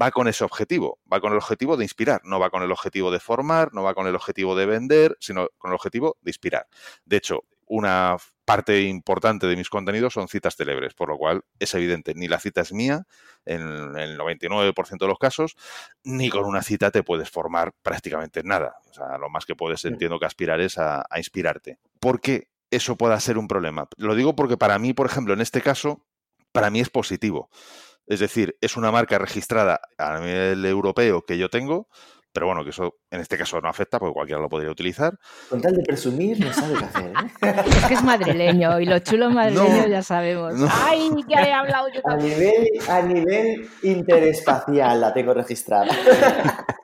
va 0.00 0.10
con 0.10 0.28
ese 0.28 0.44
objetivo, 0.44 0.98
va 1.12 1.20
con 1.20 1.32
el 1.32 1.38
objetivo 1.38 1.76
de 1.76 1.84
inspirar, 1.84 2.20
no 2.24 2.38
va 2.38 2.50
con 2.50 2.62
el 2.62 2.72
objetivo 2.72 3.10
de 3.10 3.20
formar, 3.20 3.72
no 3.72 3.82
va 3.82 3.94
con 3.94 4.06
el 4.06 4.14
objetivo 4.14 4.56
de 4.56 4.66
vender, 4.66 5.16
sino 5.20 5.48
con 5.58 5.70
el 5.70 5.76
objetivo 5.76 6.16
de 6.22 6.30
inspirar. 6.30 6.66
De 7.04 7.16
hecho, 7.16 7.44
una 7.66 8.16
parte 8.44 8.82
importante 8.82 9.46
de 9.46 9.56
mis 9.56 9.70
contenidos 9.70 10.12
son 10.12 10.28
citas 10.28 10.56
célebres, 10.56 10.94
por 10.94 11.08
lo 11.08 11.16
cual 11.16 11.42
es 11.58 11.74
evidente, 11.74 12.14
ni 12.14 12.28
la 12.28 12.38
cita 12.38 12.60
es 12.60 12.72
mía 12.72 13.06
en 13.46 13.62
el 13.96 14.18
99% 14.18 14.98
de 14.98 15.06
los 15.06 15.18
casos, 15.18 15.56
ni 16.02 16.28
con 16.28 16.44
una 16.44 16.62
cita 16.62 16.90
te 16.90 17.02
puedes 17.02 17.30
formar 17.30 17.72
prácticamente 17.82 18.40
en 18.40 18.48
nada. 18.48 18.76
O 18.90 18.94
sea, 18.94 19.16
lo 19.18 19.30
más 19.30 19.46
que 19.46 19.54
puedes, 19.54 19.84
entiendo 19.84 20.18
que 20.18 20.26
aspirar 20.26 20.60
es 20.60 20.78
a, 20.78 21.04
a 21.08 21.18
inspirarte. 21.18 21.78
¿Por 22.00 22.20
qué 22.20 22.48
eso 22.70 22.96
pueda 22.96 23.18
ser 23.20 23.38
un 23.38 23.48
problema? 23.48 23.88
Lo 23.96 24.14
digo 24.14 24.36
porque 24.36 24.56
para 24.56 24.78
mí, 24.78 24.92
por 24.92 25.06
ejemplo, 25.06 25.32
en 25.32 25.40
este 25.40 25.62
caso, 25.62 26.04
para 26.52 26.70
mí 26.70 26.80
es 26.80 26.90
positivo. 26.90 27.50
Es 28.06 28.20
decir, 28.20 28.56
es 28.60 28.76
una 28.76 28.90
marca 28.90 29.18
registrada 29.18 29.80
a 29.98 30.18
nivel 30.20 30.64
europeo 30.66 31.22
que 31.22 31.38
yo 31.38 31.48
tengo, 31.48 31.88
pero 32.32 32.46
bueno, 32.46 32.64
que 32.64 32.70
eso 32.70 32.94
en 33.10 33.20
este 33.20 33.38
caso 33.38 33.60
no 33.60 33.68
afecta 33.68 33.98
porque 34.00 34.12
cualquiera 34.12 34.40
lo 34.42 34.48
podría 34.48 34.70
utilizar. 34.70 35.14
Con 35.48 35.60
tal 35.62 35.72
de 35.74 35.82
presumir, 35.84 36.38
no 36.44 36.52
sabe 36.52 36.74
qué 36.78 36.84
hacer. 36.84 37.06
¿eh? 37.06 37.64
Es 37.78 37.84
que 37.86 37.94
es 37.94 38.02
madrileño 38.02 38.80
y 38.80 38.86
los 38.86 39.02
chulos 39.04 39.32
madrileños 39.32 39.78
No, 39.84 39.86
ya 39.88 40.02
sabemos. 40.02 40.54
no. 40.54 40.68
Ay, 40.70 41.10
que 41.28 41.34
he 41.34 41.52
hablado 41.52 41.88
yo 41.94 42.00
A 42.04 42.10
también. 42.10 42.38
nivel, 42.38 42.68
a 42.88 43.02
nivel 43.02 43.68
interespacial 43.82 45.00
la 45.00 45.14
tengo 45.14 45.32
registrada. 45.32 45.94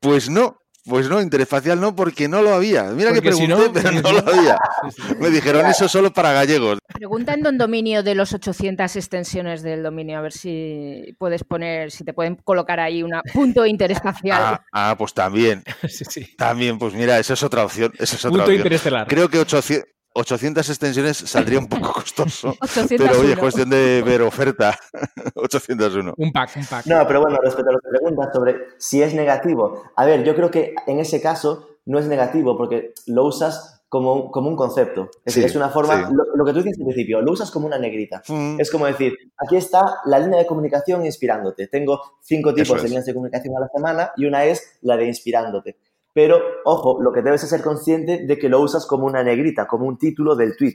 Pues 0.00 0.28
no, 0.28 0.56
pues 0.84 1.08
no, 1.08 1.20
interespacial 1.20 1.80
no, 1.80 1.94
porque 1.94 2.28
no 2.28 2.42
lo 2.42 2.54
había. 2.54 2.84
Mira 2.84 3.12
que 3.12 3.22
Porque 3.22 3.32
si 3.32 3.46
pregunté, 3.46 3.82
no, 3.82 3.92
pero 4.02 4.02
no 4.02 4.12
lo 4.12 4.18
había. 4.32 4.56
Sí, 4.90 5.02
sí. 5.08 5.14
Me 5.20 5.30
dijeron 5.30 5.66
eso 5.66 5.88
solo 5.88 6.12
para 6.12 6.32
gallegos. 6.32 6.78
Pregunta 6.92 7.34
en 7.34 7.42
Don 7.42 7.58
Dominio 7.58 8.02
de 8.02 8.14
los 8.14 8.32
800 8.32 8.94
extensiones 8.96 9.62
del 9.62 9.82
dominio, 9.82 10.18
a 10.18 10.20
ver 10.22 10.32
si 10.32 11.14
puedes 11.18 11.44
poner, 11.44 11.90
si 11.90 12.04
te 12.04 12.12
pueden 12.12 12.36
colocar 12.36 12.80
ahí 12.80 13.02
una 13.02 13.22
punto 13.32 13.64
interespacial. 13.66 14.40
Ah, 14.42 14.64
ah, 14.72 14.94
pues 14.98 15.14
también, 15.14 15.62
Sí, 15.88 16.04
sí. 16.08 16.34
también, 16.36 16.78
pues 16.78 16.94
mira, 16.94 17.18
esa 17.18 17.34
es 17.34 17.42
otra 17.42 17.64
opción. 17.64 17.92
Esa 17.94 18.16
es 18.16 18.24
otra 18.24 18.30
Punto 18.30 18.42
opción. 18.44 18.58
interestelar. 18.58 19.06
Creo 19.06 19.28
que 19.28 19.38
800, 19.38 19.88
800 20.14 20.68
extensiones 20.68 21.16
saldría 21.16 21.58
un 21.58 21.68
poco 21.68 21.92
costoso. 21.94 22.54
801. 22.60 22.88
Pero 22.98 23.20
oye, 23.20 23.32
es 23.32 23.38
cuestión 23.38 23.70
de 23.70 24.02
ver 24.04 24.22
oferta. 24.22 24.78
801. 25.34 26.14
Un 26.16 26.32
pack, 26.32 26.50
un 26.56 26.66
pack. 26.66 26.86
No, 26.86 27.06
pero 27.06 27.20
bueno, 27.22 27.38
respecto 27.42 27.70
a 27.70 27.74
que 27.74 27.88
preguntas 27.88 28.28
sobre 28.32 28.56
si 28.78 29.02
es 29.02 29.14
negativo. 29.14 29.82
A 29.96 30.04
ver, 30.04 30.24
yo 30.24 30.34
creo 30.34 30.50
que 30.50 30.74
en 30.86 30.98
ese 30.98 31.20
caso 31.20 31.68
no 31.86 31.98
es 31.98 32.06
negativo 32.06 32.56
porque 32.56 32.92
lo 33.06 33.24
usas 33.24 33.82
como, 33.88 34.14
un- 34.14 34.30
como 34.30 34.48
un 34.48 34.56
concepto. 34.56 35.10
Es, 35.24 35.34
Sí, 35.34 35.44
es 35.44 35.54
una 35.56 35.68
forma, 35.68 36.08
sí. 36.08 36.14
lo, 36.14 36.24
lo 36.34 36.44
que 36.44 36.52
tú 36.52 36.62
dices 36.62 36.78
al 36.78 36.84
principio, 36.86 37.20
lo 37.20 37.32
usas 37.32 37.50
como 37.50 37.66
una 37.66 37.78
negrita. 37.78 38.22
Mm, 38.28 38.58
Es 38.60 38.70
como 38.70 38.86
decir, 38.86 39.14
aquí 39.36 39.56
está 39.56 39.82
la 40.06 40.18
línea 40.18 40.38
de 40.38 40.46
comunicación 40.46 41.04
inspirándote. 41.04 41.66
Tengo 41.68 42.00
cinco 42.22 42.54
tipos 42.54 42.68
Eso 42.68 42.74
de 42.76 42.78
es. 42.80 42.84
líneas 42.90 43.04
de 43.06 43.12
comunicación 43.14 43.54
a 43.56 43.60
la 43.60 43.68
semana 43.68 44.12
y 44.16 44.24
una 44.24 44.44
es 44.44 44.78
la 44.82 44.96
de 44.96 45.06
inspirándote. 45.06 45.76
Pero, 46.14 46.38
ojo, 46.64 47.02
lo 47.02 47.12
que 47.12 47.22
debes 47.22 47.42
es 47.42 47.50
ser 47.50 47.62
consciente 47.62 48.26
de 48.26 48.38
que 48.38 48.48
lo 48.48 48.60
usas 48.60 48.86
como 48.86 49.06
una 49.06 49.22
negrita, 49.22 49.66
como 49.66 49.86
un 49.86 49.98
título 49.98 50.36
del 50.36 50.56
tweet. 50.56 50.74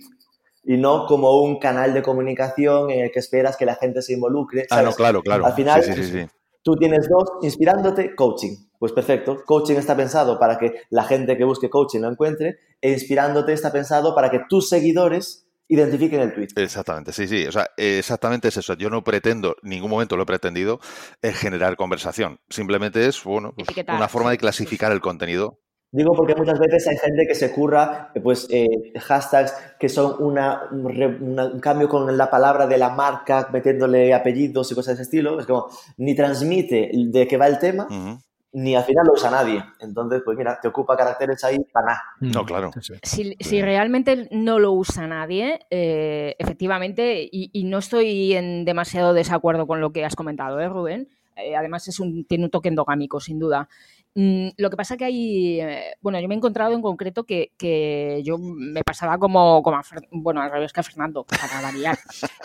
Y 0.64 0.78
no 0.78 1.06
como 1.06 1.42
un 1.42 1.60
canal 1.60 1.94
de 1.94 2.02
comunicación 2.02 2.90
en 2.90 3.06
el 3.06 3.12
que 3.12 3.20
esperas 3.20 3.56
que 3.56 3.66
la 3.66 3.76
gente 3.76 4.02
se 4.02 4.14
involucre. 4.14 4.64
Ah, 4.70 4.78
¿sabes? 4.78 4.86
no, 4.86 4.96
claro, 4.96 5.22
claro. 5.22 5.46
Al 5.46 5.54
final, 5.54 5.84
sí, 5.84 5.94
sí, 5.94 6.04
sí, 6.04 6.12
sí. 6.12 6.28
Tú 6.62 6.76
tienes 6.76 7.08
dos, 7.08 7.30
inspirándote, 7.42 8.14
coaching. 8.16 8.56
Pues 8.80 8.92
perfecto, 8.92 9.44
coaching 9.46 9.76
está 9.76 9.96
pensado 9.96 10.38
para 10.38 10.58
que 10.58 10.82
la 10.90 11.04
gente 11.04 11.38
que 11.38 11.44
busque 11.44 11.70
coaching 11.70 12.02
lo 12.02 12.12
encuentre 12.12 12.60
e 12.82 12.92
inspirándote 12.92 13.54
está 13.54 13.72
pensado 13.72 14.14
para 14.14 14.30
que 14.30 14.42
tus 14.48 14.70
seguidores 14.70 15.47
identifiquen 15.68 16.22
el 16.22 16.34
tweet. 16.34 16.48
Exactamente, 16.56 17.12
sí, 17.12 17.28
sí. 17.28 17.46
O 17.48 17.52
sea, 17.52 17.68
exactamente 17.78 18.48
es 18.48 18.58
eso. 18.58 18.74
Yo 18.76 18.90
no 18.90 19.04
pretendo, 19.04 19.56
en 19.64 19.70
ningún 19.70 19.90
momento 19.90 20.16
lo 20.16 20.24
he 20.24 20.26
pretendido, 20.26 20.80
eh, 21.22 21.32
generar 21.34 21.76
conversación. 21.76 22.40
Simplemente 22.50 23.06
es, 23.08 23.24
bueno, 23.24 23.54
pues, 23.56 23.68
una 23.88 24.08
forma 24.08 24.32
de 24.32 24.38
clasificar 24.38 24.92
el 24.92 25.02
contenido. 25.02 25.60
Digo 25.90 26.14
porque 26.14 26.36
muchas 26.36 26.60
veces 26.60 26.86
hay 26.88 26.98
gente 26.98 27.26
que 27.26 27.34
se 27.34 27.54
curra 27.54 28.12
eh, 28.14 28.20
pues, 28.20 28.46
eh, 28.50 28.68
hashtags 29.00 29.54
que 29.80 29.88
son 29.88 30.22
una, 30.22 30.64
un, 30.70 30.94
re- 30.94 31.18
una- 31.22 31.46
un 31.46 31.62
cambio 31.62 31.88
con 31.88 32.16
la 32.18 32.30
palabra 32.30 32.68
de 32.68 32.78
la 32.78 32.90
marca, 32.90 33.48
metiéndole 33.54 34.14
apellidos 34.14 34.70
y 34.72 34.76
cosas 34.76 34.98
de 34.98 35.04
ese 35.04 35.10
estilo. 35.10 35.40
Es 35.40 35.46
como, 35.46 35.68
ni 35.98 36.14
transmite 36.14 36.92
de 36.94 37.28
qué 37.28 37.38
va 37.38 37.48
el 37.48 37.58
tema, 37.60 37.86
Ujú. 37.86 38.20
Ni 38.54 38.76
al 38.76 38.84
final 38.84 39.06
lo 39.06 39.14
usa 39.14 39.30
nadie. 39.30 39.64
Entonces, 39.80 40.22
pues 40.24 40.38
mira, 40.38 40.60
te 40.62 40.68
ocupa 40.68 40.96
caracteres 40.98 41.44
ahí 41.44 41.60
para 41.72 41.88
nada. 41.88 42.04
No, 42.20 42.46
claro. 42.46 42.72
Si, 43.04 43.36
si 43.40 43.62
realmente 43.62 44.28
no 44.32 44.60
lo 44.60 44.72
usa 44.72 45.08
nadie, 45.08 45.60
eh, 45.70 46.36
efectivamente, 46.40 47.28
y, 47.32 47.50
y 47.54 47.64
no 47.66 47.80
estoy 47.80 48.34
en 48.34 48.66
demasiado 48.66 49.14
desacuerdo 49.14 49.68
con 49.68 49.82
lo 49.82 49.92
que 49.92 50.06
has 50.06 50.16
comentado, 50.16 50.60
¿eh, 50.60 50.70
Rubén? 50.70 51.10
Eh, 51.36 51.56
además 51.56 51.88
es 51.88 52.00
un, 52.00 52.26
tiene 52.26 52.46
un 52.46 52.50
toque 52.50 52.70
endogámico, 52.70 53.20
sin 53.20 53.38
duda. 53.40 53.70
Mm, 54.20 54.50
lo 54.58 54.72
que 54.72 54.78
pasa 54.78 54.98
que 54.98 55.06
hay, 55.06 55.62
eh, 55.62 55.94
bueno, 56.02 56.20
yo 56.20 56.28
me 56.28 56.34
he 56.34 56.38
encontrado 56.38 56.74
en 56.74 56.82
concreto 56.82 57.24
que, 57.24 57.52
que 57.56 58.24
yo 58.26 58.40
me 58.40 58.82
pasaba 58.84 59.20
como, 59.20 59.62
como 59.62 59.80
bueno, 60.10 60.42
al 60.42 60.50
revés 60.50 60.74
que 60.74 60.80
a 60.80 60.84
Fernando, 60.84 61.24
para 61.24 61.62
variar. 61.62 62.00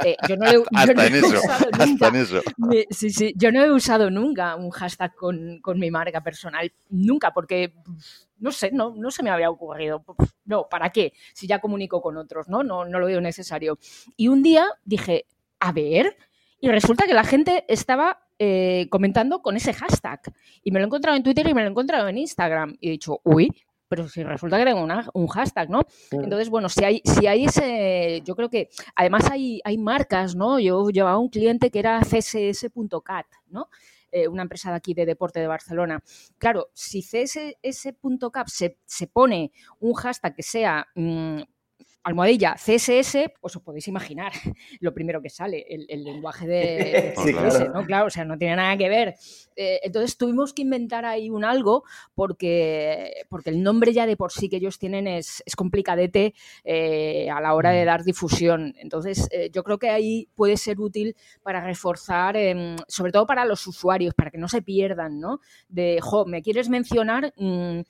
Eh, 0.05 0.17
yo 0.29 0.37
no, 0.37 0.47
he, 0.47 0.63
hasta 0.75 1.07
en 1.07 1.15
eso, 1.15 1.41
en 2.09 2.17
eso. 2.17 2.43
sí, 2.91 3.09
sí, 3.09 3.33
yo 3.37 3.53
no 3.53 3.63
he 3.63 3.71
usado 3.73 4.11
nunca 4.11 4.55
un 4.57 4.71
hashtag 4.71 5.15
con, 5.15 5.61
con 5.63 5.79
mi 5.79 5.91
marca 5.91 6.23
personal, 6.23 6.71
nunca, 6.91 7.33
porque 7.33 7.73
no 8.39 8.53
sé, 8.53 8.71
no, 8.71 8.95
no 8.95 9.11
se 9.11 9.23
me 9.23 9.31
había 9.31 9.49
ocurrido. 9.49 10.05
No, 10.45 10.69
¿para 10.69 10.91
qué? 10.91 11.15
Si 11.33 11.47
ya 11.47 11.59
comunico 11.59 12.03
con 12.03 12.19
otros, 12.19 12.49
¿no? 12.49 12.63
No, 12.63 12.85
no 12.85 12.99
lo 12.99 13.07
veo 13.07 13.23
necesario. 13.23 13.79
Y 14.17 14.29
un 14.29 14.43
día 14.43 14.67
dije, 14.85 15.25
a 15.59 15.73
ver, 15.73 16.19
y 16.63 16.69
resulta 16.69 17.07
que 17.07 17.13
la 17.13 17.25
gente 17.25 17.65
estaba 17.67 18.21
eh, 18.39 18.87
comentando 18.89 19.43
con 19.43 19.57
ese 19.57 19.75
hashtag. 19.75 20.21
Y 20.63 20.71
me 20.71 20.79
lo 20.79 20.85
he 20.85 20.87
encontrado 20.87 21.17
en 21.17 21.25
Twitter 21.25 21.45
y 21.49 21.55
me 21.55 21.61
lo 21.61 21.67
he 21.67 21.71
encontrado 21.71 22.09
en 22.09 22.19
Instagram. 22.19 22.77
Y 22.81 22.87
he 22.87 22.91
dicho, 22.93 23.21
uy, 23.25 23.51
pero 23.89 24.09
si 24.09 24.23
resulta 24.23 24.59
que 24.59 24.65
tengo 24.65 24.87
un 25.15 25.27
hashtag, 25.27 25.69
¿no? 25.69 25.83
Entonces, 26.13 26.49
bueno, 26.51 26.69
si 26.69 26.85
hay, 26.85 27.03
si 27.05 27.27
hay 27.27 27.47
ese, 27.47 28.23
yo 28.25 28.37
creo 28.37 28.49
que 28.49 28.69
además 28.95 29.29
hay, 29.29 29.61
hay 29.65 29.77
marcas, 29.77 30.37
¿no? 30.37 30.61
Yo 30.61 30.89
llevaba 30.91 31.19
un 31.19 31.31
cliente 31.31 31.69
que 31.73 31.81
era 31.81 32.01
css.cat, 32.01 33.27
¿no? 33.49 33.69
Eh, 34.13 34.29
una 34.29 34.43
empresa 34.43 34.71
de 34.71 34.77
aquí 34.77 34.95
de 34.95 35.05
deporte 35.05 35.41
de 35.41 35.49
Barcelona. 35.49 36.01
Claro, 36.39 36.71
si 36.75 37.03
css.cap 37.03 38.47
se, 38.47 38.79
se 38.85 39.09
pone 39.09 39.51
un 39.81 39.95
hashtag 39.95 40.37
que 40.37 40.43
sea 40.45 40.87
mm, 40.95 41.41
almohadilla 42.03 42.55
CSS, 42.55 43.33
pues 43.41 43.57
os 43.57 43.63
podéis 43.63 43.89
imaginar 43.89 44.33
lo 44.81 44.93
primero 44.93 45.23
que 45.23 45.31
sale, 45.31 45.65
el, 45.69 46.05
lenguaje 46.05 46.47
de, 46.47 47.15
CSS, 47.17 47.71
¿no? 47.75 47.85
Claro, 47.85 48.07
o 48.07 48.11
sea, 48.11 48.25
no 48.25 48.37
tiene 48.39 48.57
nada 48.57 48.77
que 48.77 48.89
ver. 48.89 49.15
Eh, 49.57 49.81
entonces 49.83 50.17
tuvimos 50.17 50.53
que 50.53 50.63
inventar 50.63 51.05
ahí 51.05 51.31
un 51.31 51.45
algo 51.45 51.85
porque, 52.15 53.25
porque 53.29 53.51
el 53.51 53.63
nombre 53.63 53.93
ya 53.93 54.07
de 54.07 54.17
por 54.17 54.33
sí 54.33 54.49
que 54.49 54.57
ellos 54.57 54.79
tienen 54.79 55.07
es, 55.07 55.43
es 55.45 55.57
complicadete 55.57 56.35
eh, 56.65 57.29
a 57.31 57.41
la 57.41 57.55
hora 57.55 57.71
de 57.71 57.83
mm. 57.83 57.87
dar 57.87 58.05
difusión. 58.05 58.75
Entonces 58.79 59.29
eh, 59.31 59.51
yo 59.53 59.63
creo 59.63 59.79
que 59.79 59.91
ahí 59.91 60.29
puede 60.35 60.57
ser 60.57 60.81
útil 60.81 61.17
para 61.43 61.61
reforzar, 61.65 62.37
em, 62.37 62.77
sobre 62.89 63.13
todo 63.13 63.27
para 63.27 63.45
los 63.45 63.67
usuarios, 63.67 64.15
para 64.15 64.31
que 64.31 64.39
no 64.39 64.49
se 64.49 64.63
pierdan, 64.63 65.21
¿no? 65.21 65.41
De, 65.69 65.99
jo, 66.01 66.25
¿me 66.25 66.43
quieres 66.43 66.69
mencionar? 66.69 67.33
Mm, 67.37 67.81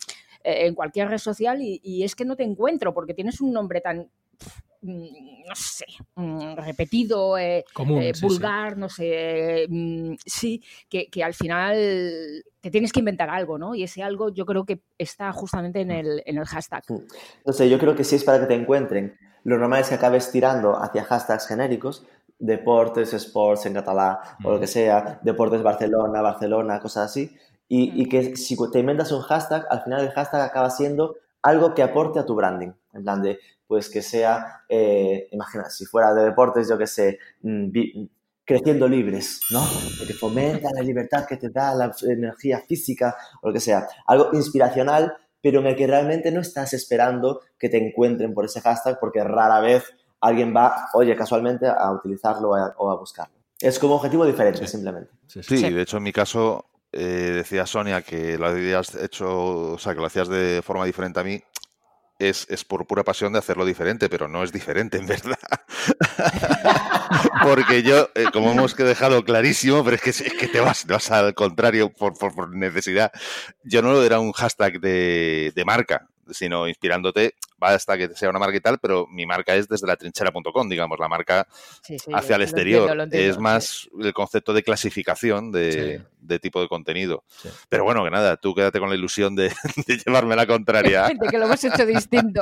eh, 0.44 0.66
en 0.66 0.74
cualquier 0.74 1.08
red 1.08 1.18
social 1.18 1.60
y, 1.60 2.02
es 2.02 2.14
que 2.14 2.24
no 2.24 2.36
te 2.36 2.44
encuentro 2.44 2.92
porque 2.92 3.14
tienes 3.14 3.40
un 3.40 3.52
nombre 3.52 3.80
tan 3.80 4.08
mm, 4.80 5.42
no 5.48 5.54
sé, 5.54 5.86
mm, 6.14 6.54
repetido, 6.56 7.38
eh, 7.38 7.64
eh, 7.78 8.12
vulgar, 8.20 8.76
no 8.76 8.88
sé, 8.88 9.66
mm, 9.68 10.14
sí, 10.24 10.62
que, 10.88 11.08
al 11.22 11.34
final 11.34 11.76
te 12.60 12.70
tienes 12.70 12.92
que 12.92 13.00
inventar 13.00 13.30
algo, 13.30 13.58
¿no? 13.58 13.74
Y 13.74 13.82
ese 13.82 14.02
algo 14.02 14.30
yo 14.30 14.46
creo 14.46 14.64
que 14.64 14.80
está 14.98 15.32
justamente 15.32 15.80
en 15.80 15.90
el, 15.90 16.22
en 16.26 16.38
el 16.38 16.44
hashtag. 16.44 16.84
No 17.44 17.52
sé, 17.52 17.68
yo 17.68 17.78
creo 17.78 17.94
que 17.94 18.04
si 18.04 18.16
es 18.16 18.24
para 18.24 18.40
que 18.40 18.46
te 18.46 18.54
encuentren, 18.54 19.16
lo 19.44 19.58
normal 19.58 19.80
es 19.80 19.88
que 19.88 19.96
acabes 19.96 20.30
tirando 20.30 20.76
hacia 20.76 21.04
hashtags 21.04 21.48
genéricos, 21.48 22.06
deportes, 22.38 23.12
sports 23.14 23.66
en 23.66 23.74
catalán 23.74 24.18
o 24.44 24.52
lo 24.52 24.60
que 24.60 24.66
sea, 24.66 25.20
deportes 25.22 25.62
Barcelona, 25.62 26.20
Barcelona, 26.20 26.80
cosas 26.80 27.10
así, 27.10 27.36
y, 27.74 28.06
que 28.06 28.36
si 28.36 28.54
te 28.70 28.80
inventas 28.80 29.12
un 29.12 29.22
hashtag, 29.22 29.66
al 29.70 29.82
final 29.82 30.02
el 30.02 30.10
hashtag 30.10 30.42
acaba 30.42 30.68
siendo 30.68 31.16
algo 31.40 31.74
que 31.74 31.82
aporte 31.82 32.18
a 32.18 32.26
tu 32.26 32.34
branding. 32.34 32.70
En 32.92 33.02
plan 33.02 33.22
de, 33.22 33.38
pues 33.66 33.88
que 33.88 34.02
sea, 34.02 34.64
eh, 34.68 35.28
imagina, 35.32 35.70
si 35.70 35.86
fuera 35.86 36.12
de 36.12 36.22
deportes, 36.24 36.68
yo 36.68 36.76
que 36.76 36.86
sé, 36.86 37.18
mm, 37.40 37.70
creciendo 38.44 38.86
libres, 38.86 39.40
¿no? 39.50 39.64
Que 40.06 40.12
fomenta 40.12 40.68
la 40.74 40.82
libertad 40.82 41.24
que 41.26 41.38
te 41.38 41.48
da 41.48 41.74
la 41.74 41.90
energía 42.02 42.60
física 42.60 43.16
o 43.40 43.48
lo 43.48 43.54
que 43.54 43.60
sea. 43.60 43.86
Algo 44.06 44.28
inspiracional, 44.34 45.14
pero 45.40 45.60
en 45.60 45.68
el 45.68 45.76
que 45.76 45.86
realmente 45.86 46.30
no 46.30 46.42
estás 46.42 46.74
esperando 46.74 47.40
que 47.58 47.70
te 47.70 47.78
encuentren 47.78 48.34
por 48.34 48.44
ese 48.44 48.60
hashtag 48.60 49.00
porque 49.00 49.24
rara 49.24 49.60
vez 49.60 49.84
alguien 50.20 50.54
va, 50.54 50.90
oye, 50.92 51.16
casualmente 51.16 51.66
a 51.66 51.90
utilizarlo 51.90 52.50
o 52.50 52.90
a, 52.90 52.98
buscarlo. 52.98 53.34
Es 53.58 53.78
como 53.78 53.94
objetivo 53.94 54.26
diferente, 54.26 54.66
simplemente. 54.66 55.10
sí, 55.26 55.70
de 55.70 55.80
hecho 55.80 55.96
en 55.96 56.02
mi 56.02 56.12
caso 56.12 56.66
eh, 56.92 57.32
decía 57.34 57.66
Sonia 57.66 58.02
que 58.02 58.38
lo 58.38 58.46
habías 58.46 58.94
hecho, 58.94 59.72
o 59.72 59.78
sea, 59.78 59.94
que 59.94 60.00
lo 60.00 60.06
hacías 60.06 60.28
de 60.28 60.62
forma 60.62 60.84
diferente 60.84 61.20
a 61.20 61.24
mí, 61.24 61.42
es, 62.18 62.46
por 62.64 62.86
pura 62.86 63.02
pasión 63.02 63.32
de 63.32 63.38
hacerlo 63.38 63.64
diferente, 63.64 64.08
pero 64.08 64.28
no 64.28 64.44
es 64.44 64.52
diferente 64.52 64.98
en 64.98 65.06
verdad. 65.06 65.38
Porque 67.42 67.82
yo, 67.82 68.08
eh, 68.14 68.26
como 68.32 68.52
hemos 68.52 68.76
dejado 68.76 69.24
clarísimo, 69.24 69.84
pero 69.84 69.96
es 69.96 70.02
que, 70.02 70.10
es 70.10 70.32
que 70.34 70.48
te, 70.48 70.60
vas, 70.60 70.86
vas 70.86 71.10
al 71.10 71.34
contrario 71.34 71.92
por, 71.92 72.16
por, 72.16 72.54
necesidad, 72.54 73.10
yo 73.64 73.82
no 73.82 73.92
lo 73.92 74.04
era 74.04 74.20
un 74.20 74.32
hashtag 74.32 74.80
de, 74.80 75.52
de 75.54 75.64
marca, 75.64 76.08
sino 76.30 76.68
inspirándote, 76.68 77.34
hasta 77.60 77.96
que 77.96 78.08
sea 78.14 78.30
una 78.30 78.38
marca 78.38 78.56
y 78.56 78.60
tal, 78.60 78.78
pero 78.78 79.06
mi 79.08 79.26
marca 79.26 79.54
es 79.54 79.68
desde 79.68 79.86
la 79.86 79.96
trinchera.com, 79.96 80.68
digamos, 80.68 80.98
la 80.98 81.08
marca 81.08 81.46
hacia 82.12 82.36
el 82.36 82.42
exterior. 82.42 83.08
es 83.10 83.38
más 83.38 83.88
el 83.98 84.12
concepto 84.12 84.52
de 84.52 84.62
clasificación 84.62 85.52
de, 85.52 86.02
tipo 86.40 86.60
de 86.60 86.68
contenido. 86.68 87.24
Pero 87.68 87.84
bueno, 87.84 88.04
que 88.04 88.10
nada, 88.10 88.36
tú 88.36 88.54
quédate 88.54 88.78
con 88.80 88.88
la 88.88 88.94
ilusión 88.94 89.34
de, 89.34 89.52
llevarme 90.06 90.36
la 90.36 90.46
contraria. 90.46 91.08
de 91.20 91.28
que 91.28 91.38
lo 91.38 91.46
hemos 91.46 91.62
hecho 91.62 91.86
distinto. 91.86 92.40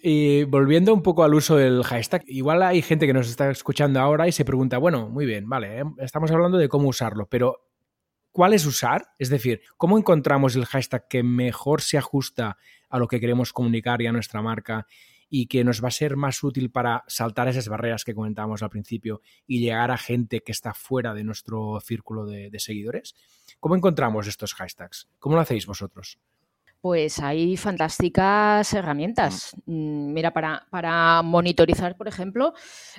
Y 0.00 0.44
volviendo 0.44 0.94
un 0.94 1.02
poco 1.02 1.24
al 1.24 1.34
uso 1.34 1.56
del 1.56 1.82
hashtag, 1.82 2.22
igual 2.28 2.62
hay 2.62 2.82
gente 2.82 3.06
que 3.06 3.12
nos 3.12 3.28
está 3.28 3.50
escuchando 3.50 4.00
ahora 4.00 4.28
y 4.28 4.32
se 4.32 4.44
pregunta, 4.44 4.78
bueno, 4.78 5.08
muy 5.08 5.26
bien, 5.26 5.48
vale, 5.48 5.80
eh, 5.80 5.84
estamos 5.98 6.30
hablando 6.30 6.56
de 6.56 6.68
cómo 6.68 6.88
usarlo, 6.88 7.26
pero 7.26 7.67
¿cuál 8.38 8.54
es 8.54 8.66
usar? 8.66 9.12
Es 9.18 9.30
decir, 9.30 9.62
¿cómo 9.76 9.98
encontramos 9.98 10.54
el 10.54 10.64
hashtag 10.64 11.08
que 11.08 11.24
mejor 11.24 11.82
se 11.82 11.98
ajusta 11.98 12.56
a 12.88 12.98
lo 13.00 13.08
que 13.08 13.18
queremos 13.18 13.52
comunicar 13.52 14.00
y 14.00 14.06
a 14.06 14.12
nuestra 14.12 14.42
marca 14.42 14.86
y 15.28 15.48
que 15.48 15.64
nos 15.64 15.82
va 15.82 15.88
a 15.88 15.90
ser 15.90 16.14
más 16.14 16.44
útil 16.44 16.70
para 16.70 17.02
saltar 17.08 17.48
esas 17.48 17.68
barreras 17.68 18.04
que 18.04 18.14
comentábamos 18.14 18.62
al 18.62 18.70
principio 18.70 19.22
y 19.44 19.58
llegar 19.58 19.90
a 19.90 19.98
gente 19.98 20.38
que 20.44 20.52
está 20.52 20.72
fuera 20.72 21.14
de 21.14 21.24
nuestro 21.24 21.80
círculo 21.80 22.26
de, 22.26 22.48
de 22.48 22.60
seguidores? 22.60 23.16
¿Cómo 23.58 23.74
encontramos 23.74 24.28
estos 24.28 24.54
hashtags? 24.54 25.08
¿Cómo 25.18 25.34
lo 25.34 25.40
hacéis 25.40 25.66
vosotros? 25.66 26.20
Pues 26.80 27.18
hay 27.18 27.56
fantásticas 27.56 28.72
herramientas. 28.72 29.56
Mm, 29.66 30.12
mira, 30.12 30.32
para, 30.32 30.64
para 30.70 31.22
monitorizar, 31.22 31.96
por 31.96 32.06
ejemplo, 32.06 32.54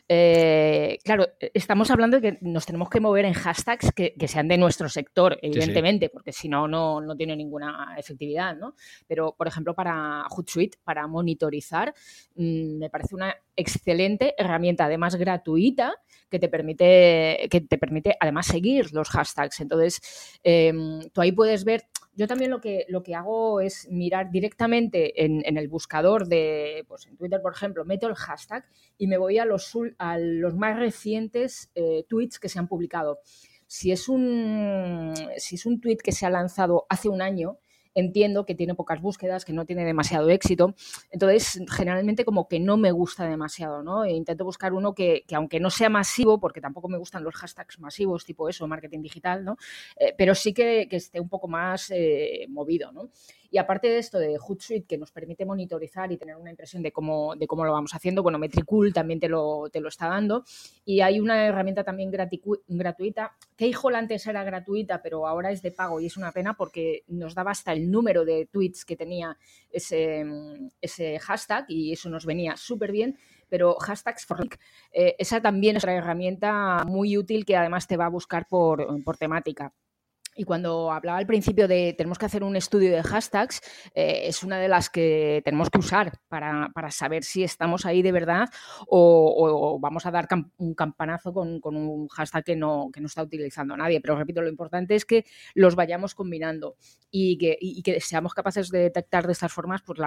eh, 0.07 0.97
claro, 1.03 1.27
estamos 1.53 1.89
hablando 1.89 2.19
de 2.19 2.33
que 2.33 2.37
nos 2.41 2.65
tenemos 2.65 2.89
que 2.89 2.99
mover 2.99 3.23
en 3.23 3.33
hashtags 3.33 3.93
que, 3.93 4.13
sean 4.27 4.49
de 4.49 4.57
nuestro 4.57 4.89
sector, 4.89 5.39
evidentemente, 5.41 6.09
porque 6.09 6.33
si 6.33 6.49
no, 6.49 6.67
no 6.67 7.15
tiene 7.15 7.37
ninguna 7.37 7.95
efectividad, 7.97 8.57
¿no? 8.57 8.75
Pero, 9.07 9.33
por 9.37 9.47
ejemplo, 9.47 9.73
para 9.73 10.25
Hootsuite, 10.29 10.77
para 10.83 11.07
monitorizar, 11.07 11.93
mm, 12.35 12.77
me 12.79 12.89
parece 12.89 13.15
una 13.15 13.33
excelente 13.59 14.33
herramienta, 14.37 14.85
además 14.85 15.15
gratuita, 15.15 15.93
que 16.29 16.39
te 16.39 16.49
permite, 16.49 17.47
que 17.49 17.61
te 17.61 17.77
permite 17.77 18.15
además 18.19 18.47
seguir 18.47 18.93
los 18.93 19.09
hashtags. 19.09 19.59
Entonces, 19.59 20.39
em, 20.43 21.01
tú 21.11 21.21
ahí 21.21 21.31
puedes 21.31 21.63
ver 21.65 21.83
yo 22.19 22.27
también 22.27 22.51
lo 22.51 22.59
que, 22.59 22.85
lo 22.89 23.01
que 23.01 23.15
hago 23.15 23.61
es 23.61 23.87
mirar 23.89 24.29
directamente 24.29 25.23
en, 25.23 25.57
el 25.57 25.69
buscador 25.69 26.27
de, 26.27 26.83
pues 26.85 27.05
en 27.07 27.15
Twitter, 27.15 27.41
por 27.41 27.53
ejemplo, 27.53 27.85
meto 27.85 28.07
el 28.07 28.15
hashtag 28.15 28.65
y 28.97 29.07
me 29.07 29.17
voy 29.17 29.37
a 29.37 29.45
los, 29.45 29.71
a 29.97 30.17
los 30.17 30.53
más 30.53 30.77
recientes 30.77 31.71
eh, 31.75 32.03
tweets 32.09 32.37
que 32.37 32.49
se 32.49 32.59
han 32.59 32.67
publicado. 32.67 33.19
Si 33.67 33.93
es, 33.93 34.09
un, 34.09 35.13
si 35.37 35.55
es 35.55 35.65
un 35.65 35.79
tweet 35.79 35.99
que 36.03 36.11
se 36.11 36.25
ha 36.25 36.29
lanzado 36.29 36.85
hace 36.89 37.07
un 37.07 37.21
año, 37.21 37.59
entiendo 37.99 38.45
que 38.45 38.55
tiene 38.55 38.75
pocas 38.75 39.01
búsquedas, 39.01 39.45
que 39.45 39.53
no 39.53 39.65
tiene 39.65 39.85
demasiado 39.85 40.29
éxito. 40.29 40.75
Entonces, 41.12 41.62
generalmente 41.69 42.25
como 42.25 42.47
que 42.47 42.59
no 42.59 42.77
me 42.77 42.91
gusta 42.91 43.27
demasiado, 43.27 43.83
¿no? 43.83 44.05
E 44.05 44.12
intento 44.12 44.45
buscar 44.45 44.73
uno 44.73 44.93
que, 44.93 45.25
aunque 45.33 45.59
no 45.59 45.69
sea 45.69 45.89
masivo, 45.89 46.39
porque 46.39 46.62
tampoco 46.62 46.88
me 46.89 46.97
gustan 46.97 47.23
los 47.23 47.35
hashtags 47.35 47.79
masivos, 47.79 48.25
tipo 48.25 48.49
eso, 48.49 48.67
marketing 48.67 49.01
digital, 49.01 49.43
¿no? 49.45 49.57
Eh, 49.97 50.13
pero 50.17 50.35
sí 50.35 50.53
que, 50.53 50.88
esté 50.91 51.19
un 51.19 51.29
poco 51.29 51.47
más 51.47 51.91
eh, 51.91 52.45
movido, 52.49 52.91
¿no? 52.91 53.09
Y 53.51 53.57
aparte 53.57 53.88
de 53.88 53.97
esto 53.97 54.19
de 54.19 54.38
Hootsuite, 54.38 54.85
que 54.88 54.97
nos 54.97 55.12
permite 55.12 55.45
monitorizar 55.45 56.12
y 56.12 56.17
tener 56.17 56.35
una 56.35 56.51
impresión 56.51 56.83
de 56.83 56.91
cómo, 56.91 57.35
de 57.35 57.47
cómo 57.47 57.65
lo 57.65 57.71
vamos 57.71 57.93
haciendo, 57.93 58.21
bueno, 58.21 58.38
Metricool 58.38 58.93
también 58.93 59.19
te 59.19 59.27
lo, 59.27 59.69
te 59.71 59.81
lo 59.81 59.89
está 59.89 60.07
dando. 60.07 60.43
Y 60.85 61.01
hay 61.01 61.19
una 61.19 61.45
herramienta 61.45 61.83
también 61.83 62.12
gratuita, 62.12 63.35
que 63.55 63.71
antes 63.95 64.27
era 64.27 64.43
gratuita, 64.43 65.01
pero 65.01 65.27
ahora 65.27 65.51
es 65.51 65.62
de 65.62 65.71
pago 65.71 65.99
y 65.99 66.05
es 66.05 66.17
una 66.17 66.31
pena 66.31 66.55
porque 66.55 67.03
nos 67.07 67.33
daba 67.33 67.51
hasta 67.51 67.73
el 67.73 67.89
número 67.89 68.25
de 68.25 68.47
tweets 68.51 68.85
que 68.85 68.95
tenía 68.95 69.38
ese, 69.71 70.23
ese 70.81 71.19
hashtag 71.19 71.65
y 71.69 71.93
eso 71.93 72.09
nos 72.09 72.25
venía 72.25 72.55
súper 72.55 72.91
bien 72.91 73.17
pero 73.50 73.75
hashtags 73.75 74.25
for 74.25 74.47
eh, 74.91 75.15
esa 75.17 75.41
también 75.41 75.77
es 75.77 75.83
una 75.83 75.95
herramienta 75.95 76.83
muy 76.85 77.17
útil 77.17 77.45
que 77.45 77.58
además 77.58 77.87
te 77.87 77.97
va 77.97 78.06
a 78.06 78.10
buscar 78.10 78.47
por, 78.47 79.04
por 79.04 79.17
temática. 79.17 79.73
Y 80.36 80.44
cuando 80.44 80.92
hablaba 80.92 81.17
al 81.17 81.27
principio 81.27 81.67
de 81.67 81.94
tenemos 81.98 82.17
que 82.17 82.25
hacer 82.25 82.44
un 82.44 82.56
estudio 82.56 82.92
de 82.92 83.04
hashtags, 83.04 83.62
eh, 83.94 84.21
es 84.23 84.44
una 84.44 84.58
de 84.58 84.67
las 84.67 84.90
que 84.90 85.42
tenemos 85.44 85.69
que 85.69 85.80
usar 85.80 86.19
para, 86.27 86.71
saber 86.92 87.23
si 87.23 87.44
estamos 87.44 87.86
ahí 87.86 88.02
de 88.02 88.12
verdad 88.12 88.50
o, 88.88 89.77
vamos 89.82 90.06
a 90.06 90.12
dar 90.12 90.27
un 90.58 90.73
campanazo 90.73 91.34
con, 91.34 91.60
un 91.63 92.08
hashtag 92.08 92.44
que 92.44 92.56
no, 92.56 92.90
que 92.94 93.02
no 93.02 93.08
está 93.08 93.21
utilizando 93.21 93.75
nadie. 93.75 94.00
Pero 94.02 94.15
repito, 94.15 94.42
lo 94.42 94.50
importante 94.50 94.96
es 94.96 95.06
que 95.06 95.25
los 95.56 95.75
vayamos 95.75 96.15
combinando 96.15 96.77
y 97.12 97.38
que, 97.38 97.58
que 97.84 98.00
seamos 98.00 98.34
capaces 98.34 98.69
de 98.69 98.80
detectar 98.80 99.25
de 99.25 99.34
estas 99.34 99.52
formas 99.52 99.82
pues 99.82 100.00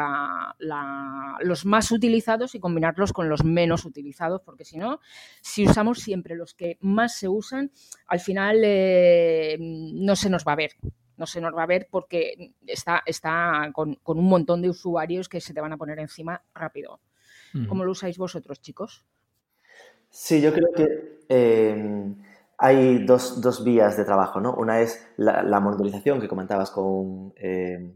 los 1.40 1.66
más 1.66 1.90
utilizados 1.90 2.54
y 2.54 2.60
combinarlos 2.60 3.12
con 3.12 3.28
los 3.28 3.44
menos 3.44 3.84
utilizados, 3.84 4.40
porque 4.42 4.64
si 4.64 4.78
no, 4.78 5.00
si 5.40 5.66
usamos 5.66 5.98
siempre 5.98 6.36
los 6.36 6.54
que 6.54 6.78
más 6.80 7.16
se 7.16 7.28
usan, 7.28 7.70
al 8.06 8.20
final 8.20 8.60
eh, 8.64 9.58
no 9.60 10.16
se 10.22 10.30
nos 10.30 10.44
va 10.46 10.52
a 10.52 10.56
ver. 10.56 10.72
No 11.16 11.26
se 11.26 11.40
nos 11.40 11.54
va 11.54 11.64
a 11.64 11.66
ver 11.66 11.88
porque 11.90 12.54
está, 12.66 13.02
está 13.04 13.70
con, 13.72 13.98
un 14.04 14.28
montón 14.28 14.62
de 14.62 14.70
usuarios 14.70 15.28
que 15.28 15.40
se 15.40 15.52
te 15.52 15.60
van 15.60 15.72
a 15.72 15.76
poner 15.76 15.98
encima 15.98 16.42
rápido. 16.54 17.00
¿Cómo 17.68 17.84
lo 17.84 17.90
usáis 17.90 18.16
vosotros, 18.16 18.62
chicos? 18.62 19.04
Sí, 20.08 20.40
yo 20.40 20.54
creo 20.54 20.68
que 20.74 21.20
eh, 21.28 22.14
hay 22.56 23.04
dos, 23.04 23.62
vías 23.62 23.98
de 23.98 24.06
trabajo, 24.06 24.40
¿no? 24.40 24.54
Una 24.54 24.80
es 24.80 25.06
la, 25.18 25.60
monitorización 25.60 26.18
que 26.18 26.28
comentabas 26.28 26.70
con 26.70 27.34
eh, 27.36 27.92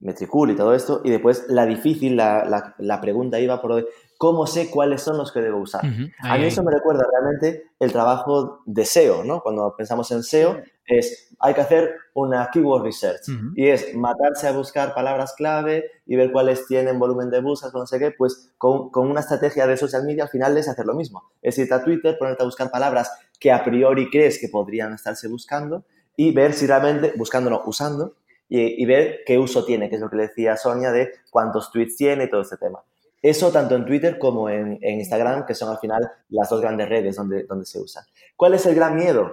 Metricool 0.00 0.50
y 0.50 0.56
todo 0.56 0.74
esto, 0.74 1.02
y 1.04 1.10
después 1.10 1.44
la 1.48 1.66
difícil, 1.66 2.16
la, 2.16 2.74
la 2.78 3.00
pregunta 3.00 3.38
iba 3.38 3.62
por 3.62 3.72
hoy, 3.72 3.86
¿cómo 4.18 4.46
sé 4.46 4.70
cuáles 4.70 5.02
son 5.02 5.18
los 5.18 5.32
que 5.32 5.40
debo 5.40 5.58
usar? 5.58 5.84
a 5.84 6.38
mí 6.38 6.44
eso 6.44 6.62
me 6.62 6.72
recuerda 6.72 7.06
realmente 7.10 7.70
el 7.78 7.92
trabajo 7.92 8.60
de 8.66 8.84
SEO, 8.84 9.24
¿no? 9.24 9.40
Cuando 9.40 9.74
pensamos 9.76 10.10
en 10.10 10.22
SEO, 10.22 10.58
es, 10.86 11.34
hay 11.40 11.54
que 11.54 11.60
hacer 11.60 11.96
una 12.14 12.48
keyword 12.52 12.84
research 12.84 13.28
y 13.56 13.66
es 13.66 13.94
matarse 13.94 14.46
a 14.46 14.52
buscar 14.52 14.94
palabras 14.94 15.34
clave 15.36 15.90
y 16.06 16.16
ver 16.16 16.30
cuáles 16.30 16.66
tienen 16.66 16.98
volumen 16.98 17.28
de 17.30 17.40
búsquedas, 17.40 17.74
no 17.74 17.86
sé 17.86 17.98
qué, 17.98 18.12
pues 18.12 18.52
con, 18.56 18.90
una 18.94 19.20
estrategia 19.20 19.66
de 19.66 19.76
social 19.76 20.04
media 20.04 20.24
al 20.24 20.30
final 20.30 20.56
es 20.56 20.68
hacer 20.68 20.86
lo 20.86 20.94
mismo. 20.94 21.24
Es 21.42 21.58
irte 21.58 21.74
a 21.74 21.82
Twitter, 21.82 22.16
ponerte 22.18 22.42
a 22.42 22.46
buscar 22.46 22.70
palabras 22.70 23.10
que 23.40 23.52
a 23.52 23.64
priori 23.64 24.08
crees 24.10 24.38
que 24.40 24.48
podrían 24.48 24.94
estarse 24.94 25.28
buscando 25.28 25.84
y 26.16 26.32
ver 26.32 26.52
si 26.52 26.66
realmente, 26.66 27.12
buscándolo, 27.16 27.62
usando, 27.66 28.14
y, 28.48 28.80
y 28.80 28.86
ver 28.86 29.20
qué 29.26 29.38
uso 29.38 29.64
tiene, 29.64 29.90
que 29.90 29.96
es 29.96 30.00
lo 30.00 30.08
que 30.08 30.16
le 30.16 30.28
decía 30.28 30.56
Sonia 30.56 30.92
de 30.92 31.10
cuántos 31.30 31.72
tweets 31.72 31.96
tiene 31.96 32.24
y 32.24 32.30
todo 32.30 32.42
este 32.42 32.56
tema. 32.56 32.80
Eso 33.28 33.50
tanto 33.50 33.74
en 33.74 33.84
Twitter 33.84 34.20
como 34.20 34.48
en, 34.48 34.78
Instagram, 34.80 35.46
que 35.46 35.54
son 35.56 35.68
al 35.68 35.78
final 35.78 36.00
las 36.28 36.48
dos 36.48 36.60
grandes 36.60 36.88
redes 36.88 37.16
donde, 37.16 37.42
donde 37.42 37.66
se 37.66 37.80
usa. 37.80 38.06
¿Cuál 38.36 38.54
es 38.54 38.64
el 38.66 38.76
gran 38.76 38.94
miedo? 38.94 39.32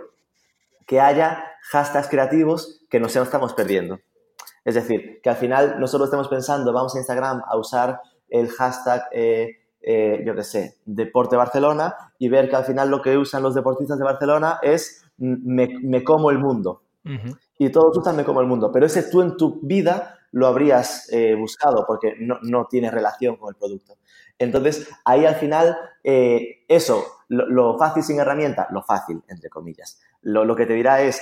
Que 0.87 0.99
haya 0.99 1.43
hashtags 1.71 2.07
creativos 2.07 2.81
que 2.89 2.99
nos 2.99 3.15
estamos 3.15 3.53
perdiendo. 3.53 3.99
Es 4.65 4.73
decir, 4.73 5.19
que 5.21 5.29
al 5.29 5.35
final 5.35 5.79
nosotros 5.79 6.07
estamos 6.07 6.27
pensando, 6.27 6.73
vamos 6.73 6.95
a 6.95 6.97
Instagram 6.97 7.43
a 7.47 7.55
usar 7.55 8.01
el 8.29 8.49
hashtag, 8.49 9.03
eh, 9.11 9.57
eh, 9.83 10.23
yo 10.25 10.33
qué 10.33 10.43
sé, 10.43 10.77
Deporte 10.85 11.35
Barcelona 11.35 11.95
y 12.17 12.29
ver 12.29 12.49
que 12.49 12.55
al 12.55 12.65
final 12.65 12.89
lo 12.89 12.99
que 12.99 13.15
usan 13.15 13.43
los 13.43 13.53
deportistas 13.53 13.99
de 13.99 14.05
Barcelona 14.05 14.57
es 14.63 15.05
me, 15.17 16.03
como 16.03 16.31
el 16.31 16.39
mundo. 16.39 16.81
Y 17.59 17.69
todos 17.69 17.95
usan 17.95 18.15
me 18.15 18.23
como 18.23 18.41
el 18.41 18.47
mundo. 18.47 18.71
Pero 18.71 18.87
ese 18.87 19.03
tú 19.03 19.21
en 19.21 19.37
tu 19.37 19.59
vida 19.61 20.17
lo 20.33 20.47
habrías 20.47 21.07
eh, 21.13 21.35
buscado 21.35 21.85
porque 21.87 22.15
no, 22.19 22.67
tiene 22.67 22.91
relación 22.91 23.37
con 23.37 23.53
el 23.53 23.55
producto. 23.55 23.97
Entonces, 24.39 24.89
ahí 25.05 25.25
al 25.25 25.35
final, 25.35 25.77
eh, 26.03 26.65
eso, 26.67 27.05
lo, 27.29 27.77
fácil 27.77 28.03
sin 28.03 28.19
herramienta, 28.19 28.67
lo 28.71 28.81
fácil, 28.83 29.21
entre 29.27 29.49
comillas. 29.49 30.01
Lo, 30.23 30.55
que 30.55 30.65
te 30.65 30.73
dirá 30.73 31.01
es, 31.01 31.21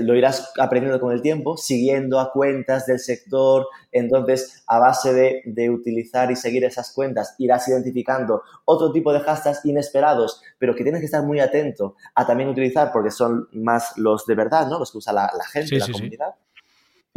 lo 0.00 0.14
irás 0.14 0.52
aprendiendo 0.60 1.00
con 1.00 1.12
el 1.12 1.20
tiempo, 1.20 1.56
siguiendo 1.56 2.20
a 2.20 2.30
cuentas 2.30 2.86
del 2.86 3.00
sector, 3.00 3.66
entonces 3.90 4.62
a 4.68 4.78
base 4.78 5.12
de, 5.12 5.42
de, 5.44 5.68
utilizar 5.68 6.30
y 6.30 6.36
seguir 6.36 6.64
esas 6.64 6.92
cuentas 6.92 7.34
irás 7.38 7.66
identificando 7.66 8.42
otro 8.64 8.92
tipo 8.92 9.12
de 9.12 9.18
hashtags 9.18 9.64
inesperados, 9.64 10.40
pero 10.58 10.76
que 10.76 10.84
tienes 10.84 11.00
que 11.00 11.06
estar 11.06 11.24
muy 11.24 11.40
atento 11.40 11.96
a 12.14 12.24
también 12.24 12.50
utilizar 12.50 12.92
porque 12.92 13.10
son 13.10 13.48
más 13.50 13.98
los 13.98 14.26
de 14.26 14.36
verdad, 14.36 14.68
¿no? 14.68 14.78
Los 14.78 14.92
que 14.92 14.98
usa 14.98 15.12
la, 15.12 15.28
gente, 15.52 15.76
la 15.76 15.88
comunidad. 15.88 16.34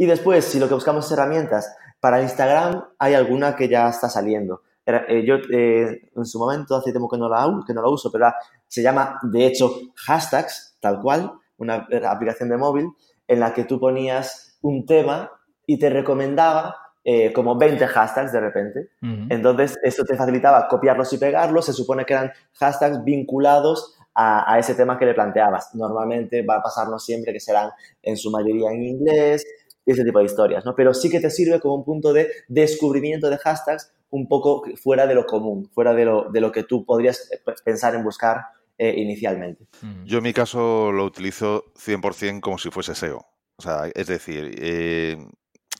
Y 0.02 0.06
después, 0.06 0.44
si 0.44 0.58
lo 0.58 0.66
que 0.66 0.74
buscamos 0.74 1.06
es 1.06 1.12
herramientas, 1.12 1.76
para 2.00 2.20
Instagram 2.20 2.86
hay 2.98 3.14
alguna 3.14 3.54
que 3.54 3.68
ya 3.68 3.88
está 3.88 4.08
saliendo. 4.08 4.62
Eh, 4.84 5.24
yo 5.24 5.36
eh, 5.36 6.10
en 6.16 6.24
su 6.24 6.40
momento, 6.40 6.74
hace 6.74 6.90
tiempo 6.90 7.08
que 7.08 7.18
no 7.18 7.28
la, 7.28 7.48
que 7.64 7.72
no 7.72 7.82
la 7.82 7.88
uso, 7.88 8.10
pero 8.10 8.26
se 8.66 8.82
llama, 8.82 9.20
de 9.22 9.46
hecho, 9.46 9.70
hashtags, 9.94 10.76
tal 10.80 11.00
cual, 11.00 11.30
una 11.56 11.86
aplicación 12.10 12.48
de 12.48 12.56
móvil, 12.56 12.88
en 13.28 13.38
la 13.38 13.54
que 13.54 13.62
tú 13.62 13.78
ponías 13.78 14.58
un 14.60 14.86
tema 14.86 15.30
y 15.66 15.78
te 15.78 15.88
recomendaba 15.88 16.74
eh, 17.04 17.32
como 17.32 17.56
20 17.56 17.86
hashtags 17.86 18.32
de 18.32 18.40
repente. 18.40 18.88
Entonces, 19.28 19.78
eso 19.84 20.02
te 20.02 20.16
facilitaba 20.16 20.66
copiarlos 20.66 21.12
y 21.12 21.18
pegarlos. 21.18 21.66
Se 21.66 21.72
supone 21.72 22.04
que 22.04 22.14
eran 22.14 22.32
hashtags 22.54 23.04
vinculados 23.04 23.96
a, 24.14 24.52
a, 24.52 24.58
ese 24.58 24.74
tema 24.74 24.98
que 24.98 25.06
le 25.06 25.14
planteabas. 25.14 25.76
Normalmente 25.76 26.44
va 26.44 26.56
a 26.56 26.62
pasarnos 26.62 27.04
siempre 27.04 27.32
que 27.32 27.38
serán 27.38 27.70
en 28.02 28.16
su 28.16 28.32
mayoría 28.32 28.72
en 28.72 28.82
inglés, 28.82 29.46
ese 29.86 30.04
tipo 30.04 30.18
de 30.18 30.26
historias, 30.26 30.64
¿no? 30.64 30.74
Pero 30.74 30.94
sí 30.94 31.10
que 31.10 31.20
te 31.20 31.30
sirve 31.30 31.60
como 31.60 31.74
un 31.74 31.84
punto 31.84 32.12
de 32.12 32.30
descubrimiento 32.48 33.30
de 33.30 33.38
hashtags 33.38 33.92
un 34.10 34.28
poco 34.28 34.64
fuera 34.76 35.06
de 35.06 35.14
lo 35.14 35.26
común, 35.26 35.70
fuera 35.72 35.94
de 35.94 36.04
lo, 36.04 36.30
de 36.30 36.40
lo 36.40 36.52
que 36.52 36.64
tú 36.64 36.84
podrías 36.84 37.30
eh, 37.32 37.40
pensar 37.64 37.94
en 37.94 38.04
buscar 38.04 38.42
eh, 38.78 38.94
inicialmente. 38.96 39.66
Yo 40.04 40.18
en 40.18 40.24
mi 40.24 40.32
caso 40.32 40.92
lo 40.92 41.04
utilizo 41.04 41.64
100% 41.74 42.40
como 42.40 42.58
si 42.58 42.70
fuese 42.70 42.94
SEO. 42.94 43.24
O 43.56 43.62
sea, 43.62 43.90
es 43.94 44.06
decir, 44.06 44.54
eh, 44.58 45.16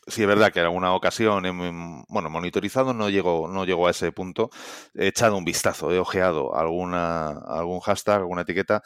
sí 0.06 0.22
es 0.22 0.28
verdad 0.28 0.52
que 0.52 0.60
en 0.60 0.66
alguna 0.66 0.94
ocasión, 0.94 1.42
bueno, 2.08 2.30
monitorizado 2.30 2.92
no 2.92 3.08
llego, 3.08 3.48
no 3.48 3.64
llego 3.64 3.86
a 3.86 3.90
ese 3.90 4.12
punto. 4.12 4.50
He 4.94 5.08
echado 5.08 5.36
un 5.36 5.44
vistazo, 5.44 5.92
he 5.92 5.98
ojeado 5.98 6.56
alguna, 6.56 7.28
algún 7.28 7.80
hashtag, 7.80 8.20
alguna 8.20 8.42
etiqueta, 8.42 8.82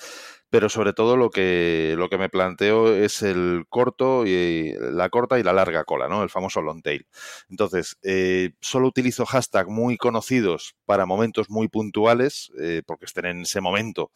pero 0.57 0.71
sobre 0.71 0.95
todo 0.95 1.19
lo 1.19 1.29
que, 1.29 1.97
lo 1.99 2.09
que 2.09 2.17
me 2.17 2.31
planteo 2.31 2.95
es 2.95 3.21
el 3.21 3.67
corto 3.69 4.25
y 4.27 4.73
la 4.81 5.11
corta 5.11 5.39
y 5.39 5.43
la 5.43 5.53
larga 5.53 5.85
cola, 5.85 6.09
¿no? 6.09 6.23
El 6.23 6.31
famoso 6.31 6.63
long 6.63 6.81
tail. 6.81 7.07
Entonces, 7.51 7.99
eh, 8.03 8.53
solo 8.63 8.89
utilizo 8.89 9.27
hashtags 9.27 9.69
muy 9.69 9.99
conocidos 9.99 10.75
para 10.87 11.05
momentos 11.05 11.51
muy 11.51 11.69
puntuales, 11.69 12.53
eh, 12.59 12.81
porque 12.87 13.05
estén 13.05 13.27
en 13.27 13.43
ese 13.43 13.61
momento. 13.61 14.13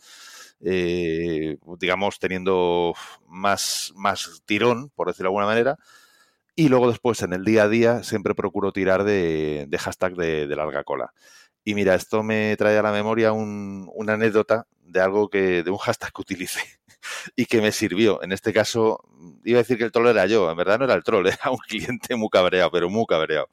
Eh, 0.65 1.59
digamos, 1.79 2.19
teniendo 2.19 2.95
más, 3.29 3.93
más 3.95 4.41
tirón, 4.47 4.89
por 4.95 5.09
decirlo 5.09 5.27
de 5.27 5.33
alguna 5.33 5.47
manera, 5.47 5.77
y 6.57 6.69
luego 6.69 6.91
después, 6.91 7.23
en 7.23 7.35
el 7.35 7.45
día 7.45 7.65
a 7.65 7.69
día, 7.69 8.03
siempre 8.03 8.35
procuro 8.35 8.73
tirar 8.73 9.05
de, 9.05 9.69
hashtag 9.79 10.15
de, 10.15 10.47
larga 10.47 10.85
cola. 10.85 11.13
Y 11.65 11.75
mira, 11.75 11.95
esto 11.95 12.23
me 12.23 12.57
trae 12.57 12.79
a 12.79 12.83
la 12.83 12.93
memoria 12.93 13.33
una 13.33 14.15
anécdota 14.15 14.67
de 14.83 15.01
algo 15.01 15.29
que, 15.29 15.63
de 15.63 15.71
un 15.71 15.79
hashtag 15.79 16.13
que 16.13 16.23
utilicé 16.23 16.61
y 17.37 17.47
que 17.47 17.61
me 17.61 17.73
sirvió. 17.73 18.23
En 18.23 18.33
este 18.33 18.53
caso, 18.53 19.05
iba 19.45 19.59
a 19.59 19.63
decir 19.63 19.79
que 19.79 19.85
el 19.85 19.93
troll 19.93 20.09
era 20.09 20.27
yo, 20.27 20.51
en 20.51 20.57
verdad 20.57 20.79
no 20.79 20.85
era 20.87 20.95
el 20.95 21.05
troll, 21.05 21.27
era 21.29 21.51
un 21.51 21.59
cliente 21.59 22.17
muy 22.17 22.29
cabreado, 22.31 22.71
pero 22.71 22.89
muy 22.91 23.07
cabreado, 23.07 23.49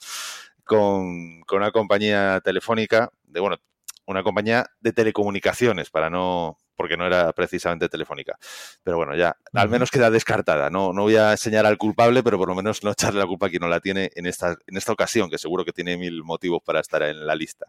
con, 0.64 1.42
con 1.42 1.60
una 1.60 1.72
compañía 1.72 2.42
telefónica, 2.44 3.12
de 3.26 3.40
bueno, 3.40 3.58
una 4.06 4.24
compañía 4.24 4.66
de 4.80 4.94
telecomunicaciones, 4.94 5.90
para 5.90 6.10
no, 6.10 6.58
porque 6.78 6.96
no 6.96 7.06
era 7.06 7.34
precisamente 7.34 7.90
telefónica. 7.90 8.38
Pero 8.84 8.98
bueno, 8.98 9.16
ya 9.16 9.36
al 9.54 9.68
menos 9.68 9.92
queda 9.92 10.10
descartada. 10.10 10.70
No, 10.70 10.94
no 10.94 11.02
voy 11.02 11.18
a 11.18 11.32
enseñar 11.32 11.66
al 11.66 11.78
culpable, 11.78 12.24
pero 12.24 12.38
por 12.38 12.48
lo 12.48 12.56
menos 12.56 12.84
no 12.84 12.92
echarle 12.92 13.20
la 13.20 13.26
culpa 13.26 13.48
a 13.48 13.50
quien 13.50 13.62
no 13.62 13.68
la 13.68 13.82
tiene 13.82 14.12
en 14.16 14.28
esta, 14.28 14.56
en 14.66 14.78
esta 14.78 14.94
ocasión, 14.94 15.30
que 15.30 15.38
seguro 15.38 15.66
que 15.66 15.74
tiene 15.74 15.98
mil 15.98 16.24
motivos 16.24 16.62
para 16.64 16.80
estar 16.80 17.04
en 17.04 17.26
la 17.26 17.36
lista. 17.36 17.66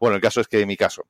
Bueno, 0.00 0.16
el 0.16 0.22
caso 0.22 0.40
es 0.40 0.48
que 0.48 0.60
en 0.60 0.68
mi 0.68 0.76
caso, 0.76 1.06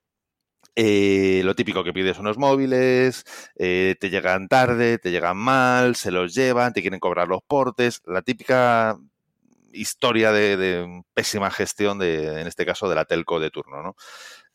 eh, 0.74 1.40
lo 1.44 1.54
típico 1.54 1.84
que 1.84 1.92
pides 1.92 2.18
unos 2.18 2.36
móviles, 2.36 3.24
eh, 3.56 3.94
te 3.98 4.10
llegan 4.10 4.48
tarde, 4.48 4.98
te 4.98 5.10
llegan 5.10 5.36
mal, 5.36 5.96
se 5.96 6.10
los 6.10 6.34
llevan, 6.34 6.72
te 6.74 6.82
quieren 6.82 7.00
cobrar 7.00 7.28
los 7.28 7.42
portes, 7.46 8.02
la 8.06 8.22
típica 8.22 8.98
historia 9.72 10.32
de, 10.32 10.56
de 10.56 11.02
pésima 11.14 11.50
gestión 11.50 11.98
de, 11.98 12.40
en 12.40 12.46
este 12.46 12.66
caso, 12.66 12.88
de 12.88 12.94
la 12.94 13.04
telco 13.04 13.38
de 13.38 13.50
turno, 13.50 13.82
¿no? 13.82 13.96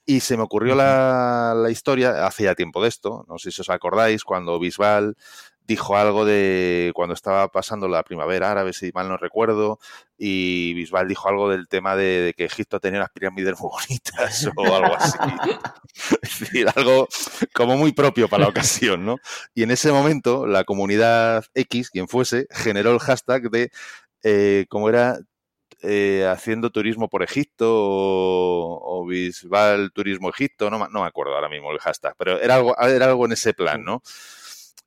Y 0.05 0.21
se 0.21 0.35
me 0.35 0.43
ocurrió 0.43 0.75
la, 0.75 1.67
historia, 1.69 2.25
hace 2.25 2.45
ya 2.45 2.55
tiempo 2.55 2.81
de 2.81 2.89
esto, 2.89 3.25
no 3.27 3.37
sé 3.37 3.51
si 3.51 3.61
os 3.61 3.69
acordáis, 3.69 4.23
cuando 4.23 4.59
Bisbal 4.59 5.15
dijo 5.71 5.95
algo 5.95 6.25
de 6.25 6.91
cuando 6.95 7.13
estaba 7.13 7.47
pasando 7.49 7.87
la 7.87 8.03
primavera 8.03 8.51
árabe, 8.51 8.73
si 8.73 8.91
mal 8.93 9.07
no 9.07 9.17
recuerdo, 9.17 9.79
y 10.17 10.73
Bisbal 10.73 11.07
dijo 11.07 11.29
algo 11.29 11.49
del 11.49 11.67
tema 11.67 11.95
de, 11.95 12.33
que 12.35 12.45
Egipto 12.45 12.79
tenía 12.79 12.99
unas 12.99 13.11
pirámides 13.11 13.59
muy 13.59 13.69
bonitas 13.69 14.49
o 14.55 14.75
algo 14.75 14.95
así. 14.95 15.17
es 16.21 16.39
decir, 16.39 16.67
algo 16.75 17.07
como 17.53 17.77
muy 17.77 17.93
propio 17.93 18.27
para 18.27 18.43
la 18.43 18.49
ocasión, 18.49 19.05
¿no? 19.05 19.17
Y 19.53 19.63
en 19.63 19.71
ese 19.71 19.91
momento 19.91 20.45
la 20.47 20.63
comunidad 20.63 21.45
X, 21.53 21.89
quien 21.89 22.07
fuese, 22.07 22.47
generó 22.49 22.91
el 22.91 22.99
hashtag 22.99 23.49
de, 23.49 23.71
eh, 24.23 24.65
como 24.67 24.89
era, 24.89 25.19
eh, 25.81 26.27
haciendo 26.29 26.69
turismo 26.69 27.09
por 27.09 27.23
Egipto 27.23 27.67
o, 27.69 29.05
Bisbal 29.07 29.91
Turismo 29.93 30.29
Egipto, 30.29 30.69
no, 30.69 30.77
no, 30.89 31.01
me 31.01 31.07
acuerdo 31.07 31.33
ahora 31.33 31.49
mismo 31.49 31.71
el 31.71 31.79
hashtag, 31.79 32.15
pero 32.17 32.39
era 32.39 32.55
algo, 32.55 32.77
era 32.79 33.05
algo 33.05 33.25
en 33.25 33.31
ese 33.33 33.53
plan, 33.53 33.83
¿no? 33.83 34.01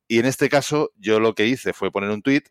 Y 0.09 0.19
en 0.19 0.27
este 0.27 0.49
caso, 0.49 0.93
yo 0.97 1.21
lo 1.21 1.35
que 1.35 1.47
hice 1.47 1.73
fue 1.73 1.91
poner 1.91 2.11
un 2.11 2.23
tweet 2.23 2.45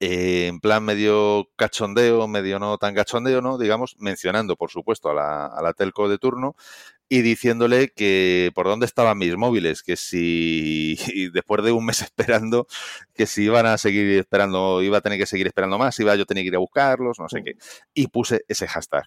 eh, 0.00 0.48
en 0.48 0.60
plan 0.60 0.84
medio 0.84 1.48
cachondeo, 1.56 2.28
medio 2.28 2.58
no 2.58 2.76
tan 2.76 2.94
cachondeo, 2.94 3.40
¿no? 3.40 3.56
Digamos, 3.56 3.96
mencionando, 3.98 4.56
por 4.56 4.70
supuesto, 4.70 5.08
a 5.10 5.14
la, 5.14 5.46
a 5.46 5.62
la 5.62 5.72
telco 5.72 6.08
de 6.08 6.18
turno 6.18 6.56
y 7.08 7.22
diciéndole 7.22 7.88
que 7.88 8.50
por 8.54 8.66
dónde 8.66 8.86
estaban 8.86 9.18
mis 9.18 9.36
móviles, 9.36 9.82
que 9.82 9.96
si 9.96 10.96
después 11.32 11.64
de 11.64 11.72
un 11.72 11.86
mes 11.86 12.02
esperando, 12.02 12.66
que 13.14 13.26
si 13.26 13.44
iban 13.44 13.66
a 13.66 13.78
seguir 13.78 14.18
esperando, 14.18 14.82
iba 14.82 14.98
a 14.98 15.00
tener 15.00 15.18
que 15.18 15.26
seguir 15.26 15.46
esperando 15.46 15.78
más, 15.78 15.98
iba 16.00 16.14
yo 16.16 16.22
a 16.22 16.26
tener 16.26 16.42
que 16.42 16.48
ir 16.48 16.56
a 16.56 16.60
buscarlos, 16.60 17.18
no 17.18 17.28
sé 17.28 17.42
qué. 17.44 17.54
Y 17.94 18.08
puse 18.08 18.44
ese 18.48 18.66
hashtag. 18.66 19.04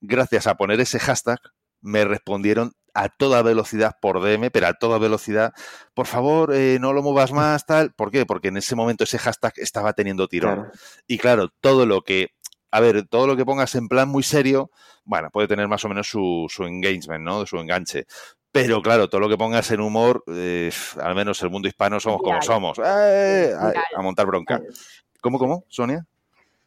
Gracias 0.00 0.46
a 0.46 0.56
poner 0.56 0.80
ese 0.80 0.98
hashtag, 0.98 1.40
me 1.80 2.04
respondieron 2.04 2.72
a 2.94 3.08
toda 3.08 3.42
velocidad 3.42 3.96
por 4.00 4.22
DM, 4.22 4.50
pero 4.50 4.66
a 4.66 4.74
toda 4.74 4.98
velocidad, 4.98 5.52
por 5.94 6.06
favor, 6.06 6.54
eh, 6.54 6.78
no 6.80 6.92
lo 6.92 7.02
muevas 7.02 7.32
más, 7.32 7.64
tal. 7.66 7.92
¿Por 7.92 8.10
qué? 8.10 8.26
Porque 8.26 8.48
en 8.48 8.58
ese 8.58 8.76
momento 8.76 9.04
ese 9.04 9.18
hashtag 9.18 9.54
estaba 9.56 9.92
teniendo 9.94 10.28
tirón. 10.28 10.54
Claro. 10.54 10.72
Y 11.06 11.18
claro, 11.18 11.48
todo 11.60 11.86
lo 11.86 12.02
que, 12.02 12.30
a 12.72 12.80
ver, 12.80 13.06
todo 13.06 13.26
lo 13.26 13.36
que 13.36 13.44
pongas 13.44 13.74
en 13.74 13.86
plan 13.86 14.08
muy 14.08 14.22
serio, 14.22 14.70
bueno, 15.04 15.30
puede 15.30 15.46
tener 15.46 15.68
más 15.68 15.84
o 15.84 15.88
menos 15.90 16.08
su, 16.08 16.46
su 16.48 16.64
engagement, 16.64 17.22
¿no? 17.22 17.44
Su 17.44 17.58
enganche. 17.58 18.06
Pero 18.50 18.80
claro, 18.80 19.08
todo 19.08 19.20
lo 19.20 19.28
que 19.28 19.36
pongas 19.36 19.70
en 19.70 19.80
humor, 19.80 20.24
eh, 20.26 20.72
al 21.00 21.14
menos 21.14 21.42
el 21.42 21.50
mundo 21.50 21.68
hispano 21.68 22.00
somos 22.00 22.22
como 22.22 22.40
somos. 22.40 22.78
¡Eh! 22.84 23.54
a, 23.96 24.02
montar 24.02 24.26
bronca. 24.26 24.60
¿Cómo, 25.20 25.38
cómo, 25.38 25.64
Sonia? 25.68 26.06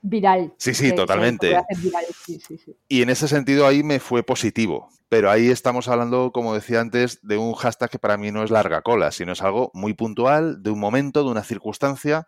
Viral. 0.01 0.53
Sí, 0.57 0.75
sí, 0.75 0.93
totalmente. 0.93 1.47
viral, 1.77 2.05
sí, 2.23 2.39
sí. 2.39 2.75
Y 2.87 3.01
en 3.01 3.09
ese 3.09 3.27
sentido 3.27 3.65
ahí 3.65 3.81
me 3.81 3.99
fue 3.99 4.21
positivo. 4.21 4.89
Pero 5.09 5.31
ahí 5.31 5.49
estamos 5.49 5.87
hablando, 5.87 6.31
como 6.31 6.53
decía 6.53 6.81
antes, 6.81 7.19
de 7.21 7.37
un 7.37 7.53
hashtag 7.53 7.89
que 7.89 7.99
para 7.99 8.17
mí 8.17 8.31
no 8.31 8.43
es 8.43 8.51
larga 8.51 8.81
cola, 8.81 9.11
sino 9.11 9.33
es 9.33 9.41
algo 9.41 9.71
muy 9.73 9.93
puntual, 9.93 10.61
de 10.61 10.71
un 10.71 10.79
momento, 10.79 11.23
de 11.23 11.29
una 11.29 11.43
circunstancia, 11.43 12.25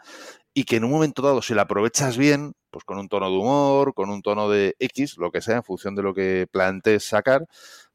y 0.53 0.63
que 0.63 0.77
en 0.77 0.83
un 0.83 0.91
momento 0.91 1.21
dado, 1.21 1.41
si 1.41 1.53
la 1.53 1.63
aprovechas 1.63 2.17
bien, 2.17 2.53
pues 2.69 2.83
con 2.83 2.97
un 2.97 3.07
tono 3.09 3.29
de 3.29 3.37
humor, 3.37 3.93
con 3.93 4.09
un 4.09 4.21
tono 4.21 4.49
de 4.49 4.75
X, 4.79 5.17
lo 5.17 5.31
que 5.31 5.41
sea, 5.41 5.57
en 5.57 5.63
función 5.63 5.95
de 5.95 6.03
lo 6.03 6.13
que 6.13 6.47
plantees 6.51 7.03
sacar, 7.03 7.45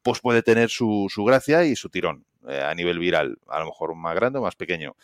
pues 0.01 0.19
puede 0.19 0.43
tener 0.43 0.69
su, 0.69 1.07
su 1.09 1.23
gracia 1.23 1.65
y 1.65 1.75
su 1.75 1.89
tirón 1.89 2.25
eh, 2.47 2.61
a 2.61 2.73
nivel 2.75 2.99
viral, 2.99 3.37
a 3.47 3.59
lo 3.59 3.65
mejor 3.67 3.95
más 3.95 4.15
grande 4.15 4.39
o 4.39 4.41
más 4.41 4.55
pequeño. 4.55 4.95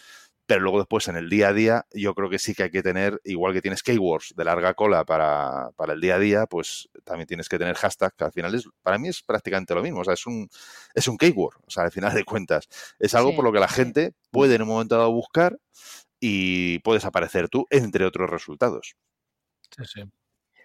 Pero 0.46 0.62
luego 0.62 0.80
después 0.80 1.08
en 1.08 1.16
el 1.16 1.30
día 1.30 1.50
a 1.50 1.54
día, 1.54 1.86
yo 1.94 2.16
creo 2.16 2.28
que 2.28 2.40
sí 2.40 2.56
que 2.56 2.64
hay 2.64 2.72
que 2.72 2.82
tener, 2.82 3.22
igual 3.24 3.54
que 3.54 3.62
tienes 3.62 3.84
keywords 3.84 4.34
de 4.36 4.44
larga 4.44 4.74
cola 4.74 5.06
para, 5.06 5.70
para 5.76 5.94
el 5.94 6.02
día 6.02 6.16
a 6.16 6.20
día, 6.20 6.48
pues 6.48 6.90
también 7.04 7.28
tienes 7.28 7.48
que 7.48 7.60
tener 7.60 7.76
hashtag, 7.76 8.16
que 8.16 8.24
al 8.24 8.32
final 8.32 8.56
es, 8.56 8.68
para 8.82 8.98
mí 8.98 9.10
es 9.10 9.22
prácticamente 9.22 9.76
lo 9.76 9.84
mismo. 9.84 10.00
O 10.00 10.04
sea, 10.04 10.16
es 10.16 10.26
un, 10.26 10.50
es 10.96 11.08
un 11.08 11.20
keyword, 11.20 11.58
o 11.68 11.70
sea, 11.70 11.84
al 11.84 11.92
final 11.92 12.16
de 12.16 12.24
cuentas. 12.26 12.68
Es 12.98 13.14
algo 13.14 13.30
Sí, 13.30 13.36
por 13.36 13.46
lo 13.46 13.52
que 13.52 13.60
la 13.60 13.68
gente 13.68 14.14
puede 14.32 14.56
en 14.56 14.64
un 14.64 14.70
momento 14.70 14.98
dado 14.98 15.12
buscar 15.12 15.60
y 16.20 16.80
puedes 16.80 17.06
aparecer 17.06 17.48
tú, 17.48 17.68
entre 17.70 18.06
otros 18.06 18.28
resultados. 18.30 18.96
Sí, 19.76 19.84
sí. 19.86 20.02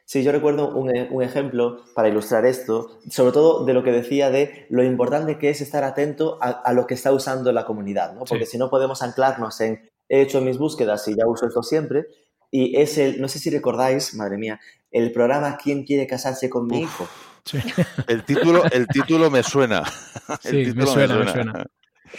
Sí, 0.06 0.22
yo 0.22 0.32
recuerdo 0.32 0.68
un, 0.74 0.94
e- 0.94 1.08
un 1.10 1.22
ejemplo 1.22 1.82
para 1.94 2.08
ilustrar 2.08 2.44
esto, 2.44 3.00
sobre 3.10 3.32
todo 3.32 3.64
de 3.64 3.72
lo 3.72 3.82
que 3.82 3.90
decía 3.90 4.28
de 4.30 4.66
lo 4.68 4.84
importante 4.84 5.38
que 5.38 5.48
es 5.48 5.62
estar 5.62 5.82
atento 5.82 6.36
a, 6.42 6.50
a 6.50 6.72
lo 6.74 6.86
que 6.86 6.92
está 6.94 7.10
usando 7.12 7.52
la 7.52 7.64
comunidad, 7.64 8.12
¿no? 8.12 8.24
Porque 8.24 8.44
Sí. 8.44 8.52
si 8.52 8.58
no 8.58 8.68
podemos 8.68 9.02
anclarnos 9.02 9.58
en 9.62 9.88
he 10.10 10.20
hecho 10.20 10.42
mis 10.42 10.58
búsquedas 10.58 11.08
y 11.08 11.16
ya 11.16 11.26
uso 11.26 11.46
esto 11.46 11.62
siempre, 11.62 12.06
y 12.50 12.76
es 12.78 12.98
el, 12.98 13.18
no 13.20 13.28
sé 13.28 13.38
si 13.38 13.48
recordáis, 13.48 14.14
madre 14.14 14.36
mía, 14.36 14.60
el 14.90 15.10
programa 15.10 15.56
¿Quién 15.56 15.84
quiere 15.84 16.06
casarse 16.06 16.50
con 16.50 16.66
mi 16.66 16.80
hijo? 16.80 17.06
Sí, 17.46 17.58
El 18.06 18.22
título, 18.24 18.64
el 18.70 18.86
título 18.88 19.30
me 19.30 19.42
suena. 19.42 19.82
El 20.44 20.50
Sí, 20.50 20.56
me 20.58 20.64
título 20.64 20.86
suena, 20.86 21.16
me 21.16 21.28
suena. 21.28 21.66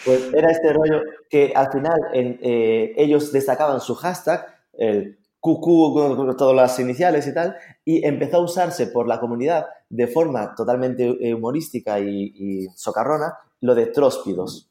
Pues 0.04 0.34
era 0.34 0.52
este 0.52 0.74
rollo 0.74 1.02
que 1.30 1.54
al 1.56 1.72
final 1.72 2.00
en, 2.14 2.40
eh, 2.42 2.94
ellos 2.98 3.32
destacaban 3.32 3.80
su 3.80 3.94
hashtag, 3.96 4.46
el 4.74 5.20
QQ 5.46 5.94
con, 5.94 6.38
todas 6.38 6.56
las 6.56 6.80
iniciales 6.80 7.28
y 7.28 7.34
tal, 7.34 7.56
y 7.84 8.06
empezó 8.06 8.38
a 8.38 8.44
usarse 8.44 8.88
por 8.88 9.08
la 9.08 9.20
comunidad 9.20 9.68
de 9.90 10.08
forma 10.08 10.56
totalmente 10.56 11.18
eh, 11.22 11.34
humorística 11.36 12.00
y, 12.00 12.34
y 12.36 12.68
socarrona 12.76 13.38
lo 13.62 13.76
de 13.76 13.88
tróspidos, 13.88 14.70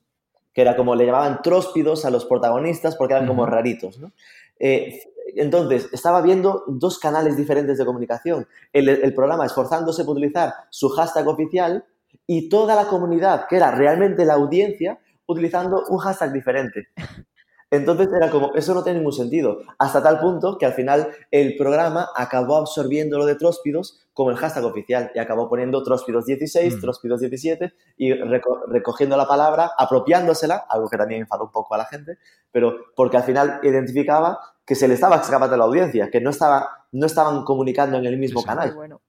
que 0.53 0.63
era 0.63 0.77
como 0.77 0.97
le 0.97 1.07
llamaban 1.07 1.41
tróspidos 1.43 2.05
a 2.05 2.11
los 2.11 2.25
protagonistas 2.25 2.97
porque 2.97 3.15
eran 3.15 3.29
como 3.29 3.47
raritos, 3.47 3.99
¿no? 3.99 4.13
Eh, 4.59 5.01
entonces, 5.37 5.89
estaba 5.93 6.21
viendo 6.21 6.65
dos 6.67 6.99
canales 6.99 7.37
diferentes 7.37 7.79
de 7.79 7.85
comunicación. 7.85 8.47
El, 8.73 8.89
el 8.89 9.15
programa 9.15 9.47
esforzándose 9.47 10.05
por 10.05 10.17
utilizar 10.17 10.55
su 10.71 10.89
hashtag 10.91 11.27
oficial 11.27 11.85
y 12.27 12.49
toda 12.49 12.77
la 12.77 12.87
comunidad, 12.87 13.47
que 13.49 13.57
era 13.57 13.71
realmente 13.71 14.25
la 14.25 14.35
audiencia, 14.35 15.01
utilizando 15.27 15.85
un 15.89 15.99
hashtag 15.99 16.33
diferente. 16.33 16.89
Entonces 17.75 18.09
era 18.15 18.31
como, 18.31 18.55
eso 18.55 18.75
no 18.75 18.83
tiene 18.83 18.99
ningún 18.99 19.13
sentido. 19.13 19.59
Hasta 19.79 20.03
tal 20.03 20.21
punto 20.21 20.59
que 20.59 20.67
al 20.67 20.73
final 20.75 21.09
el 21.31 21.57
programa 21.57 22.09
acabó 22.15 22.57
absorbiendo 22.57 23.19
lo 23.19 23.27
de 23.27 23.35
Tróspidos 23.35 24.01
como 24.13 24.31
el 24.31 24.37
hashtag 24.37 24.65
oficial 24.65 25.11
y 25.15 25.19
acabó 25.19 25.49
poniendo 25.49 25.83
Tróspidos 25.83 26.25
16, 26.27 26.77
Mm. 26.77 26.81
Tróspidos 26.81 27.21
17 27.21 27.73
y 27.97 28.13
reco- 28.13 28.63
recogiendo 28.69 29.17
la 29.17 29.27
palabra, 29.27 29.73
apropiándosela, 29.77 30.65
algo 30.69 30.89
que 30.89 30.97
también 30.97 31.23
enfadó 31.23 31.45
un 31.45 31.51
poco 31.51 31.75
a 31.75 31.79
la 31.79 31.85
gente, 31.87 32.19
pero 32.53 32.77
porque 32.95 33.17
al 33.17 33.25
final 33.25 33.61
identificaba 33.63 34.39
que 34.65 34.75
se 34.75 34.87
le 34.89 34.95
estaba 34.95 35.17
escapando 35.17 35.55
a 35.55 35.59
la 35.59 35.65
audiencia, 35.65 36.11
que 36.11 36.21
no, 36.21 36.31
estaba, 36.31 36.87
no 36.93 37.07
estaban 37.07 37.45
comunicando 37.45 37.99
en 37.99 38.07
el 38.07 38.17
mismo 38.19 38.43
canal. 38.43 38.73
Bueno. 38.75 39.01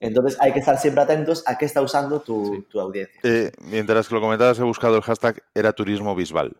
Entonces 0.00 0.36
hay 0.40 0.52
que 0.52 0.58
estar 0.58 0.78
siempre 0.78 1.02
atentos 1.02 1.44
a 1.46 1.56
qué 1.58 1.64
está 1.64 1.80
usando 1.80 2.20
tu, 2.20 2.44
Sí. 2.46 2.66
tu 2.70 2.80
audiencia. 2.80 3.20
Eh, 3.22 3.52
mientras 3.70 4.08
que 4.08 4.14
lo 4.14 4.20
comentabas, 4.20 4.58
he 4.58 4.62
buscado 4.64 4.96
el 4.96 5.02
hashtag 5.02 5.42
era 5.54 5.72
turismo 5.72 6.14
bisbal. 6.16 6.56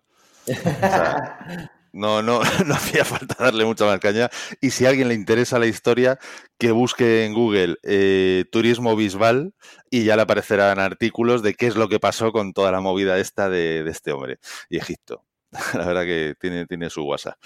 No, 1.93 2.23
no, 2.23 2.41
no 2.67 2.75
hacía 2.75 3.05
falta 3.05 3.37
darle 3.39 3.65
mucha 3.65 3.85
más 3.85 4.01
caña. 4.01 4.31
Y 4.61 4.71
si 4.71 4.87
a 4.87 4.89
alguien 4.89 5.09
le 5.09 5.15
interesa 5.15 5.59
la 5.59 5.67
historia, 5.67 6.19
que 6.59 6.73
busque 6.73 7.25
en 7.25 7.35
Google 7.35 7.77
eh, 7.83 8.45
turismo 8.51 8.97
bisbal 8.97 9.55
y 9.91 10.05
ya 10.05 10.17
le 10.17 10.23
aparecerán 10.23 10.79
artículos 10.79 11.43
de 11.43 11.55
qué 11.55 11.67
es 11.67 11.77
lo 11.77 11.89
que 11.89 12.01
pasó 12.01 12.33
con 12.33 12.53
toda 12.55 12.73
la 12.73 12.81
movida 12.81 13.19
esta 13.19 13.51
de, 13.51 13.85
de 13.85 13.91
este 13.91 14.13
hombre 14.13 14.39
y 14.71 14.79
Egipto. 14.79 15.25
La 15.75 15.87
verdad 15.87 16.05
que 16.05 16.35
tiene, 16.41 16.67
tiene 16.67 16.89
su 16.89 17.03
WhatsApp. 17.03 17.37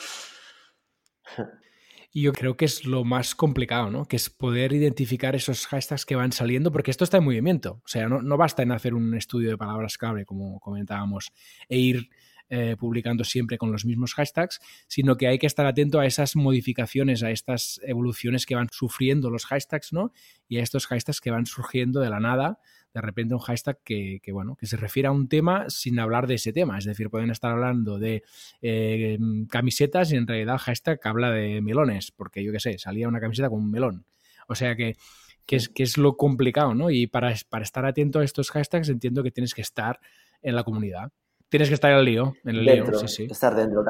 Y 2.12 2.22
yo 2.22 2.32
creo 2.32 2.56
que 2.56 2.64
es 2.64 2.86
lo 2.86 3.04
más 3.04 3.34
complicado, 3.34 3.90
¿no? 3.90 4.06
Que 4.06 4.16
es 4.16 4.30
poder 4.30 4.72
identificar 4.72 5.34
esos 5.34 5.66
hashtags 5.66 6.06
que 6.06 6.14
van 6.14 6.32
saliendo, 6.32 6.72
porque 6.72 6.90
esto 6.90 7.04
está 7.04 7.18
en 7.18 7.24
movimiento. 7.24 7.82
O 7.84 7.88
sea, 7.88 8.08
no, 8.08 8.22
no 8.22 8.36
basta 8.38 8.62
en 8.62 8.72
hacer 8.72 8.94
un 8.94 9.14
estudio 9.14 9.50
de 9.50 9.58
palabras 9.58 9.98
clave, 9.98 10.24
como 10.24 10.58
comentábamos, 10.60 11.32
e 11.68 11.76
ir 11.78 12.08
eh, 12.48 12.76
publicando 12.78 13.24
siempre 13.24 13.58
con 13.58 13.72
los 13.72 13.84
mismos 13.84 14.14
hashtags, 14.14 14.60
sino 14.86 15.16
que 15.16 15.26
hay 15.26 15.38
que 15.38 15.46
estar 15.46 15.66
atento 15.66 15.98
a 15.98 16.06
esas 16.06 16.36
modificaciones, 16.36 17.22
a 17.22 17.30
estas 17.30 17.80
evoluciones 17.84 18.46
que 18.46 18.54
van 18.54 18.68
sufriendo 18.70 19.30
los 19.30 19.46
hashtags, 19.46 19.92
¿no? 19.92 20.12
Y 20.48 20.58
a 20.58 20.62
estos 20.62 20.86
hashtags 20.86 21.20
que 21.20 21.30
van 21.30 21.46
surgiendo 21.46 22.00
de 22.00 22.10
la 22.10 22.20
nada, 22.20 22.60
de 22.96 23.02
repente 23.02 23.34
un 23.34 23.40
hashtag 23.40 23.78
que, 23.84 24.20
bueno, 24.32 24.56
que 24.56 24.66
se 24.66 24.78
refiere 24.78 25.08
a 25.08 25.10
un 25.10 25.28
tema 25.28 25.68
sin 25.68 25.98
hablar 25.98 26.26
de 26.26 26.36
ese 26.36 26.52
tema. 26.54 26.78
Es 26.78 26.86
decir, 26.86 27.10
pueden 27.10 27.30
estar 27.30 27.50
hablando 27.50 27.98
de 27.98 28.22
eh, 28.62 29.18
camisetas 29.50 30.12
y 30.12 30.16
en 30.16 30.26
realidad 30.26 30.54
el 30.54 30.60
hashtag 30.60 31.00
habla 31.04 31.30
de 31.30 31.60
melones, 31.60 32.10
porque 32.10 32.42
yo 32.42 32.52
qué 32.52 32.60
sé, 32.60 32.78
salía 32.78 33.06
una 33.06 33.20
camiseta 33.20 33.50
con 33.50 33.58
un 33.58 33.70
melón. 33.70 34.06
O 34.48 34.54
sea 34.54 34.76
que, 34.76 34.96
que, 35.44 35.56
es, 35.56 35.68
que 35.68 35.82
es 35.82 35.98
lo 35.98 36.16
complicado, 36.16 36.74
¿no? 36.74 36.90
Y 36.90 37.06
para, 37.06 37.34
para 37.50 37.64
estar 37.64 37.84
atento 37.84 38.20
a 38.20 38.24
estos 38.24 38.50
hashtags 38.50 38.88
entiendo 38.88 39.22
que 39.22 39.30
tienes 39.30 39.52
que 39.52 39.62
estar 39.62 40.00
en 40.40 40.54
la 40.56 40.64
comunidad. 40.64 41.12
Tienes 41.48 41.68
que 41.68 41.74
estar 41.74 41.90
en 41.90 41.98
el 41.98 42.04
lío, 42.04 42.32
en 42.44 42.56
el 42.56 42.64
dentro, 42.64 42.98
lío, 42.98 43.00
sí, 43.00 43.08
sí. 43.08 43.28
estar 43.30 43.54
dentro. 43.54 43.84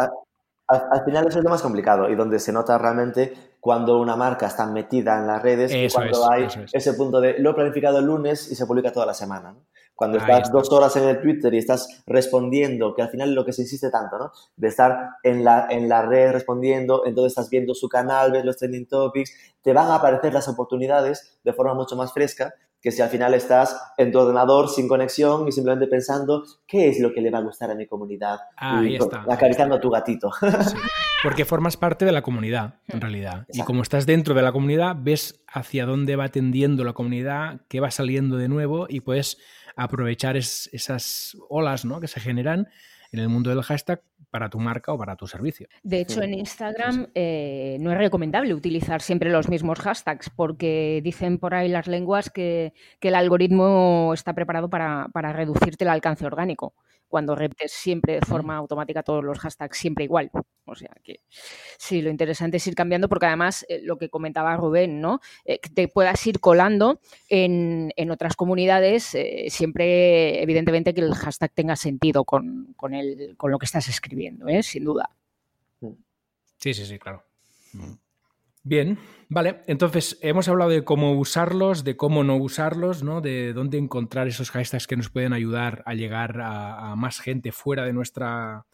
Al, 0.68 0.82
al, 0.90 1.04
final 1.04 1.26
eso 1.28 1.38
es 1.38 1.44
lo 1.44 1.50
más 1.50 1.62
complicado 1.62 2.10
y 2.10 2.16
donde 2.16 2.38
se 2.38 2.52
nota 2.52 2.76
realmente 2.76 3.32
cuando 3.60 3.98
una 3.98 4.16
marca 4.16 4.46
está 4.46 4.66
metida 4.66 5.18
en 5.18 5.26
las 5.26 5.42
redes 5.42 5.72
y 5.72 5.84
Eso 5.84 5.98
cuando 5.98 6.32
es, 6.34 6.54
hay 6.56 6.64
es. 6.64 6.74
ese 6.74 6.94
punto 6.94 7.20
de 7.20 7.38
lo 7.38 7.50
he 7.50 7.54
planificado 7.54 7.98
el 7.98 8.04
lunes 8.04 8.50
y 8.50 8.54
se 8.54 8.66
publica 8.66 8.92
toda 8.92 9.06
la 9.06 9.14
semana. 9.14 9.52
¿no? 9.52 9.66
Cuando 9.96 10.18
estás 10.18 10.42
está. 10.42 10.52
dos 10.52 10.70
horas 10.72 10.94
en 10.96 11.04
el 11.08 11.20
Twitter 11.20 11.54
y 11.54 11.58
estás 11.58 12.02
respondiendo, 12.06 12.94
que 12.94 13.02
al 13.02 13.08
final 13.08 13.30
es 13.30 13.34
lo 13.34 13.44
que 13.44 13.52
se 13.52 13.62
insiste 13.62 13.90
tanto, 13.90 14.18
¿no? 14.18 14.30
De 14.54 14.68
estar 14.68 15.12
en 15.22 15.42
la, 15.42 15.66
en 15.70 15.88
la 15.88 16.02
red 16.02 16.32
respondiendo, 16.32 17.06
entonces 17.06 17.32
estás 17.32 17.48
viendo 17.48 17.74
su 17.74 17.88
canal, 17.88 18.30
ves 18.30 18.44
los 18.44 18.58
trending 18.58 18.86
topics, 18.86 19.32
te 19.62 19.72
van 19.72 19.90
a 19.90 19.96
aparecer 19.96 20.34
las 20.34 20.48
oportunidades 20.48 21.40
de 21.42 21.52
forma 21.54 21.72
mucho 21.72 21.96
más 21.96 22.12
fresca 22.12 22.52
que 22.86 22.92
si 22.92 23.02
al 23.02 23.08
final 23.08 23.34
estás 23.34 23.76
en 23.96 24.12
tu 24.12 24.20
ordenador 24.20 24.68
sin 24.68 24.86
conexión 24.86 25.48
y 25.48 25.50
simplemente 25.50 25.88
pensando 25.88 26.44
qué 26.68 26.88
es 26.88 27.00
lo 27.00 27.12
que 27.12 27.20
le 27.20 27.32
va 27.32 27.38
a 27.38 27.40
gustar 27.40 27.68
a 27.68 27.74
mi 27.74 27.84
comunidad. 27.84 28.38
Ah, 28.56 28.80
y 28.80 28.90
ahí 28.90 28.94
está, 28.94 29.24
acariciando 29.28 29.74
ahí 29.74 29.78
a 29.78 29.80
tu 29.80 29.90
gatito. 29.90 30.30
Sí, 30.40 30.76
porque 31.24 31.44
formas 31.44 31.76
parte 31.76 32.04
de 32.04 32.12
la 32.12 32.22
comunidad, 32.22 32.74
en 32.86 33.00
realidad. 33.00 33.38
Exacto. 33.38 33.58
Y 33.58 33.62
como 33.62 33.82
estás 33.82 34.06
dentro 34.06 34.34
de 34.34 34.42
la 34.42 34.52
comunidad, 34.52 34.94
ves 34.96 35.42
hacia 35.52 35.84
dónde 35.84 36.14
va 36.14 36.28
tendiendo 36.28 36.84
la 36.84 36.92
comunidad, 36.92 37.62
qué 37.68 37.80
va 37.80 37.90
saliendo 37.90 38.36
de 38.36 38.46
nuevo 38.46 38.86
y 38.88 39.00
puedes 39.00 39.38
aprovechar 39.74 40.36
es, 40.36 40.70
esas 40.72 41.36
olas 41.48 41.84
¿no? 41.84 41.98
que 41.98 42.06
se 42.06 42.20
generan 42.20 42.68
en 43.10 43.18
el 43.18 43.28
mundo 43.28 43.50
del 43.50 43.62
hashtag 43.62 44.00
para 44.30 44.48
tu 44.48 44.58
marca 44.58 44.92
o 44.92 44.98
para 44.98 45.16
tu 45.16 45.26
servicio. 45.26 45.68
De 45.82 46.00
hecho, 46.00 46.22
en 46.22 46.34
Instagram 46.34 47.08
eh, 47.14 47.76
no 47.80 47.92
es 47.92 47.98
recomendable 47.98 48.54
utilizar 48.54 49.00
siempre 49.00 49.30
los 49.30 49.48
mismos 49.48 49.78
hashtags 49.80 50.30
porque 50.30 51.00
dicen 51.02 51.38
por 51.38 51.54
ahí 51.54 51.68
las 51.68 51.86
lenguas 51.86 52.30
que, 52.30 52.72
el 53.00 53.14
algoritmo 53.14 54.10
está 54.14 54.34
preparado 54.34 54.68
para, 54.68 55.08
para 55.12 55.32
reducirte 55.32 55.84
el 55.84 55.90
alcance 55.90 56.26
orgánico 56.26 56.74
cuando 57.08 57.34
repites 57.34 57.72
siempre 57.72 58.14
de 58.14 58.20
forma 58.20 58.56
automática 58.56 59.02
todos 59.02 59.24
los 59.24 59.38
hashtags 59.38 59.78
siempre 59.78 60.04
igual. 60.04 60.30
O 60.64 60.74
sea 60.74 60.90
que 61.04 61.20
sí, 61.78 62.02
lo 62.02 62.10
interesante 62.10 62.56
es 62.56 62.66
ir 62.66 62.74
cambiando 62.74 63.08
porque 63.08 63.26
además 63.26 63.64
eh, 63.68 63.80
lo 63.82 63.96
que 63.98 64.08
comentaba 64.08 64.56
Rubén, 64.56 65.00
¿no? 65.00 65.20
Eh, 65.44 65.60
que 65.60 65.70
te 65.70 65.88
puedas 65.88 66.26
ir 66.26 66.40
colando 66.40 67.00
en, 67.28 67.92
otras 68.10 68.36
comunidades, 68.36 69.14
eh, 69.14 69.46
siempre 69.50 70.42
evidentemente 70.42 70.94
que 70.94 71.00
el 71.00 71.14
hashtag 71.14 71.52
tenga 71.52 71.76
sentido 71.76 72.24
con, 72.24 72.74
con, 72.76 72.92
con 73.36 73.50
lo 73.50 73.58
que 73.58 73.66
estás 73.66 73.88
escribiendo, 73.88 74.05
sin 74.62 74.84
duda. 74.84 75.10
Sí, 76.58 76.74
sí, 76.74 76.86
sí, 76.86 76.98
claro. 76.98 77.22
Mm. 77.72 77.92
Bien, 78.62 78.98
vale. 79.28 79.62
Entonces, 79.68 80.18
hemos 80.22 80.48
hablado 80.48 80.72
de 80.72 80.82
cómo 80.82 81.12
usarlos, 81.12 81.84
de 81.84 81.96
cómo 81.96 82.24
no 82.24 82.36
usarlos, 82.36 83.04
¿no? 83.04 83.20
De 83.20 83.52
dónde 83.52 83.78
encontrar 83.78 84.26
esos 84.26 84.50
hashtags 84.50 84.88
que 84.88 84.96
nos 84.96 85.08
pueden 85.08 85.32
ayudar 85.32 85.84
a 85.86 85.94
llegar 85.94 86.40
a, 86.42 86.96
más 86.96 87.20
gente 87.20 87.52
fuera 87.52 87.84
de 87.84 87.92
nuestra, 87.92 88.66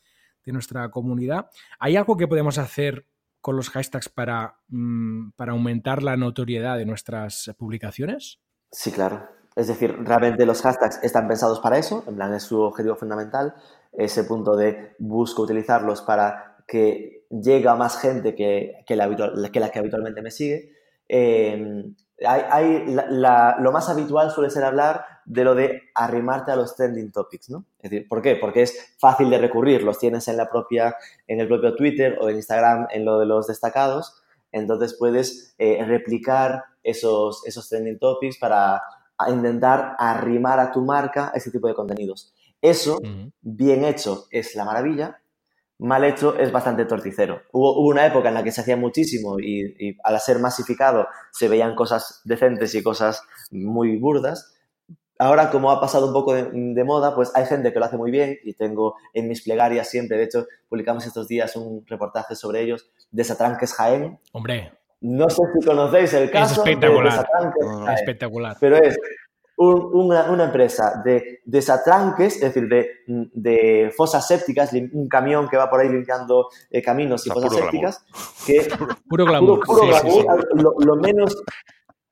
de 0.46 0.52
nuestra 0.52 0.90
comunidad. 0.90 1.50
¿Hay 1.78 1.96
algo 1.96 2.16
que 2.16 2.26
podemos 2.26 2.56
hacer 2.56 3.06
con 3.42 3.54
los 3.54 3.68
hashtags 3.68 4.08
para, 4.08 4.56
mm, 4.68 5.32
para 5.32 5.52
aumentar 5.52 6.02
la 6.02 6.16
notoriedad 6.16 6.78
de 6.78 6.86
nuestras 6.86 7.52
publicaciones? 7.58 8.40
Sí, 8.70 8.92
claro. 8.92 9.28
Es 9.54 9.66
decir, 9.66 9.94
realmente 10.04 10.46
los 10.46 10.62
hashtags 10.62 11.00
están 11.02 11.28
pensados 11.28 11.60
para 11.60 11.76
eso, 11.76 12.02
en 12.06 12.16
plan 12.16 12.32
es 12.32 12.44
su 12.44 12.58
objetivo 12.60 12.96
fundamental, 12.96 13.54
ese 13.92 14.24
punto 14.24 14.56
de 14.56 14.94
busco 14.98 15.42
utilizarlos 15.42 16.02
para 16.02 16.56
que 16.66 17.26
llega 17.30 17.74
más 17.76 18.00
gente 18.00 18.34
que, 18.34 18.82
que, 18.86 18.96
la, 18.96 19.08
que, 19.50 19.60
la 19.60 19.70
que 19.70 19.78
habitualmente 19.78 20.22
me 20.22 20.30
sigue. 20.30 20.72
Eh, 21.08 21.84
hay, 22.26 22.86
lo 22.86 23.72
más 23.72 23.88
habitual 23.88 24.30
suele 24.30 24.50
ser 24.50 24.64
hablar 24.64 25.04
de 25.24 25.44
lo 25.44 25.54
de 25.54 25.82
arrimarte 25.94 26.52
a 26.52 26.56
los 26.56 26.74
trending 26.74 27.12
topics, 27.12 27.50
¿no? 27.50 27.64
Es 27.78 27.90
decir, 27.90 28.08
¿por 28.08 28.22
qué? 28.22 28.36
Porque 28.36 28.62
es 28.62 28.94
fácil 28.98 29.30
de 29.30 29.38
recurrir, 29.38 29.82
los 29.82 29.98
tienes 29.98 30.28
en, 30.28 30.36
la 30.36 30.48
propia, 30.48 30.96
en 31.26 31.40
el 31.40 31.48
propio 31.48 31.74
Twitter 31.74 32.18
o 32.20 32.28
en 32.28 32.36
Instagram 32.36 32.86
en 32.90 33.04
lo 33.04 33.18
de 33.18 33.26
los 33.26 33.46
destacados, 33.46 34.22
entonces 34.50 34.96
puedes 34.98 35.54
eh, 35.58 35.84
replicar 35.84 36.64
esos, 36.82 37.46
esos 37.46 37.68
trending 37.68 37.98
topics 37.98 38.38
para 38.38 38.82
intentar 39.28 39.94
arrimar 39.98 40.58
a 40.58 40.72
tu 40.72 40.82
marca 40.82 41.32
ese 41.34 41.50
tipo 41.50 41.68
de 41.68 41.74
contenidos. 41.74 42.34
Eso, 42.62 43.00
bien 43.40 43.84
hecho, 43.84 44.26
es 44.30 44.54
la 44.54 44.64
maravilla, 44.64 45.20
mal 45.82 46.04
hecho 46.04 46.38
es 46.38 46.52
bastante 46.52 46.84
torticero. 46.84 47.42
Hubo, 47.50 47.80
una 47.80 48.06
época 48.06 48.28
en 48.28 48.34
la 48.34 48.44
que 48.44 48.52
se 48.52 48.60
hacía 48.60 48.76
muchísimo 48.76 49.40
y, 49.40 49.98
al 50.04 50.20
ser 50.20 50.38
masificado 50.38 51.08
se 51.32 51.48
veían 51.48 51.74
cosas 51.74 52.22
decentes 52.24 52.74
y 52.76 52.82
cosas 52.82 53.22
muy 53.50 53.96
burdas. 53.96 54.54
Ahora, 55.18 55.50
como 55.50 55.70
ha 55.70 55.80
pasado 55.80 56.06
un 56.06 56.12
poco 56.12 56.34
de, 56.34 56.84
moda, 56.84 57.14
pues 57.14 57.32
hay 57.34 57.46
gente 57.46 57.72
que 57.72 57.78
lo 57.80 57.84
hace 57.84 57.96
muy 57.96 58.10
bien 58.10 58.38
y 58.44 58.54
tengo 58.54 58.96
en 59.12 59.28
mis 59.28 59.42
plegarias 59.42 59.88
siempre, 59.88 60.16
de 60.16 60.24
hecho, 60.24 60.46
publicamos 60.68 61.06
estos 61.06 61.28
días 61.28 61.54
un 61.56 61.84
reportaje 61.86 62.34
sobre 62.36 62.62
ellos, 62.62 62.88
Desatranques 63.10 63.74
Jaén. 63.74 64.18
Hombre. 64.32 64.72
No 65.00 65.28
sé 65.28 65.42
si 65.52 65.66
conocéis 65.66 66.14
el 66.14 66.30
caso. 66.30 66.52
Es 66.52 66.58
espectacular. 66.58 67.26
espectacular. 67.92 68.56
Pero 68.60 68.76
es 68.76 68.96
una, 69.56 70.44
empresa 70.44 71.02
de 71.04 71.40
desatranques, 71.44 72.36
es 72.36 72.54
decir, 72.54 72.68
de, 73.06 73.92
fosas 73.96 74.26
sépticas, 74.26 74.72
un 74.72 75.08
camión 75.08 75.48
que 75.48 75.56
va 75.56 75.70
por 75.70 75.80
ahí 75.80 75.88
limpiando 75.88 76.48
eh, 76.70 76.82
caminos 76.82 77.26
y 77.26 77.30
fosas 77.30 77.54
sépticas, 77.54 78.04
que 78.46 78.68
puro 79.08 79.24
glamour, 79.24 79.60
Lo, 80.54 80.96
menos 80.96 81.42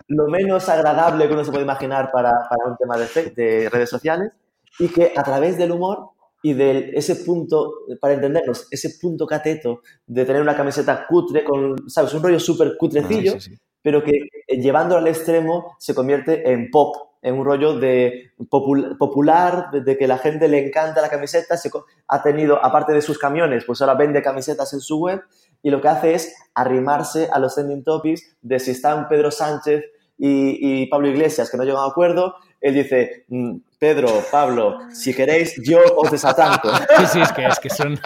lo 0.09 0.27
menos 0.27 0.69
agradable 0.69 1.29
que 1.29 1.35
uno 1.35 1.45
se 1.45 1.51
puede 1.51 1.65
imaginar 1.65 2.11
para, 2.13 2.33
un 2.67 2.77
tema 2.77 2.97
de, 2.97 3.31
de, 3.31 3.69
redes 3.69 3.91
sociales 3.91 4.33
y 4.79 4.89
que 4.89 5.13
a 5.17 5.23
través 5.23 5.57
del 5.57 5.73
humor 5.73 6.11
y 6.43 6.55
de 6.55 6.91
ese 6.95 7.17
punto, 7.17 7.73
para 8.01 8.15
entendernos, 8.15 8.67
ese 8.71 8.99
punto 9.01 9.27
cateto 9.27 9.83
de 10.07 10.25
tener 10.25 10.41
una 10.41 10.57
camiseta 10.57 11.07
cutre 11.07 11.45
con, 11.45 11.89
¿sabes? 11.89 12.15
Un 12.15 12.23
rollo 12.23 12.41
súper 12.41 12.77
cutrecillo, 12.79 13.35
ah, 13.35 13.57
pero 13.83 14.03
que 14.03 14.13
eh, 14.47 14.61
llevándolo 14.61 15.01
al 15.01 15.09
extremo 15.09 15.77
se 15.79 15.95
convierte 15.95 16.51
en 16.51 16.71
pop 16.71 17.10
en 17.23 17.35
un 17.35 17.45
rollo 17.45 17.79
de 17.79 18.33
popular, 18.49 19.71
de 19.71 19.99
que 19.99 20.07
la 20.07 20.19
gente 20.19 20.49
le 20.49 20.67
encanta 20.67 21.03
la 21.03 21.11
camiseta, 21.11 21.57
se, 21.57 21.71
ha 22.09 22.23
tenido, 22.23 22.65
aparte 22.65 22.93
de 22.93 23.03
sus 23.03 23.19
camiones, 23.19 23.65
pues 23.65 23.81
ahora 23.81 23.95
vende 23.95 24.23
camisetas 24.23 24.73
en 24.73 24.81
su 24.81 24.99
web 24.99 25.23
y 25.63 25.71
lo 25.71 25.81
que 25.81 25.89
hace 25.89 26.15
es 26.15 26.35
arrimarse 26.55 27.29
a 27.31 27.39
los 27.39 27.55
trending 27.55 27.85
topics 27.85 28.37
de 28.41 28.59
si 28.59 28.71
están 28.71 29.09
Pedro 29.09 29.31
Sánchez 29.31 29.85
y, 30.17 30.87
Pablo 30.87 31.09
Iglesias 31.09 31.51
que 31.51 31.57
no 31.57 31.65
llegan 31.65 31.83
a 31.83 31.87
acuerdo, 31.87 32.35
él 32.61 32.75
dice, 32.75 33.25
mm, 33.29 33.57
Pedro, 33.79 34.23
Pablo, 34.31 34.79
si 34.93 35.15
queréis, 35.15 35.55
yo 35.65 35.81
os 35.97 36.11
desatanto. 36.11 36.71
Sí, 36.99 37.07
sí, 37.13 37.21
es 37.21 37.33
que, 37.33 37.47
es 37.47 37.59
que 37.59 37.71
son, 37.71 37.99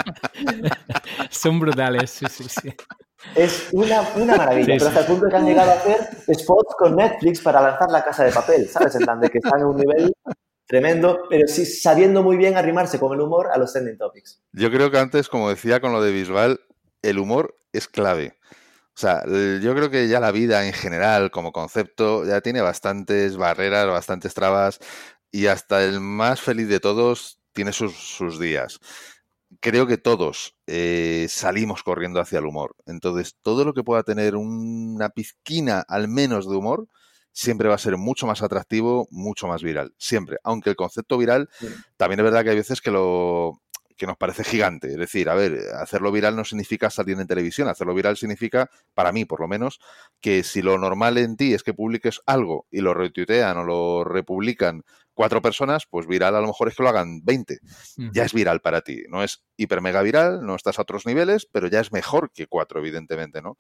son 1.31 1.61
brutales, 1.61 2.11
sí, 2.11 2.27
sí, 2.31 2.45
sí. 2.49 2.75
Es 3.35 3.69
una, 3.73 4.03
una 4.17 4.37
maravilla, 4.37 4.75
pero 4.79 4.89
hasta 4.89 5.01
el 5.01 5.07
punto 5.07 5.25
de 5.25 5.31
que 5.31 5.37
han 5.37 5.47
llegado 5.47 5.71
a 5.71 5.75
hacer 5.75 5.99
spots 6.35 6.75
con 6.79 6.95
Netflix 6.95 7.41
para 7.41 7.61
lanzar 7.61 7.91
la 7.91 8.05
casa 8.05 8.25
de 8.25 8.33
papel, 8.33 8.69
¿sabes? 8.69 8.95
En 8.95 9.03
plan 9.03 9.21
de 9.21 9.31
que 9.31 9.39
están 9.39 9.61
en 9.61 9.67
un 9.67 9.77
nivel 9.77 10.13
tremendo, 10.67 11.23
pero 11.29 11.47
sí 11.49 11.65
sabiendo 11.67 12.23
muy 12.23 12.37
bien 12.37 12.57
arrimarse 12.57 12.99
con 12.99 13.13
el 13.15 13.21
humor 13.21 13.49
a 13.53 13.59
los 13.59 13.73
trending 13.73 13.99
topics. 13.99 14.43
Yo 14.53 14.71
creo 14.71 14.91
que 14.91 14.99
antes, 14.99 15.29
como 15.29 15.49
decía 15.49 15.81
con 15.81 15.93
lo 15.93 16.03
de 16.03 16.13
Bisbal, 16.13 16.61
el 17.03 17.19
humor 17.19 17.59
es 17.73 17.89
clave. 17.89 18.39
O 18.97 19.01
sea, 19.01 19.25
yo 19.27 19.75
creo 19.75 19.91
que 19.91 20.09
ya 20.09 20.21
la 20.21 20.31
vida 20.31 20.67
en 20.67 20.73
general, 20.73 21.31
como 21.31 21.53
concepto, 21.53 22.25
ya 22.25 22.41
tiene 22.41 22.61
bastantes 22.61 23.37
barreras, 23.37 23.89
bastantes 23.89 24.35
trabas, 24.35 24.79
y 25.33 25.47
hasta 25.47 25.85
el 25.85 26.01
más 26.01 26.41
feliz 26.41 26.69
de 26.69 26.81
todos 26.81 27.41
tiene 27.53 27.73
sus, 27.73 27.95
sus 27.95 28.39
días 28.39 28.81
creo 29.61 29.87
que 29.87 29.99
todos 29.99 30.57
eh, 30.67 31.27
salimos 31.29 31.83
corriendo 31.83 32.21
hacia 32.21 32.39
el 32.39 32.47
humor. 32.47 32.77
Entonces, 32.87 33.37
todo 33.43 33.65
lo 33.65 33.75
que 33.75 33.83
pueda 33.83 34.03
tener 34.03 34.37
una 34.37 35.11
pizquina 35.11 35.85
al 35.89 36.09
menos 36.09 36.49
de 36.49 36.57
humor, 36.57 36.89
siempre 37.33 37.69
va 37.69 37.75
a 37.75 37.79
ser 37.79 37.97
mucho 37.97 38.27
más 38.27 38.43
atractivo, 38.43 39.09
mucho 39.11 39.47
más 39.47 39.63
viral. 39.63 39.95
Siempre. 39.99 40.39
Aunque 40.45 40.71
el 40.71 40.77
concepto 40.77 41.19
viral, 41.19 41.49
también 41.97 42.21
es 42.21 42.25
verdad 42.25 42.45
que 42.45 42.51
hay 42.51 42.57
veces 42.57 42.81
que 42.81 42.91
lo 42.91 43.61
que 43.97 44.07
nos 44.07 44.17
parece 44.17 44.45
gigante. 44.45 44.89
Es 44.89 44.97
decir, 44.97 45.29
a 45.29 45.35
ver, 45.35 45.59
hacerlo 45.81 46.11
viral 46.11 46.37
no 46.37 46.45
significa 46.45 46.91
salir 46.91 47.19
en 47.19 47.27
televisión. 47.27 47.69
Hacerlo 47.69 47.95
viral 47.95 48.17
significa, 48.17 48.71
para 48.95 49.13
mí 49.13 49.25
por 49.25 49.41
lo 49.41 49.49
menos, 49.49 49.81
que 50.21 50.43
si 50.43 50.63
lo 50.63 50.79
normal 50.79 51.19
en 51.19 51.37
ti 51.37 51.55
es 51.55 51.63
que 51.63 51.75
publiques 51.75 52.21
algo 52.27 52.67
y 52.71 52.81
lo 52.81 52.95
retuitean 52.95 53.57
o 53.59 53.65
lo 53.65 54.05
republican 54.05 54.83
cuatro 55.15 55.41
personas, 55.41 55.87
pues 55.89 56.07
viral 56.07 56.35
a 56.35 56.41
lo 56.41 56.49
mejor 56.49 56.69
es 56.69 56.75
que 56.77 56.83
lo 56.83 56.89
hagan 56.89 57.25
20. 57.25 57.61
Ya 58.13 58.25
es 58.25 58.35
viral 58.35 58.61
para 58.61 58.81
ti. 58.81 59.05
No 59.09 59.23
es 59.23 59.45
hiper 59.57 59.81
mega 59.81 60.03
viral, 60.03 60.45
no 60.45 60.57
estás 60.57 60.79
a 60.79 60.83
otros 60.83 61.07
niveles, 61.07 61.47
pero 61.51 61.69
ya 61.69 61.81
es 61.81 61.93
mejor 61.93 62.33
que 62.33 62.47
cuatro, 62.49 62.81
evidentemente, 62.81 63.41
¿no? 63.41 63.57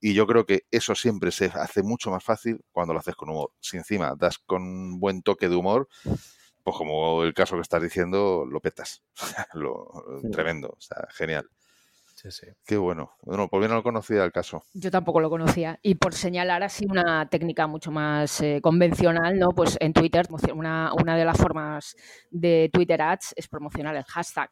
Y 0.00 0.14
yo 0.14 0.26
creo 0.26 0.46
que 0.46 0.66
eso 0.70 0.94
siempre 0.94 1.32
se 1.32 1.46
hace 1.46 1.82
mucho 1.82 2.10
más 2.10 2.22
fácil 2.22 2.60
cuando 2.70 2.94
lo 2.94 3.00
haces 3.00 3.16
con 3.16 3.30
humor. 3.30 3.50
Si 3.60 3.76
encima 3.76 4.14
das 4.16 4.38
con 4.38 4.62
un 4.62 5.00
buen 5.00 5.22
toque 5.22 5.48
de 5.48 5.56
humor, 5.56 5.88
pues 6.62 6.76
como 6.76 7.22
el 7.24 7.34
caso 7.34 7.56
que 7.56 7.62
estás 7.62 7.82
diciendo, 7.82 8.44
lo 8.48 8.60
petas. 8.60 9.02
lo, 9.54 10.20
Tremendo, 10.30 10.68
o 10.68 10.80
sea, 10.80 11.06
genial. 11.10 11.48
Qué 12.64 12.76
bueno. 12.76 13.12
Bueno, 13.22 13.48
por 13.48 13.58
bien 13.58 13.70
no 13.70 13.76
lo 13.76 13.82
conocía 13.82 14.24
el 14.24 14.30
caso. 14.30 14.64
Yo 14.74 14.90
tampoco 14.90 15.20
lo 15.20 15.28
conocía. 15.28 15.78
Y 15.82 15.96
por 15.96 16.14
señalar 16.14 16.62
así 16.62 16.86
una 16.88 17.28
técnica 17.28 17.66
mucho 17.66 17.90
más 17.90 18.40
eh, 18.40 18.60
convencional, 18.62 19.38
¿no? 19.38 19.48
Pues 19.48 19.76
en 19.80 19.92
Twitter, 19.92 20.26
una, 20.54 20.92
una, 20.94 21.16
de 21.16 21.24
las 21.24 21.36
formas 21.36 21.96
de 22.30 22.70
Twitter 22.72 23.02
Ads 23.02 23.34
es 23.36 23.48
promocionar 23.48 23.96
el 23.96 24.04
hashtag. 24.04 24.50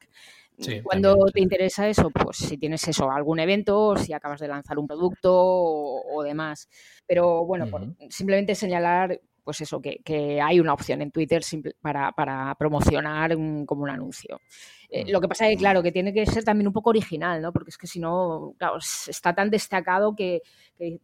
Cuando 0.82 1.16
te 1.32 1.40
interesa 1.40 1.88
eso, 1.88 2.11
pues 2.11 2.36
si 2.36 2.58
tienes 2.58 2.86
eso, 2.86 3.11
algún 3.11 3.40
evento, 3.40 3.96
si 3.96 4.12
acabas 4.12 4.40
de 4.40 4.48
lanzar 4.48 4.78
un 4.78 4.86
producto 4.86 5.32
o, 5.32 6.22
demás. 6.22 6.68
Pero 7.06 7.46
bueno, 7.46 7.66
simplemente 8.11 8.54
señalar 8.54 9.18
pues 9.51 9.62
eso, 9.62 9.82
que, 9.82 10.40
hay 10.40 10.61
una 10.61 10.72
opción 10.72 11.03
en 11.03 11.11
Twitter 11.11 11.42
para, 11.80 12.12
para 12.12 12.55
promocionar 12.55 13.34
como 13.66 13.82
un 13.82 13.90
anuncio. 13.90 14.40
Eh, 14.88 15.11
lo 15.11 15.20
que 15.20 15.26
pasa 15.26 15.48
es 15.48 15.55
que, 15.55 15.59
claro, 15.59 15.82
que 15.82 15.90
tiene 15.90 16.12
que 16.12 16.24
ser 16.24 16.44
también 16.44 16.68
un 16.68 16.72
poco 16.72 16.90
original, 16.90 17.42
¿no? 17.42 17.53
Porque 17.53 17.70
es 17.70 17.76
que 17.76 17.88
si 17.88 17.98
no, 17.98 18.55
claro, 18.59 18.78
está 19.09 19.34
tan 19.34 19.51
destacado 19.51 20.14
que, 20.14 20.42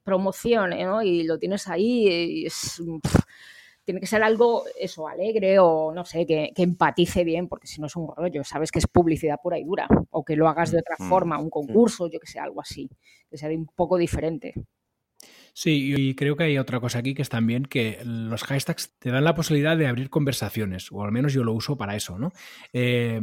promocione, 0.05 0.85
¿no? 0.85 1.03
Y 1.03 1.25
lo 1.25 1.41
tienes 1.41 1.67
ahí 1.67 2.07
y 2.07 2.47
es... 2.47 2.81
tiene 3.85 3.99
que 3.99 4.07
ser 4.07 4.23
algo, 4.23 4.63
eso, 4.79 5.09
alegre 5.09 5.59
o, 5.59 5.93
no 5.93 6.05
sé, 6.05 6.25
que, 6.25 6.53
empatice 6.55 7.25
bien, 7.25 7.49
porque 7.49 7.67
si 7.67 7.81
no 7.81 7.89
es 7.89 7.97
un 7.97 8.15
rollo, 8.17 8.45
sabes 8.45 8.71
que 8.71 8.79
es 8.79 8.87
publicidad 8.87 9.41
pura 9.43 9.59
y 9.59 9.65
dura. 9.65 9.89
O 10.11 10.25
que 10.25 10.37
lo 10.37 10.47
hagas 10.49 10.71
de 10.71 10.79
otra 10.79 10.95
mm. 11.01 11.09
forma, 11.09 11.37
un 11.37 11.51
concurso, 11.51 12.09
yo 12.09 12.21
que 12.21 12.29
sé, 12.29 12.39
algo 12.39 12.61
así, 12.61 12.89
que 13.29 13.39
sea 13.39 13.49
de 13.49 13.57
un 13.57 13.67
poco 13.67 13.99
diferente. 13.99 14.55
Sí, 15.59 15.95
y 15.97 16.15
creo 16.15 16.37
que 16.37 16.45
hay 16.45 16.59
otra 16.59 16.81
cosa 16.81 16.99
aquí 16.99 17.15
que 17.15 17.23
es 17.23 17.31
también 17.31 17.65
que 17.65 18.03
los 18.05 18.45
hashtags 18.45 18.99
te 18.99 19.11
dan 19.11 19.25
la 19.25 19.35
posibilidad 19.35 19.75
de 19.75 19.87
abrir 19.87 20.11
conversaciones, 20.11 20.93
o 20.93 21.03
al 21.03 21.13
menos 21.13 21.33
yo 21.33 21.45
lo 21.45 21.55
uso 21.55 21.79
para 21.79 21.97
eso, 21.97 22.19
¿no? 22.19 22.35
Eh, 22.75 23.23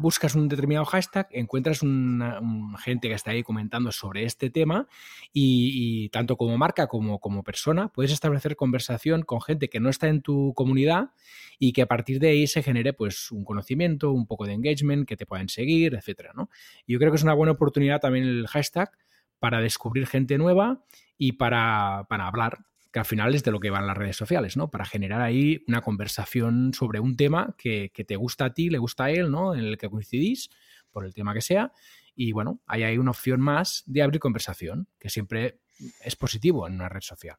buscas 0.00 0.34
un 0.34 0.48
determinado 0.48 0.84
hashtag, 0.86 1.28
encuentras 1.30 1.84
una, 1.84 2.40
gente 2.80 3.06
que 3.06 3.14
está 3.14 3.30
ahí 3.30 3.44
comentando 3.44 3.92
sobre 3.92 4.24
este 4.24 4.50
tema 4.50 4.88
y, 5.32 6.08
tanto 6.08 6.36
como 6.36 6.58
marca 6.58 6.88
como 6.88 7.20
como 7.20 7.44
persona 7.44 7.92
puedes 7.92 8.10
establecer 8.10 8.56
conversación 8.56 9.22
con 9.22 9.40
gente 9.40 9.68
que 9.68 9.78
no 9.78 9.88
está 9.88 10.08
en 10.08 10.20
tu 10.20 10.54
comunidad 10.56 11.10
y 11.60 11.72
que 11.72 11.82
a 11.82 11.86
partir 11.86 12.18
de 12.18 12.30
ahí 12.30 12.48
se 12.48 12.64
genere 12.64 12.92
pues 12.92 13.30
un 13.30 13.44
conocimiento, 13.44 14.10
un 14.10 14.26
poco 14.26 14.46
de 14.46 14.54
engagement, 14.54 15.06
que 15.06 15.16
te 15.16 15.26
puedan 15.26 15.48
seguir, 15.48 15.94
etcétera, 15.94 16.32
¿no? 16.34 16.50
yo 16.88 16.98
creo 16.98 17.12
que 17.12 17.18
es 17.18 17.22
una 17.22 17.34
buena 17.34 17.52
oportunidad 17.52 18.00
también 18.00 18.24
el 18.24 18.48
hashtag 18.48 18.90
para 19.38 19.60
descubrir 19.60 20.08
gente 20.08 20.38
nueva 20.38 20.82
y 21.18 21.32
para, 21.32 22.06
hablar, 22.08 22.64
que 22.92 23.00
al 23.00 23.04
final 23.04 23.34
es 23.34 23.42
de 23.42 23.50
lo 23.50 23.60
que 23.60 23.70
van 23.70 23.86
las 23.86 23.96
redes 23.96 24.16
sociales, 24.16 24.56
¿no? 24.56 24.70
Para 24.70 24.84
generar 24.84 25.20
ahí 25.20 25.64
una 25.66 25.82
conversación 25.82 26.72
sobre 26.72 27.00
un 27.00 27.16
tema 27.16 27.54
que, 27.58 27.90
te 28.06 28.16
gusta 28.16 28.46
a 28.46 28.54
ti, 28.54 28.70
le 28.70 28.78
gusta 28.78 29.04
a 29.04 29.10
él, 29.10 29.30
¿no? 29.30 29.54
En 29.54 29.60
el 29.60 29.76
que 29.76 29.90
coincidís, 29.90 30.48
por 30.92 31.04
el 31.04 31.12
tema 31.12 31.34
que 31.34 31.42
sea. 31.42 31.72
Y 32.14 32.32
bueno, 32.32 32.60
ahí 32.66 32.84
hay 32.84 32.98
una 32.98 33.10
opción 33.10 33.40
más 33.40 33.82
de 33.86 34.02
abrir 34.02 34.20
conversación, 34.20 34.88
que 34.98 35.10
siempre 35.10 35.60
es 36.02 36.16
positivo 36.16 36.66
en 36.66 36.74
una 36.74 36.88
red 36.88 37.02
social. 37.02 37.36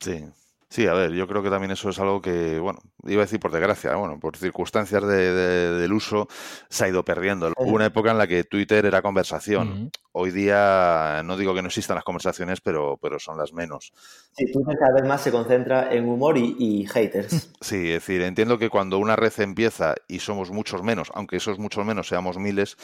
Sí, 0.00 0.24
Sí, 0.68 0.86
a 0.86 0.94
ver, 0.94 1.12
yo 1.12 1.28
creo 1.28 1.44
que 1.44 1.50
también 1.50 1.70
eso 1.70 1.90
es 1.90 1.98
algo 2.00 2.20
que, 2.20 2.58
bueno, 2.58 2.80
iba 3.04 3.22
a 3.22 3.24
decir 3.24 3.38
por 3.38 3.52
desgracia, 3.52 3.94
bueno, 3.94 4.18
por 4.18 4.36
circunstancias 4.36 5.06
del 5.06 5.92
uso 5.92 6.26
se 6.68 6.84
ha 6.84 6.88
ido 6.88 7.04
perdiendo. 7.04 7.52
Hubo 7.56 7.70
una 7.70 7.86
época 7.86 8.10
en 8.10 8.18
la 8.18 8.26
que 8.26 8.42
Twitter 8.42 8.84
era 8.84 9.00
conversación. 9.00 9.90
Hoy 10.10 10.32
día 10.32 11.22
no 11.24 11.36
digo 11.36 11.54
que 11.54 11.62
no 11.62 11.68
existan 11.68 11.94
las 11.94 12.04
conversaciones, 12.04 12.60
pero, 12.60 12.98
pero 13.00 13.20
son 13.20 13.38
las 13.38 13.52
menos. 13.52 13.92
Sí, 14.32 14.44
Twitter 14.50 14.76
cada 14.78 14.94
vez 14.94 15.04
más 15.08 15.22
se 15.22 15.30
concentra 15.30 15.92
en 15.92 16.08
humor 16.08 16.36
y, 16.36 16.86
haters. 16.86 17.52
Sí, 17.60 17.92
es 17.92 18.06
decir, 18.06 18.22
entiendo 18.22 18.58
que 18.58 18.68
cuando 18.68 18.98
una 18.98 19.16
red 19.16 19.32
empieza 19.38 19.94
y 20.08 20.18
somos 20.18 20.50
muchos 20.50 20.82
menos, 20.82 21.10
aunque 21.14 21.36
esos 21.36 21.58
muchos 21.58 21.84
menos 21.84 22.08
seamos 22.08 22.38
miles, 22.38 22.76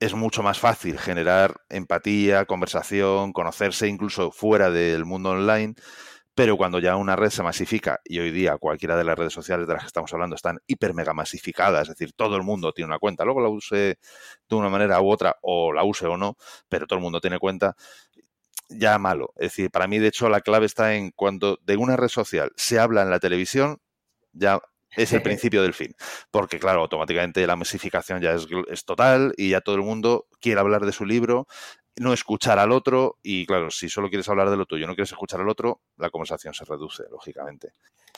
es 0.00 0.14
mucho 0.14 0.42
más 0.42 0.58
fácil 0.58 0.98
generar 0.98 1.60
empatía, 1.68 2.46
conversación, 2.46 3.32
conocerse 3.32 3.86
incluso 3.86 4.30
fuera 4.30 4.70
del 4.70 5.04
mundo 5.04 5.30
online 5.30 5.74
pero 6.38 6.56
cuando 6.56 6.78
ya 6.78 6.94
una 6.94 7.16
red 7.16 7.30
se 7.30 7.42
masifica, 7.42 8.00
y 8.04 8.20
hoy 8.20 8.30
día 8.30 8.56
cualquiera 8.58 8.96
de 8.96 9.02
las 9.02 9.18
redes 9.18 9.32
sociales 9.32 9.66
de 9.66 9.72
las 9.72 9.82
que 9.82 9.88
estamos 9.88 10.12
hablando 10.12 10.36
están 10.36 10.60
hiper 10.68 10.94
mega 10.94 11.12
masificadas, 11.12 11.88
es 11.88 11.96
decir, 11.96 12.12
todo 12.12 12.36
el 12.36 12.44
mundo 12.44 12.72
tiene 12.72 12.86
una 12.86 13.00
cuenta, 13.00 13.24
luego 13.24 13.40
la 13.40 13.48
use 13.48 13.98
de 14.48 14.54
una 14.54 14.68
manera 14.68 15.00
u 15.00 15.10
otra, 15.10 15.34
o 15.42 15.72
la 15.72 15.82
use 15.82 16.06
o 16.06 16.16
no, 16.16 16.36
pero 16.68 16.86
todo 16.86 16.96
el 16.96 17.02
mundo 17.02 17.20
tiene 17.20 17.40
cuenta, 17.40 17.74
ya 18.68 18.96
malo. 19.00 19.32
Es 19.34 19.50
decir, 19.50 19.72
para 19.72 19.88
mí, 19.88 19.98
de 19.98 20.06
hecho, 20.06 20.28
la 20.28 20.40
clave 20.40 20.66
está 20.66 20.94
en 20.94 21.10
cuando 21.10 21.58
de 21.64 21.76
una 21.76 21.96
red 21.96 22.06
social 22.06 22.52
se 22.54 22.78
habla 22.78 23.02
en 23.02 23.10
la 23.10 23.18
televisión, 23.18 23.80
ya 24.32 24.60
es 24.96 25.12
el 25.12 25.22
principio 25.22 25.60
del 25.60 25.74
fin. 25.74 25.96
Porque, 26.30 26.60
claro, 26.60 26.82
automáticamente 26.82 27.44
la 27.48 27.56
masificación 27.56 28.20
ya 28.20 28.34
es, 28.34 28.46
es, 28.68 28.84
total 28.84 29.34
y 29.36 29.50
ya 29.50 29.60
todo 29.60 29.74
el 29.74 29.82
mundo 29.82 30.28
quiere 30.40 30.60
hablar 30.60 30.86
de 30.86 30.92
su 30.92 31.04
libro 31.04 31.48
no 32.00 32.12
escuchar 32.12 32.58
al 32.58 32.72
otro 32.72 33.16
y 33.22 33.46
claro, 33.46 33.70
si 33.70 33.88
solo 33.88 34.08
quieres 34.08 34.28
hablar 34.28 34.50
de 34.50 34.56
lo 34.56 34.66
tuyo, 34.66 34.86
no 34.86 34.94
quieres 34.94 35.12
escuchar 35.12 35.40
al 35.40 35.48
otro, 35.48 35.80
la 35.96 36.10
conversación 36.10 36.54
se 36.54 36.64
reduce, 36.64 37.04
lógicamente. 37.10 37.72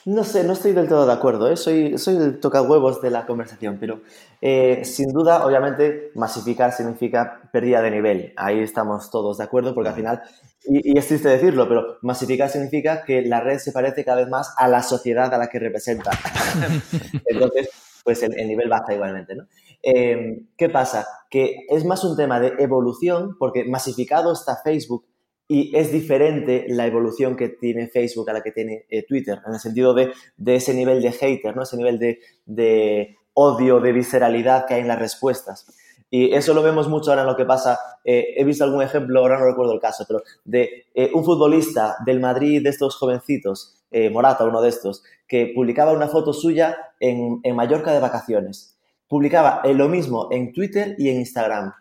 No 0.05 0.23
sé, 0.23 0.43
no 0.43 0.53
estoy 0.53 0.71
del 0.71 0.87
todo 0.87 1.05
de 1.05 1.13
acuerdo, 1.13 1.51
¿eh? 1.51 1.55
soy, 1.55 1.97
soy 1.97 2.15
el 2.15 2.39
tocahuevos 2.39 3.01
de 3.01 3.11
la 3.11 3.27
conversación, 3.27 3.77
pero 3.79 4.01
eh, 4.41 4.81
sin 4.83 5.13
duda, 5.13 5.45
obviamente, 5.45 6.11
masificar 6.15 6.71
significa 6.71 7.49
pérdida 7.51 7.83
de 7.83 7.91
nivel. 7.91 8.33
Ahí 8.35 8.61
estamos 8.61 9.11
todos 9.11 9.37
de 9.37 9.43
acuerdo, 9.43 9.75
porque 9.75 9.89
al 9.89 9.95
final, 9.95 10.21
y, 10.65 10.97
es 10.97 11.07
triste 11.07 11.29
decirlo, 11.29 11.67
pero 11.67 11.97
masificar 12.01 12.49
significa 12.49 13.03
que 13.03 13.21
la 13.21 13.41
red 13.41 13.59
se 13.59 13.71
parece 13.71 14.03
cada 14.03 14.21
vez 14.21 14.27
más 14.27 14.55
a 14.57 14.67
la 14.67 14.81
sociedad 14.81 15.31
a 15.31 15.37
la 15.37 15.49
que 15.49 15.59
representa. 15.59 16.09
Entonces, 17.25 17.69
pues 18.03 18.23
el, 18.23 18.33
el 18.39 18.47
nivel 18.47 18.69
baja 18.69 18.95
igualmente, 18.95 19.35
¿no? 19.35 19.45
Em, 19.83 20.47
¿Qué 20.57 20.69
pasa? 20.69 21.07
Que 21.29 21.65
es 21.69 21.85
más 21.85 22.03
un 22.03 22.15
tema 22.15 22.39
de 22.39 22.53
evolución, 22.59 23.35
porque 23.39 23.63
masificado 23.65 24.31
está 24.33 24.57
Facebook 24.63 25.05
y 25.47 25.75
es 25.75 25.91
diferente 25.91 26.65
la 26.69 26.85
evolución 26.85 27.35
que 27.35 27.49
tiene 27.49 27.87
Facebook 27.87 28.29
a 28.29 28.33
la 28.33 28.41
que 28.41 28.51
tiene 28.51 28.85
eh, 28.89 29.03
Twitter, 29.05 29.39
en 29.45 29.53
el 29.53 29.59
sentido 29.59 29.93
de, 29.93 30.13
ese 30.45 30.73
nivel 30.73 31.01
de 31.01 31.11
hater, 31.11 31.55
¿no? 31.55 31.63
ese 31.63 31.77
nivel 31.77 31.99
de, 31.99 33.17
odio, 33.33 33.79
de 33.79 33.91
visceralidad 33.91 34.65
que 34.65 34.75
hay 34.75 34.81
en 34.81 34.87
las 34.87 34.99
respuestas. 34.99 35.65
Y 36.09 36.33
eso 36.33 36.53
lo 36.53 36.61
vemos 36.61 36.87
mucho 36.89 37.09
ahora 37.09 37.23
en 37.23 37.27
lo 37.27 37.37
que 37.37 37.45
pasa. 37.45 37.79
Eh, 38.03 38.33
he 38.37 38.43
visto 38.43 38.63
algún 38.63 38.81
ejemplo, 38.81 39.19
ahora 39.19 39.39
no 39.39 39.45
recuerdo 39.45 39.73
el 39.73 39.79
caso, 39.79 40.05
pero 40.07 40.21
de 40.43 40.85
eh, 40.93 41.09
un 41.13 41.23
futbolista 41.23 41.95
del 42.05 42.19
Madrid 42.19 42.61
de 42.61 42.69
estos 42.69 42.95
jovencitos, 42.95 43.77
Morata, 44.13 44.45
uno 44.45 44.61
de 44.61 44.69
estos, 44.69 45.03
que 45.27 45.51
publicaba 45.53 45.91
una 45.91 46.07
foto 46.07 46.31
suya 46.31 46.77
en 47.01 47.41
Mallorca 47.57 47.91
de 47.91 47.99
vacaciones 47.99 48.70
publicaba 49.11 49.61
lo 49.65 49.89
mismo 49.89 50.29
en 50.31 50.53
Twitter 50.53 50.95
y 50.97 51.09
en 51.09 51.17
Instagram. 51.17 51.73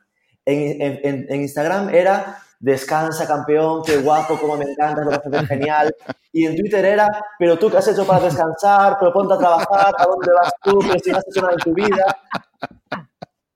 En, 0.45 1.33
Instagram 1.33 1.95
era 1.95 2.43
descansa 2.59 3.25
campeón, 3.25 3.85
qué 3.87 3.99
guapo, 3.99 4.37
cómo 4.37 4.57
me 4.57 4.65
encanta, 4.65 5.05
lo 5.05 5.13
haces 5.13 5.47
genial. 5.47 5.95
Y 6.33 6.45
en 6.45 6.57
Twitter 6.57 6.85
era, 6.85 7.09
pero 7.39 7.57
tú 7.57 7.71
qué 7.71 7.77
has 7.77 7.87
hecho 7.87 8.05
para 8.05 8.25
descansar, 8.25 8.97
pero 8.99 9.13
ponte 9.13 9.35
a 9.35 9.39
trabajar, 9.39 9.95
a 9.97 10.05
dónde 10.07 10.33
vas 10.33 10.53
tú, 10.61 10.81
pero 10.81 10.99
si 10.99 11.11
has 11.13 11.25
hecho 11.29 11.49
en 11.49 11.57
tu 11.59 11.73
vida. 11.73 12.17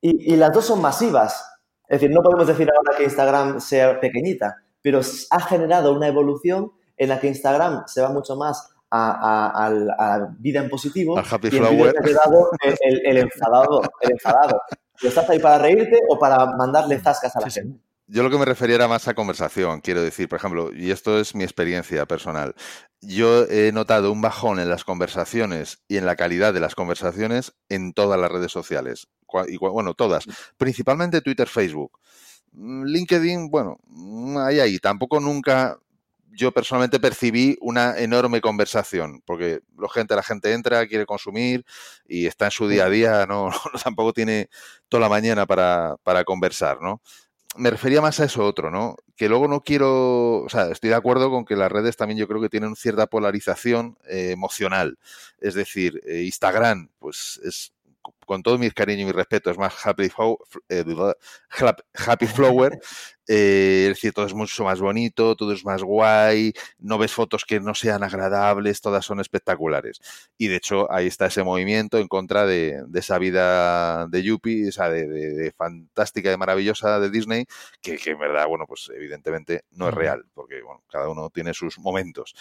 Y, 0.01 0.35
y 0.35 0.37
las 0.37 0.53
dos 0.53 0.67
son 0.67 0.81
masivas. 0.81 1.45
Es 1.89 2.01
decir, 2.01 2.15
no 2.15 2.23
podemos 2.23 2.47
decir 2.47 2.71
ahora 2.71 2.97
que 2.97 3.03
Instagram 3.03 3.61
sea 3.61 3.99
pequeñita, 3.99 4.55
pero 4.83 5.01
ha 5.31 5.41
generado 5.41 5.93
una 5.93 6.07
evolución 6.07 6.71
en 6.97 7.09
la 7.09 7.19
que 7.19 7.27
Instagram 7.27 7.89
se 7.89 8.03
va 8.03 8.11
mucho 8.11 8.37
más 8.37 8.73
a, 8.95 9.71
la 9.71 10.35
vida 10.39 10.61
en 10.61 10.69
positivo. 10.69 11.19
Al 11.19 11.25
happy 11.29 11.49
y 11.49 11.51
flower. 11.51 11.95
ha 11.99 12.03
quedado 12.03 12.51
el, 12.81 13.17
enfadado, 13.19 13.83
el 14.01 14.13
enfadado. 14.13 14.61
¿Estás 15.03 15.29
ahí 15.29 15.39
para 15.39 15.59
reírte 15.59 15.99
o 16.09 16.19
para 16.19 16.47
mandarle 16.57 16.99
zascas 17.01 17.35
a 17.37 17.41
la 17.41 17.51
gente? 17.51 17.79
Yo 18.07 18.23
lo 18.23 18.31
que 18.31 18.37
me 18.37 18.45
refería 18.45 18.77
era 18.77 18.87
más 18.87 19.09
a 19.09 19.15
conversación, 19.15 19.81
quiero 19.81 20.03
decir, 20.03 20.29
por 20.29 20.39
ejemplo, 20.39 20.71
y 20.75 20.91
esto 20.91 21.19
es 21.19 21.35
mi 21.35 21.43
experiencia 21.43 22.05
personal. 22.05 22.55
Yo 23.01 23.45
he 23.45 23.73
notado 23.73 24.13
un 24.13 24.21
bajón 24.21 24.61
en 24.61 24.69
las 24.69 24.85
conversaciones 24.85 25.83
y 25.89 25.97
en 25.97 26.05
la 26.05 26.15
calidad 26.15 26.53
de 26.53 26.61
las 26.61 26.75
conversaciones 26.75 27.55
en 27.71 27.95
todas 27.95 28.21
las 28.21 28.31
redes 28.31 28.53
sociales. 28.53 29.09
Bueno, 29.59 29.95
todas. 29.95 30.27
Principalmente 30.59 31.23
Twitter, 31.23 31.49
Facebook. 31.49 31.99
Mm, 32.53 32.85
LinkedIn, 32.85 33.51
bueno, 33.51 33.79
mm, 33.87 34.37
ahí, 34.37 34.61
ahí. 34.61 34.79
Tampoco 34.79 35.19
nunca 35.19 35.79
yo 36.37 36.53
personalmente 36.53 37.01
percibí 37.01 37.57
una 37.61 37.99
enorme 37.99 38.41
conversación, 38.41 39.23
porque 39.25 39.61
la 39.79 39.89
gente, 39.89 40.15
la 40.17 40.23
gente 40.23 40.53
entra, 40.53 40.87
quiere 40.87 41.07
consumir 41.07 41.65
y 42.07 42.27
está 42.27 42.47
en 42.47 42.51
su 42.51 42.69
día 42.69 42.87
a 42.87 42.91
día, 42.91 43.27
no, 43.27 43.51
tampoco 43.85 44.13
tiene 44.13 44.49
toda 44.89 45.03
la 45.03 45.09
mañana 45.09 45.47
para, 45.47 45.97
conversar, 46.25 46.81
¿no? 46.81 47.01
Me 47.57 47.71
refería 47.71 48.01
más 48.01 48.19
a 48.19 48.25
eso 48.25 48.45
otro, 48.45 48.71
¿no? 48.71 48.97
Que 49.17 49.29
luego 49.29 49.47
no 49.47 49.63
quiero, 49.63 50.43
o 50.43 50.49
sea, 50.49 50.71
estoy 50.73 50.91
de 50.91 50.97
acuerdo 50.97 51.31
con 51.31 51.45
que 51.45 51.55
las 51.55 51.71
redes 51.71 51.97
también 51.97 52.19
yo 52.19 52.27
creo 52.27 52.41
que 52.41 52.49
tienen 52.49 52.75
cierta 52.75 53.07
polarización 53.07 53.97
eh, 54.09 54.31
emocional. 54.33 54.99
Es 55.39 55.55
decir, 55.55 56.01
eh, 56.05 56.23
Instagram, 56.23 56.89
pues 56.99 57.41
es 57.45 57.74
con 58.27 58.43
todo 58.43 58.59
mi 58.59 58.71
cariño 58.71 59.03
y 59.03 59.05
mi 59.07 59.13
respeto, 59.13 59.51
es 59.51 59.59
más 59.59 59.75
Happy, 59.85 60.11
eh, 60.69 60.85
happy 61.95 62.27
Flower. 62.27 62.79
Eh, 63.27 63.85
es 63.85 63.89
decir, 63.95 64.13
todo 64.13 64.27
es 64.27 64.35
mucho 64.35 64.65
más 64.65 64.81
bonito, 64.81 65.35
todo 65.35 65.55
es 65.55 65.65
más 65.65 65.83
guay, 65.83 66.53
no 66.79 66.99
ves 66.99 67.13
fotos 67.13 67.47
que 67.47 67.59
no 67.59 67.75
sean 67.75 68.03
agradables, 68.03 68.83
todas 68.83 69.05
son 69.07 69.19
espectaculares. 69.19 70.01
Y 70.37 70.49
de 70.49 70.57
hecho, 70.57 70.93
ahí 70.93 71.07
está 71.07 71.27
ese 71.27 71.43
movimiento 71.43 71.99
en 71.99 72.07
contra 72.07 72.45
de, 72.45 72.85
esa 72.93 73.19
vida 73.19 74.07
de 74.09 74.23
Yuppie, 74.23 74.69
esa 74.69 74.91
de, 74.91 75.53
fantástica 75.57 76.33
y 76.33 76.37
maravillosa 76.37 77.01
de 77.01 77.09
Disney, 77.09 77.47
que, 77.81 77.97
que 77.97 78.11
en 78.11 78.19
verdad, 78.19 78.47
bueno, 78.47 78.67
pues 78.69 78.91
evidentemente 78.95 79.63
no 79.71 79.89
es 79.89 79.95
real, 79.95 80.27
porque 80.35 80.61
bueno, 80.61 80.83
cada 80.91 81.09
uno 81.09 81.31
tiene 81.31 81.55
sus 81.55 81.79
momentos. 81.79 82.35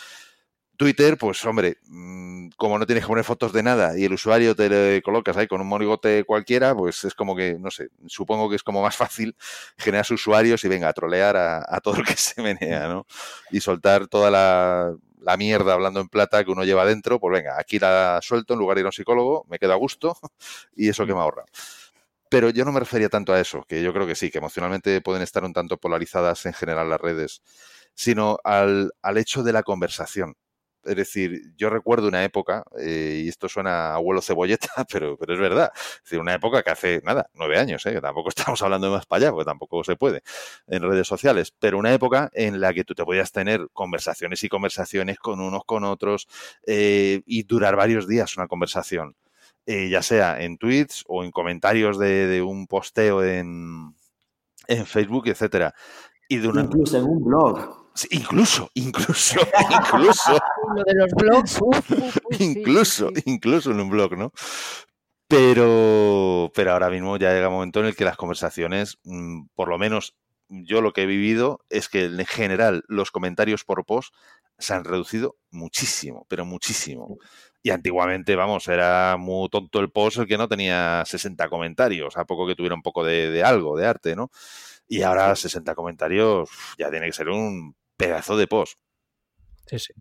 Twitter, 0.77 1.17
pues 1.17 1.43
hombre, 1.45 1.77
mm, 1.85 2.49
como 2.57 2.79
no 2.79 2.85
tienes 2.85 3.03
que 3.03 3.07
poner 3.07 3.23
fotos 3.23 3.53
de 3.53 3.61
nada 3.63 3.97
y 3.97 4.05
el 4.05 4.13
usuario 4.13 4.55
te 4.55 4.69
le 4.69 5.01
colocas 5.01 5.37
ahí 5.37 5.47
con 5.47 5.61
un 5.61 5.67
monigote 5.67 6.23
cualquiera, 6.23 6.75
pues 6.75 7.03
es 7.03 7.13
como 7.13 7.35
que, 7.35 7.57
no 7.59 7.69
sé, 7.69 7.89
supongo 8.07 8.49
que 8.49 8.55
es 8.55 8.63
como 8.63 8.81
más 8.81 8.95
fácil 9.11 9.35
generar 9.77 10.05
usuarios 10.11 10.63
y 10.63 10.67
venga 10.67 10.89
a 10.89 10.93
trolear 10.93 11.37
a, 11.37 11.79
todo 11.81 11.97
el 11.97 12.05
que 12.05 12.15
se 12.15 12.41
menea, 12.41 12.87
¿no? 12.87 13.05
Y 13.51 13.59
soltar 13.61 14.07
toda 14.07 14.31
la, 14.31 14.95
mierda 15.37 15.73
hablando 15.73 16.01
en 16.01 16.09
plata 16.09 16.43
que 16.43 16.51
uno 16.51 16.65
lleva 16.65 16.85
dentro, 16.85 17.19
pues 17.19 17.33
venga, 17.33 17.59
aquí 17.59 17.79
la 17.79 18.19
suelto 18.21 18.53
en 18.53 18.59
lugar 18.59 18.75
de 18.75 18.81
ir 18.81 18.85
a 18.85 18.89
un 18.89 18.93
psicólogo, 18.93 19.45
me 19.49 19.59
quedo 19.59 19.73
a 19.73 19.77
gusto 19.77 20.17
y 20.75 20.89
eso 20.89 21.05
que 21.05 21.13
me 21.13 21.21
ahorra. 21.21 21.45
Pero 22.29 22.49
yo 22.49 22.65
no 22.65 22.71
me 22.71 22.79
refería 22.79 23.09
tanto 23.09 23.33
a 23.33 23.39
eso, 23.39 23.63
que 23.67 23.81
yo 23.83 23.93
creo 23.93 24.07
que 24.07 24.15
sí, 24.15 24.31
que 24.31 24.39
emocionalmente 24.39 25.01
pueden 25.01 25.21
estar 25.21 25.43
un 25.43 25.53
tanto 25.53 25.77
polarizadas 25.77 26.45
en 26.45 26.53
general 26.53 26.89
las 26.89 26.99
redes, 26.99 27.41
sino 27.93 28.39
al, 28.43 28.91
al 29.01 29.17
hecho 29.17 29.43
de 29.43 29.53
la 29.53 29.63
conversación 29.63 30.35
Es 30.83 30.95
decir, 30.95 31.53
yo 31.57 31.69
recuerdo 31.69 32.07
una 32.07 32.23
época, 32.23 32.63
eh, 32.79 33.21
y 33.25 33.29
esto 33.29 33.47
suena 33.47 33.91
a 33.91 33.95
abuelo 33.95 34.21
cebolleta, 34.21 34.67
pero, 34.91 35.17
pero 35.17 35.33
es 35.33 35.39
verdad. 35.39 35.71
Es 35.75 36.03
decir, 36.03 36.19
una 36.19 36.33
época 36.33 36.63
que 36.63 36.71
hace, 36.71 37.01
nada, 37.03 37.29
nueve 37.33 37.57
años, 37.57 37.85
¿eh? 37.85 37.93
que 37.93 38.01
tampoco 38.01 38.29
estamos 38.35 38.61
hablando 38.61 38.87
de 38.87 38.93
más 38.93 39.05
para 39.05 39.25
allá, 39.25 39.31
porque 39.31 39.45
tampoco 39.45 39.83
se 39.83 39.95
puede 39.95 40.23
en 40.67 40.81
redes 40.83 41.07
sociales, 41.07 41.53
pero 41.57 41.77
una 41.77 41.93
época 41.93 42.29
en 42.33 42.59
la 42.59 42.73
que 42.73 42.83
tú 42.83 42.93
te 42.93 43.05
podías 43.05 43.31
tener 43.31 43.67
conversaciones 43.73 44.43
y 44.43 44.49
conversaciones 44.49 45.19
con 45.19 45.39
unos, 45.39 45.63
con 45.65 45.83
otros, 45.83 46.27
eh, 46.65 47.21
y 47.25 47.43
durar 47.43 47.75
varios 47.75 48.07
días 48.07 48.35
una 48.37 48.47
conversación. 48.47 49.15
ya 49.65 50.01
sea 50.01 50.41
en 50.43 50.57
tweets 50.57 51.03
o 51.07 51.23
en 51.23 51.31
comentarios 51.31 51.97
de, 51.97 52.41
un 52.41 52.67
posteo 52.67 53.23
en, 53.23 53.95
en 54.67 54.85
Facebook, 54.85 55.27
etcétera. 55.27 55.73
Incluso 56.29 56.97
en 56.97 57.05
un 57.05 57.23
blog. 57.23 57.82
Incluso, 58.11 58.69
incluso, 58.73 59.39
incluso. 59.69 60.39
Lo 60.75 60.83
de 60.83 60.93
los 60.95 61.11
blogs, 61.11 61.59
incluso, 62.39 63.09
incluso 63.25 63.71
en 63.71 63.79
un 63.79 63.89
blog, 63.89 64.17
¿no? 64.17 64.31
Pero, 65.27 66.51
pero 66.53 66.73
ahora 66.73 66.89
mismo 66.89 67.17
ya 67.17 67.33
llega 67.33 67.47
un 67.47 67.55
momento 67.55 67.79
en 67.79 67.87
el 67.87 67.95
que 67.95 68.05
las 68.05 68.17
conversaciones, 68.17 68.99
mm, 69.03 69.47
por 69.55 69.67
lo 69.69 69.77
menos 69.77 70.15
yo 70.49 70.81
lo 70.81 70.93
que 70.93 71.03
he 71.03 71.05
vivido, 71.07 71.61
es 71.69 71.89
que 71.89 72.05
en 72.05 72.25
general 72.25 72.83
los 72.87 73.11
comentarios 73.11 73.63
por 73.63 73.85
post 73.85 74.13
se 74.59 74.73
han 74.73 74.83
reducido 74.83 75.35
muchísimo, 75.49 76.25
pero 76.29 76.45
muchísimo. 76.45 77.17
Y 77.63 77.71
antiguamente, 77.71 78.35
vamos, 78.35 78.67
era 78.67 79.15
muy 79.17 79.49
tonto 79.49 79.79
el 79.79 79.89
post 79.89 80.17
el 80.17 80.27
que 80.27 80.37
no 80.37 80.47
tenía 80.47 81.03
60 81.05 81.49
comentarios, 81.49 82.17
a 82.17 82.25
poco 82.25 82.45
que 82.45 82.55
tuviera 82.55 82.75
un 82.75 82.81
poco 82.81 83.03
de, 83.03 83.43
algo, 83.43 83.77
de 83.77 83.87
arte, 83.87 84.15
¿no? 84.15 84.29
Y 84.87 85.01
ahora 85.03 85.35
60 85.35 85.73
comentarios 85.75 86.49
ya 86.77 86.91
tiene 86.91 87.07
que 87.07 87.13
ser 87.13 87.29
un 87.29 87.75
pedazo 87.97 88.37
de 88.37 88.47
post. 88.47 88.77
Sí, 89.67 89.79
sí. 89.79 89.93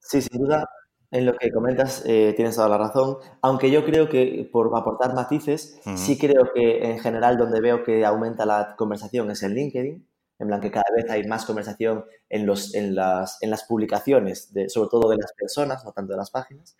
Sí, 0.00 0.22
sin 0.22 0.42
duda, 0.42 0.68
en 1.10 1.26
lo 1.26 1.34
que 1.34 1.50
comentas 1.50 2.02
eh, 2.06 2.32
tienes 2.36 2.56
toda 2.56 2.68
la 2.68 2.78
razón, 2.78 3.18
aunque 3.42 3.70
yo 3.70 3.84
creo 3.84 4.08
que 4.08 4.48
por 4.50 4.70
aportar 4.76 5.14
matices, 5.14 5.80
sí 5.96 6.18
creo 6.18 6.50
que 6.54 6.90
en 6.90 6.98
general 7.00 7.36
donde 7.36 7.60
veo 7.60 7.82
que 7.82 8.04
aumenta 8.04 8.46
la 8.46 8.74
conversación 8.76 9.30
es 9.30 9.42
en 9.42 9.54
LinkedIn, 9.54 10.06
en 10.38 10.46
plan 10.46 10.60
que 10.60 10.70
cada 10.70 10.86
vez 10.96 11.10
hay 11.10 11.24
más 11.24 11.44
conversación 11.44 12.04
en, 12.28 12.46
los, 12.46 12.74
en, 12.74 12.94
las, 12.94 13.42
en 13.42 13.50
las 13.50 13.64
publicaciones, 13.64 14.52
de, 14.54 14.68
sobre 14.68 14.88
todo 14.88 15.10
de 15.10 15.18
las 15.18 15.32
personas, 15.34 15.84
no 15.84 15.92
tanto 15.92 16.12
de 16.12 16.16
las 16.16 16.30
páginas. 16.30 16.76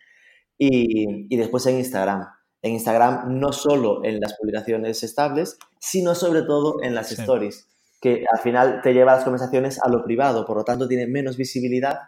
Y, 0.57 1.35
después 1.35 1.65
en 1.65 1.77
Instagram. 1.77 2.27
En 2.61 2.73
Instagram 2.73 3.39
no 3.39 3.51
solo 3.51 4.03
en 4.03 4.19
las 4.19 4.37
publicaciones 4.37 5.03
estables, 5.03 5.57
sino 5.79 6.13
sobre 6.15 6.43
todo 6.43 6.81
en 6.83 6.93
las 6.93 7.11
stories, 7.11 7.67
que 8.01 8.25
al 8.29 8.39
final 8.39 8.81
te 8.81 8.93
lleva 8.93 9.13
las 9.13 9.23
conversaciones 9.23 9.79
a 9.81 9.87
lo 9.87 10.03
privado, 10.03 10.45
por 10.45 10.57
lo 10.57 10.63
tanto 10.63 10.87
tiene 10.87 11.05
menos 11.05 11.37
visibilidad, 11.37 11.99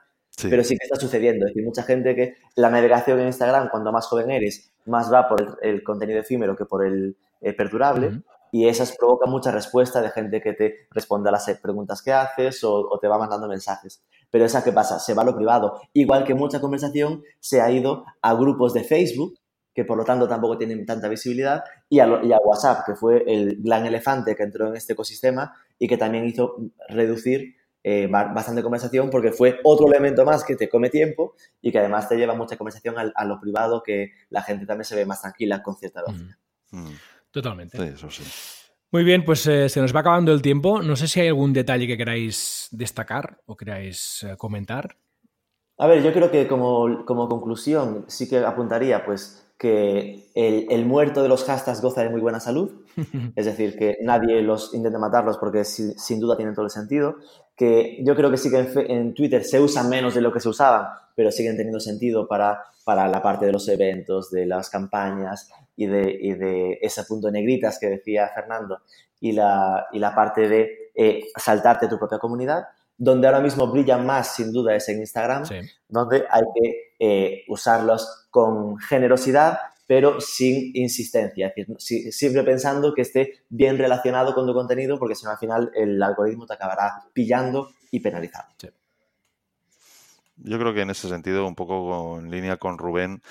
pero 0.42 0.64
sí 0.64 0.76
que 0.76 0.86
está 0.86 1.00
sucediendo. 1.00 1.46
Es 1.46 1.52
decir, 1.52 1.64
mucha 1.64 1.84
gente 1.84 2.16
que 2.16 2.34
la 2.56 2.72
navegación 2.72 3.20
en 3.20 3.28
Instagram, 3.28 3.70
cuando 3.70 3.92
más 3.92 4.08
joven 4.08 4.32
eres, 4.32 4.74
más 4.86 5.14
va 5.14 5.30
por 5.30 5.60
el, 5.62 5.84
contenido 5.84 6.20
efímero 6.20 6.56
que 6.56 6.66
por 6.66 6.84
el 6.86 7.16
eh, 7.42 7.54
perdurable. 7.54 8.24
Y 8.52 8.68
esas 8.68 8.96
provocan 8.98 9.32
mucha 9.32 9.52
respuesta 9.52 10.02
de 10.02 10.10
gente 10.10 10.42
que 10.42 10.54
te 10.54 10.88
responde 10.92 11.30
a 11.30 11.32
las 11.32 11.50
preguntas 11.62 12.02
que 12.04 12.12
haces 12.12 12.64
o, 12.64 12.74
o 12.74 13.00
te 13.00 13.08
va 13.08 13.18
mandando 13.18 13.48
mensajes. 13.48 14.04
Pero 14.30 14.46
esa, 14.46 14.64
¿qué 14.64 14.72
pasa? 14.72 15.00
Se 15.00 15.14
va 15.14 15.22
a 15.22 15.26
lo 15.26 15.36
privado. 15.36 15.80
Igual 15.94 16.24
que 16.24 16.34
mucha 16.34 16.60
conversación 16.60 17.24
se 17.40 17.62
ha 17.62 17.72
ido 17.72 18.06
a 18.22 18.34
grupos 18.34 18.74
de 18.74 18.84
Facebook, 18.84 19.36
que 19.74 19.86
por 19.86 19.98
lo 19.98 20.06
tanto 20.06 20.28
tampoco 20.28 20.58
tienen 20.58 20.86
tanta 20.86 21.08
visibilidad, 21.08 21.64
y 21.90 22.00
a, 22.00 22.08
WhatsApp, 22.08 22.86
que 22.86 22.96
fue 22.96 23.24
el 23.28 23.58
gran 23.62 23.86
elefante 23.86 24.36
que 24.36 24.44
entró 24.44 24.68
en 24.68 24.76
este 24.76 24.94
ecosistema 24.94 25.54
y 25.80 25.88
que 25.88 25.98
también 25.98 26.26
hizo 26.26 26.58
reducir 26.90 27.56
eh, 27.86 28.08
bastante 28.08 28.64
conversación 28.64 29.10
porque 29.10 29.32
fue 29.32 29.60
otro 29.64 29.88
elemento 29.88 30.24
más 30.24 30.46
que 30.46 30.56
te 30.56 30.70
come 30.70 30.90
tiempo 30.90 31.36
y 31.62 31.72
que 31.72 31.80
además 31.80 32.08
te 32.08 32.16
lleva 32.16 32.34
mucha 32.34 32.56
conversación 32.56 32.96
a, 32.98 33.26
lo 33.26 33.40
privado 33.42 33.84
que 33.84 34.12
la 34.30 34.42
gente 34.42 34.66
también 34.66 34.86
se 34.86 34.96
ve 34.96 35.06
más 35.06 35.22
tranquila 35.22 35.62
con 35.62 35.76
cierta 35.76 36.02
velocidad. 36.02 36.38
Mm. 36.72 36.94
Totalmente. 37.32 37.78
Sí, 37.78 37.84
eso 37.84 38.10
sí. 38.10 38.24
Muy 38.92 39.04
bien, 39.04 39.26
pues 39.26 39.48
eh, 39.48 39.70
se 39.70 39.82
nos 39.82 39.94
va 39.94 40.02
acabando 40.02 40.32
el 40.32 40.44
tiempo. 40.44 40.84
No 40.84 40.96
sé 40.96 41.08
si 41.08 41.20
hay 41.20 41.28
algún 41.28 41.52
detalle 41.52 41.88
que 41.88 41.98
queráis 41.98 42.68
destacar 42.70 43.42
o 43.48 43.58
queráis 43.58 44.22
eh, 44.22 44.38
comentar. 44.38 44.96
A 45.80 45.88
ver, 45.88 46.04
yo 46.04 46.14
creo 46.14 46.30
que 46.30 46.48
como, 46.48 47.04
conclusión 47.06 48.06
sí 48.08 48.30
que 48.30 48.38
apuntaría 48.38 49.04
pues 49.04 49.43
que 49.64 50.30
el, 50.36 50.86
muerto 50.86 51.24
de 51.24 51.30
los 51.30 51.46
hashtags 51.46 51.82
goza 51.82 52.04
de 52.04 52.10
muy 52.10 52.20
buena 52.20 52.42
salud, 52.42 52.84
es 53.38 53.46
decir, 53.46 53.78
que 53.78 53.96
nadie 54.02 54.42
los 54.42 54.74
intente 54.74 54.98
matarlos 54.98 55.38
porque 55.38 55.64
sin 55.64 56.20
duda 56.20 56.36
tienen 56.36 56.54
todo 56.54 56.66
el 56.66 56.70
sentido, 56.70 57.16
que 57.56 58.04
yo 58.04 58.14
creo 58.14 58.30
que 58.30 58.36
sí 58.36 58.50
que 58.52 58.68
en, 58.92 59.14
Twitter 59.14 59.42
se 59.46 59.62
usan 59.62 59.88
menos 59.88 60.16
de 60.16 60.20
lo 60.20 60.34
que 60.34 60.42
se 60.42 60.50
usaban, 60.50 60.88
pero 61.16 61.32
siguen 61.32 61.56
teniendo 61.56 61.80
sentido 61.80 62.28
para, 62.28 62.62
para 62.84 63.08
la 63.08 63.22
parte 63.22 63.46
de 63.46 63.54
los 63.54 63.66
eventos, 63.70 64.32
de 64.32 64.48
las 64.48 64.70
campañas, 64.70 65.50
y 65.78 65.86
de, 65.86 66.02
de 66.02 66.80
ese 66.82 67.06
punto 67.06 67.28
de 67.28 67.34
negritas 67.40 67.80
que 67.80 67.88
decía 67.88 68.30
Fernando 68.36 68.80
y 69.22 69.32
la, 69.32 69.88
y 69.94 70.00
la 70.00 70.14
parte 70.14 70.50
de 70.50 70.92
eh, 70.94 71.22
saltarte 71.38 71.88
tu 71.88 71.98
propia 71.98 72.20
comunidad. 72.20 72.66
Donde 72.98 73.28
ahora 73.28 73.40
mismo 73.40 73.68
brilla 73.68 73.98
más, 73.98 74.36
sin 74.36 74.52
duda, 74.52 74.76
es 74.76 74.90
en 74.90 75.00
Instagram, 75.00 75.44
donde 75.88 76.26
hay 76.30 76.44
que 76.54 76.96
eh, 77.00 77.44
usarlos 77.48 78.23
con 78.34 78.80
generosidad, 78.80 79.60
pero 79.86 80.20
sin 80.20 80.72
insistencia. 80.74 81.54
Es 81.56 81.68
decir, 81.68 82.12
siempre 82.12 82.42
pensando 82.42 82.96
que 82.96 83.04
esté 83.04 83.44
bien 83.48 83.78
relacionado 83.78 84.34
con 84.34 84.48
tu 84.48 84.56
contenido, 84.56 84.98
porque 84.98 85.14
si 85.14 85.24
no, 85.24 85.30
al 85.30 85.38
final 85.38 85.72
el 85.76 86.02
algoritmo 86.02 86.48
te 86.48 86.56
acabará 86.56 87.04
pillando 87.14 87.70
y 87.92 88.00
penalizando. 88.00 88.52
Yo 90.38 90.58
creo 90.58 90.74
que 90.74 90.82
en 90.82 90.90
ese 90.90 91.08
sentido, 91.08 91.46
un 91.46 91.54
poco 91.54 92.18
en 92.18 92.32
línea 92.32 92.58
con 92.58 92.80
Rubén, 92.80 93.22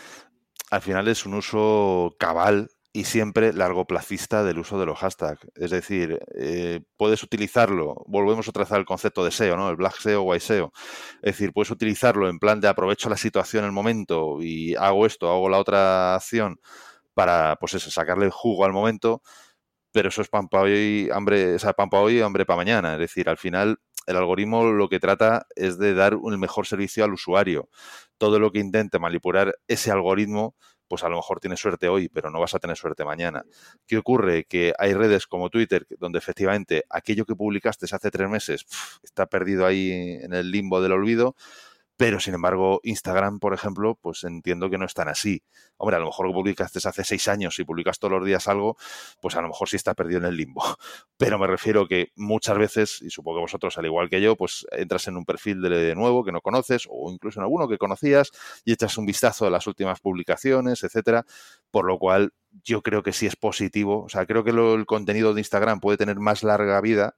al 0.70 0.82
final 0.82 1.09
es 1.09 1.26
un 1.26 1.34
uso 1.34 2.14
cabal 2.16 2.70
y 2.93 3.05
siempre 3.05 3.53
largoplacista 3.55 4.45
del 4.45 4.59
uso 4.59 4.78
de 4.78 4.86
los 4.86 4.99
hashtags. 4.99 5.47
Es 5.55 5.70
decir, 5.70 6.20
eh, 6.34 6.80
puedes 6.97 7.22
utilizarlo, 7.22 8.05
volvemos 8.07 8.49
otra 8.49 8.64
vez 8.64 8.72
al 8.72 8.84
concepto 8.84 9.24
de 9.24 9.30
SEO, 9.30 9.57
¿no? 9.57 9.70
El 9.70 9.76
Black 9.76 9.99
SEO, 9.99 10.22
White 10.22 10.45
SEO. 10.45 10.72
Es 11.22 11.32
decir, 11.32 11.53
puedes 11.53 11.70
utilizarlo 11.70 12.28
en 12.28 12.38
plan 12.38 12.61
de 12.61 12.68
aprovecho 12.68 13.09
la 13.09 13.16
situación, 13.16 13.64
el 13.64 13.72
momento 13.72 14.43
y 14.43 14.74
hago 14.74 15.07
esto, 15.07 15.30
hago 15.30 15.49
la 15.49 15.59
otra 15.59 16.14
acción 16.16 16.61
para, 17.14 17.57
pues 17.57 17.74
eso, 17.74 17.90
sacarle 17.90 18.30
jugo 18.30 18.64
al 18.64 18.72
momento, 18.72 19.22
pero 19.93 20.09
eso 20.11 20.22
es 20.22 20.28
pan 20.28 20.49
para 20.49 20.64
hoy, 20.64 21.09
hambre, 21.12 21.55
o 21.57 21.59
sea, 21.59 21.72
pan 21.74 21.90
para 21.90 22.03
hoy, 22.05 22.20
hambre 22.20 22.47
para 22.47 22.59
mañana. 22.59 22.95
Es 22.95 23.01
decir, 23.01 23.28
al 23.28 23.38
final 23.38 23.78
el 24.07 24.16
algoritmo 24.16 24.64
lo 24.64 24.88
que 24.88 25.01
trata 25.01 25.47
es 25.55 25.78
de 25.78 25.95
dar 25.95 26.16
un 26.16 26.38
mejor 26.40 26.66
servicio 26.66 27.05
al 27.05 27.12
usuario. 27.12 27.68
Todo 28.18 28.38
lo 28.38 28.51
que 28.53 28.59
intente 28.61 28.99
manipular 28.99 29.55
ese 29.68 29.90
algoritmo, 29.90 30.57
pues 30.93 31.05
a 31.05 31.09
lo 31.09 31.16
mejor 31.16 31.40
tiene 31.40 31.57
suerte 31.57 31.88
hoy, 31.88 32.11
pero 32.11 32.30
no 32.30 32.38
vas 32.38 32.53
a 32.53 32.59
tener 32.59 32.76
suerte 32.76 33.03
mañana. 33.03 33.47
¿Qué 33.86 33.97
ocurre? 33.97 34.45
Que 34.45 34.74
hay 34.78 34.93
redes 34.93 35.26
como 35.26 35.49
Twitter 35.49 35.86
donde 35.99 36.18
efectivamente 36.18 36.84
aquello 36.90 37.24
que 37.24 37.34
publicaste 37.34 37.86
hace 37.90 38.11
tres 38.11 38.28
meses 38.28 38.66
está 39.03 39.24
perdido 39.24 39.64
ahí 39.64 40.18
en 40.20 40.34
el 40.34 40.51
limbo 40.51 40.82
del 40.82 40.93
olvido 40.93 41.34
pero, 42.03 42.18
sin 42.18 42.34
embargo, 42.34 42.80
Instagram, 42.82 43.38
por 43.38 43.55
ejemplo, 43.55 43.96
pues 44.03 44.24
entiendo 44.24 44.68
que 44.68 44.76
no 44.76 44.86
es 44.86 44.92
tan 44.92 45.07
así. 45.07 45.44
Hombre, 45.76 45.98
a 45.98 46.00
lo 46.00 46.07
mejor 46.07 46.32
publicaste 46.32 46.80
hace 46.82 47.05
seis 47.05 47.28
años 47.28 47.57
y 47.61 47.64
publicas 47.64 48.00
todos 48.00 48.14
los 48.14 48.26
días 48.26 48.48
algo, 48.48 48.76
pues 49.20 49.36
a 49.36 49.40
lo 49.40 49.46
mejor 49.46 49.68
sí 49.68 49.76
está 49.76 49.94
perdido 49.94 50.18
en 50.18 50.24
el 50.24 50.36
limbo. 50.36 50.64
Pero 51.16 51.38
me 51.38 51.46
refiero 51.46 51.86
que 51.86 52.11
muchas 52.16 52.59
veces, 52.59 53.00
y 53.03 53.11
supongo 53.11 53.38
que 53.38 53.42
vosotros, 53.42 53.78
al 53.78 53.86
igual 53.86 54.11
que 54.11 54.20
yo, 54.20 54.34
pues 54.34 54.66
entras 54.72 55.07
en 55.07 55.16
un 55.16 55.24
perfil 55.24 55.62
de 55.62 55.94
nuevo 55.94 56.24
que 56.24 56.32
no 56.32 56.40
conoces, 56.40 56.88
o 56.90 57.12
incluso 57.12 57.38
en 57.38 57.44
alguno 57.44 57.68
que 57.68 57.78
conocías, 57.78 58.32
y 58.64 58.72
echas 58.72 58.98
un 58.98 59.07
vistazo 59.07 59.46
a 59.46 59.50
las 59.50 59.68
últimas 59.68 60.00
publicaciones, 60.00 60.82
etcétera. 60.82 61.24
Por 61.70 61.86
lo 61.86 62.00
cual, 62.00 62.32
yo 62.64 62.82
creo 62.82 63.05
que 63.05 63.12
sí 63.12 63.26
es 63.26 63.36
positivo. 63.36 64.03
O 64.03 64.09
sea, 64.09 64.26
creo 64.26 64.42
que 64.42 64.50
el 64.50 64.86
contenido 64.86 65.34
de 65.34 65.40
Instagram 65.40 65.78
puede 65.78 65.98
tener 65.98 66.18
más 66.18 66.42
larga 66.42 66.80
vida 66.80 67.14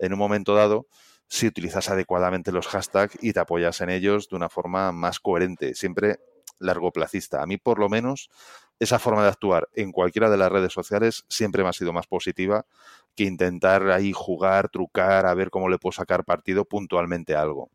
en 0.00 0.12
un 0.12 0.18
momento 0.18 0.56
dado 0.56 0.88
si 1.28 1.46
utilizas 1.46 1.88
adecuadamente 1.90 2.52
los 2.52 2.66
hashtags 2.68 3.16
y 3.20 3.32
te 3.32 3.40
apoyas 3.40 3.80
en 3.80 3.90
ellos 3.90 4.28
de 4.28 4.36
una 4.36 4.48
forma 4.48 4.92
más 4.92 5.20
coherente, 5.20 5.74
siempre 5.74 6.20
largoplacista. 6.58 7.42
A 7.42 7.46
mí, 7.46 7.56
por 7.56 7.78
lo 7.78 7.88
menos, 7.88 8.30
esa 8.78 8.98
forma 8.98 9.22
de 9.22 9.28
actuar 9.28 9.68
en 9.74 9.92
cualquiera 9.92 10.30
de 10.30 10.36
las 10.36 10.50
redes 10.50 10.72
sociales 10.72 11.24
siempre 11.28 11.62
me 11.62 11.68
ha 11.68 11.72
sido 11.72 11.92
más 11.92 12.06
positiva 12.06 12.66
que 13.14 13.24
intentar 13.24 13.90
ahí 13.90 14.12
jugar, 14.12 14.68
trucar, 14.68 15.26
a 15.26 15.34
ver 15.34 15.50
cómo 15.50 15.68
le 15.68 15.78
puedo 15.78 15.92
sacar 15.92 16.24
partido 16.24 16.64
puntualmente 16.64 17.34
a 17.34 17.42
algo. 17.42 17.70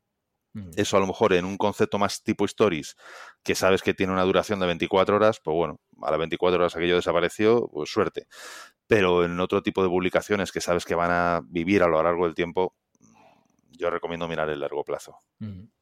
Mm. 0.53 0.71
Eso 0.75 0.97
a 0.97 0.99
lo 0.99 1.07
mejor 1.07 1.33
en 1.33 1.45
un 1.45 1.57
concepto 1.57 1.97
más 1.99 2.23
tipo 2.23 2.45
stories, 2.45 2.97
que 3.43 3.55
sabes 3.55 3.81
que 3.81 3.93
tiene 3.93 4.13
una 4.13 4.23
duración 4.23 4.59
de 4.59 4.65
24 4.65 5.15
horas, 5.15 5.39
pues 5.43 5.55
bueno, 5.55 5.79
a 6.01 6.11
las 6.11 6.19
24 6.19 6.59
horas 6.59 6.75
aquello 6.75 6.95
desapareció, 6.95 7.69
pues 7.71 7.89
suerte. 7.89 8.27
Pero 8.87 9.23
en 9.23 9.39
otro 9.39 9.61
tipo 9.61 9.83
de 9.83 9.89
publicaciones 9.89 10.51
que 10.51 10.61
sabes 10.61 10.85
que 10.85 10.95
van 10.95 11.11
a 11.11 11.41
vivir 11.45 11.83
a 11.83 11.87
lo 11.87 12.01
largo 12.01 12.25
del 12.25 12.35
tiempo, 12.35 12.75
yo 13.71 13.89
recomiendo 13.89 14.27
mirar 14.27 14.49
el 14.49 14.59
largo 14.59 14.83
plazo. 14.83 15.19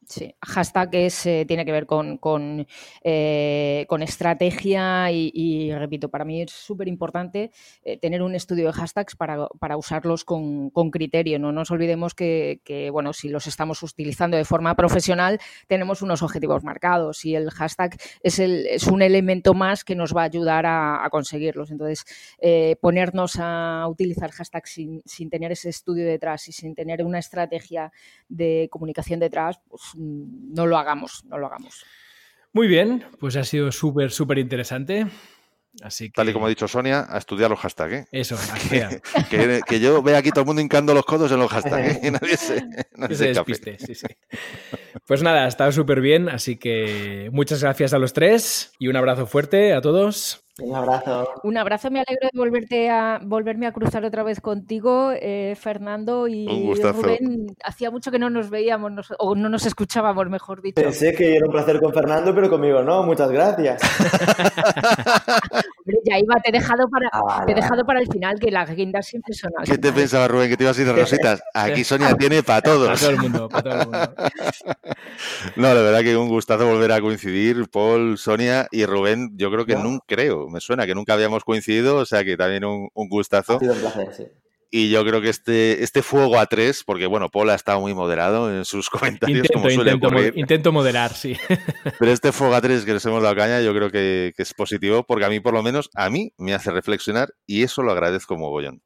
Sí, 0.10 0.34
hashtag 0.42 0.90
es, 0.94 1.26
eh, 1.26 1.44
tiene 1.46 1.66
que 1.66 1.74
ver 1.74 1.86
con, 1.86 2.18
con, 2.18 2.66
eh, 3.04 3.86
con 3.90 4.02
estrategia 4.02 5.12
y, 5.12 5.74
repito, 5.74 6.08
para 6.08 6.24
mí 6.24 6.44
es 6.44 6.52
súper 6.52 6.88
importante 6.88 7.52
eh, 7.84 7.98
tener 7.98 8.22
un 8.22 8.34
estudio 8.34 8.68
de 8.68 8.72
hashtags 8.72 9.18
para, 9.18 9.50
para 9.60 9.76
usarlos 9.76 10.24
con, 10.24 10.70
con, 10.70 10.92
criterio. 10.92 11.40
No 11.40 11.52
nos 11.52 11.72
olvidemos 11.72 12.16
que, 12.16 12.90
bueno, 12.94 13.12
si 13.12 13.28
los 13.28 13.48
estamos 13.48 13.84
utilizando 13.84 14.38
de 14.38 14.46
forma 14.46 14.76
profesional, 14.78 15.42
tenemos 15.68 16.02
unos 16.02 16.22
objetivos 16.24 16.64
marcados 16.64 17.26
y 17.26 17.36
el 17.36 17.52
hashtag 17.52 17.98
es, 18.24 18.40
el, 18.40 18.66
es 18.66 18.88
un 18.88 19.02
elemento 19.02 19.54
más 19.54 19.84
que 19.84 19.96
nos 19.96 20.16
va 20.16 20.22
a 20.22 20.26
ayudar 20.26 20.66
a, 20.66 21.04
a 21.04 21.10
conseguirlos. 21.10 21.70
Entonces, 21.70 22.06
ponernos 22.80 23.36
a 23.40 23.86
utilizar 23.90 24.32
hashtags 24.32 24.70
sin, 24.72 25.02
sin 25.04 25.30
tener 25.30 25.52
ese 25.52 25.68
estudio 25.68 26.06
detrás 26.06 26.48
y 26.48 26.54
sin 26.54 26.76
tener 26.76 27.04
una 27.04 27.20
estrategia 27.20 27.92
de 28.30 28.70
comunicación 28.72 29.20
detrás, 29.20 29.60
pues 29.68 29.97
no 29.98 30.66
lo 30.66 30.78
hagamos, 30.78 31.24
no 31.26 31.38
lo 31.38 31.48
hagamos. 31.48 31.84
Muy 32.54 32.68
bien, 32.68 33.06
pues 33.20 33.36
ha 33.36 33.44
sido 33.44 33.72
súper, 33.72 34.12
súper 34.12 34.38
interesante. 34.40 35.08
Así 35.82 36.06
que... 36.06 36.14
Tal 36.14 36.30
y 36.30 36.34
como 36.34 36.48
ha 36.48 36.50
dicho 36.50 36.68
Sonia, 36.68 37.06
a 37.08 37.18
estudiar 37.18 37.50
los 37.50 37.60
hashtags. 37.60 37.94
¿eh? 37.94 38.08
Eso, 38.12 38.36
que, 39.30 39.62
que, 39.68 39.80
yo 39.80 40.02
vea 40.02 40.18
aquí 40.18 40.32
todo 40.32 40.42
el 40.42 40.48
mundo 40.48 40.62
hincando 40.62 40.94
los 40.94 41.06
codos 41.06 41.32
en 41.32 41.40
los 41.40 41.52
hashtags. 41.52 42.04
¿eh? 42.04 42.12
nadie 42.12 42.38
se, 42.38 42.66
nadie 42.96 43.16
se, 43.16 43.28
despiste. 43.28 43.78
Sí, 43.80 43.94
sí. 43.94 44.08
Pues 45.06 45.22
nada, 45.22 45.46
ha 45.46 45.48
estado 45.48 45.72
súper 45.72 46.02
bien. 46.02 46.30
Así 46.30 46.58
que 46.58 47.30
muchas 47.32 47.62
gracias 47.62 47.94
a 47.94 48.00
los 48.00 48.14
tres 48.14 48.72
y 48.80 48.88
un 48.88 48.96
abrazo 48.96 49.28
fuerte 49.28 49.74
a 49.74 49.82
todos. 49.82 50.47
Un 50.60 50.74
abrazo. 50.74 51.30
Un 51.44 51.56
abrazo, 51.58 51.92
me 51.92 52.00
alegro 52.00 52.30
de 52.34 52.38
volverte 52.38 52.90
a, 52.90 53.20
volverme 53.22 53.68
a 53.68 53.72
cruzar 53.72 54.04
otra 54.04 54.24
vez 54.24 54.42
contigo, 54.42 55.12
eh, 55.14 55.56
Fernando 55.56 56.28
y 56.28 56.74
Rubén. 56.82 57.56
Hacía 57.64 57.92
mucho 57.92 58.10
que 58.10 58.18
no 58.18 58.32
nos 58.32 58.50
veíamos 58.50 59.14
o 59.20 59.36
no 59.36 59.50
nos 59.50 59.68
escuchábamos, 59.68 60.28
mejor 60.30 60.64
dicho. 60.64 60.82
Pensé 60.82 61.14
que 61.14 61.36
era 61.36 61.46
un 61.46 61.52
placer 61.52 61.80
con 61.80 61.94
Fernando, 61.94 62.34
pero 62.34 62.50
conmigo 62.50 62.82
no. 62.82 63.04
Muchas 63.04 63.30
gracias. 63.30 63.80
ya 66.06 66.18
iba, 66.18 66.36
te 66.44 66.50
he 66.50 66.54
dejado 66.54 66.90
para, 66.90 67.08
ah, 67.14 67.44
te 67.46 67.52
he 67.52 67.56
dejado 67.56 67.86
para 67.86 68.00
el 68.00 68.08
final, 68.08 68.40
que 68.40 68.50
las 68.50 68.72
guindas 68.72 69.06
siempre 69.06 69.36
son. 69.36 69.52
¿Qué 69.64 69.78
te 69.78 69.92
pensaba, 69.92 70.28
Rubén, 70.28 70.50
que 70.50 70.58
te 70.58 70.64
ibas 70.64 70.78
a 70.78 70.82
ir 70.82 70.88
de 70.88 70.94
rositas? 70.94 71.44
Aquí 71.54 71.84
Sonia 71.84 72.16
tiene 72.16 72.42
para 72.42 72.62
todos. 72.62 72.88
Para 72.88 73.00
todo 73.00 73.10
el 73.12 73.18
mundo, 73.18 73.48
para 73.48 73.64
todo 73.64 73.74
el 73.74 73.86
mundo. 73.86 74.16
No, 75.56 75.74
la 75.74 75.82
verdad 75.82 76.02
que 76.02 76.16
un 76.16 76.30
gustazo 76.30 76.68
volver 76.68 76.92
a 76.92 77.02
coincidir, 77.02 77.68
Paul, 77.70 78.18
Sonia 78.18 78.68
y 78.72 78.86
Rubén. 78.86 79.32
Yo 79.36 79.50
creo 79.52 79.66
que 79.66 79.76
nunca 79.76 80.06
creo 80.08 80.47
me 80.50 80.60
suena 80.60 80.86
que 80.86 80.96
nunca 80.96 81.14
habíamos 81.14 81.44
coincidido, 81.44 81.98
o 81.98 82.06
sea 82.06 82.24
que 82.24 82.38
también 82.38 82.64
un, 82.66 82.90
gustazo. 83.10 83.60
Y 84.70 84.90
yo 84.90 85.06
creo 85.06 85.22
que 85.22 85.30
este, 85.30 85.82
este 85.82 86.02
fuego 86.02 86.38
a 86.38 86.46
tres, 86.46 86.84
porque 86.86 87.06
bueno, 87.06 87.30
Paul 87.30 87.50
ha 87.52 87.56
estado 87.56 87.80
muy 87.80 87.94
moderado 87.94 88.54
en 88.54 88.66
sus 88.66 88.90
comentarios, 88.90 89.38
intento, 89.38 89.54
como 89.54 89.70
suele 89.70 89.92
intento, 89.92 90.08
ocurrir. 90.08 90.34
Intento 90.36 90.72
moderar, 90.74 91.14
sí. 91.14 91.38
Pero 92.00 92.12
este 92.12 92.34
fuego 92.34 92.54
a 92.54 92.62
tres 92.62 92.84
que 92.84 92.94
les 92.94 93.06
hemos 93.06 93.24
dado 93.24 93.36
caña, 93.36 93.62
yo 93.62 93.74
creo 93.74 93.90
que, 93.90 94.34
que, 94.36 94.44
es 94.44 94.54
positivo, 94.54 95.04
porque 95.04 95.26
a 95.26 95.30
mí, 95.30 95.40
por 95.40 95.54
lo 95.54 95.64
menos, 95.64 95.90
a 95.96 96.10
mí 96.10 96.34
me 96.38 96.54
hace 96.54 96.72
reflexionar 96.72 97.30
y 97.46 97.64
eso 97.64 97.82
lo 97.82 97.92
agradezco 97.92 98.36
mogollón. 98.36 98.82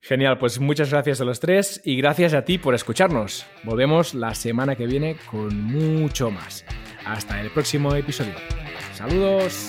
Genial, 0.00 0.38
pues 0.38 0.60
muchas 0.60 0.90
gracias 0.90 1.20
a 1.20 1.24
los 1.24 1.40
tres 1.40 1.80
y 1.84 1.96
gracias 1.96 2.32
a 2.32 2.44
ti 2.44 2.58
por 2.58 2.74
escucharnos. 2.74 3.46
Volvemos 3.64 4.14
la 4.14 4.34
semana 4.34 4.76
que 4.76 4.86
viene 4.86 5.16
con 5.30 5.60
mucho 5.60 6.30
más. 6.30 6.64
Hasta 7.04 7.40
el 7.40 7.50
próximo 7.50 7.94
episodio. 7.94 8.34
Saludos. 8.94 9.68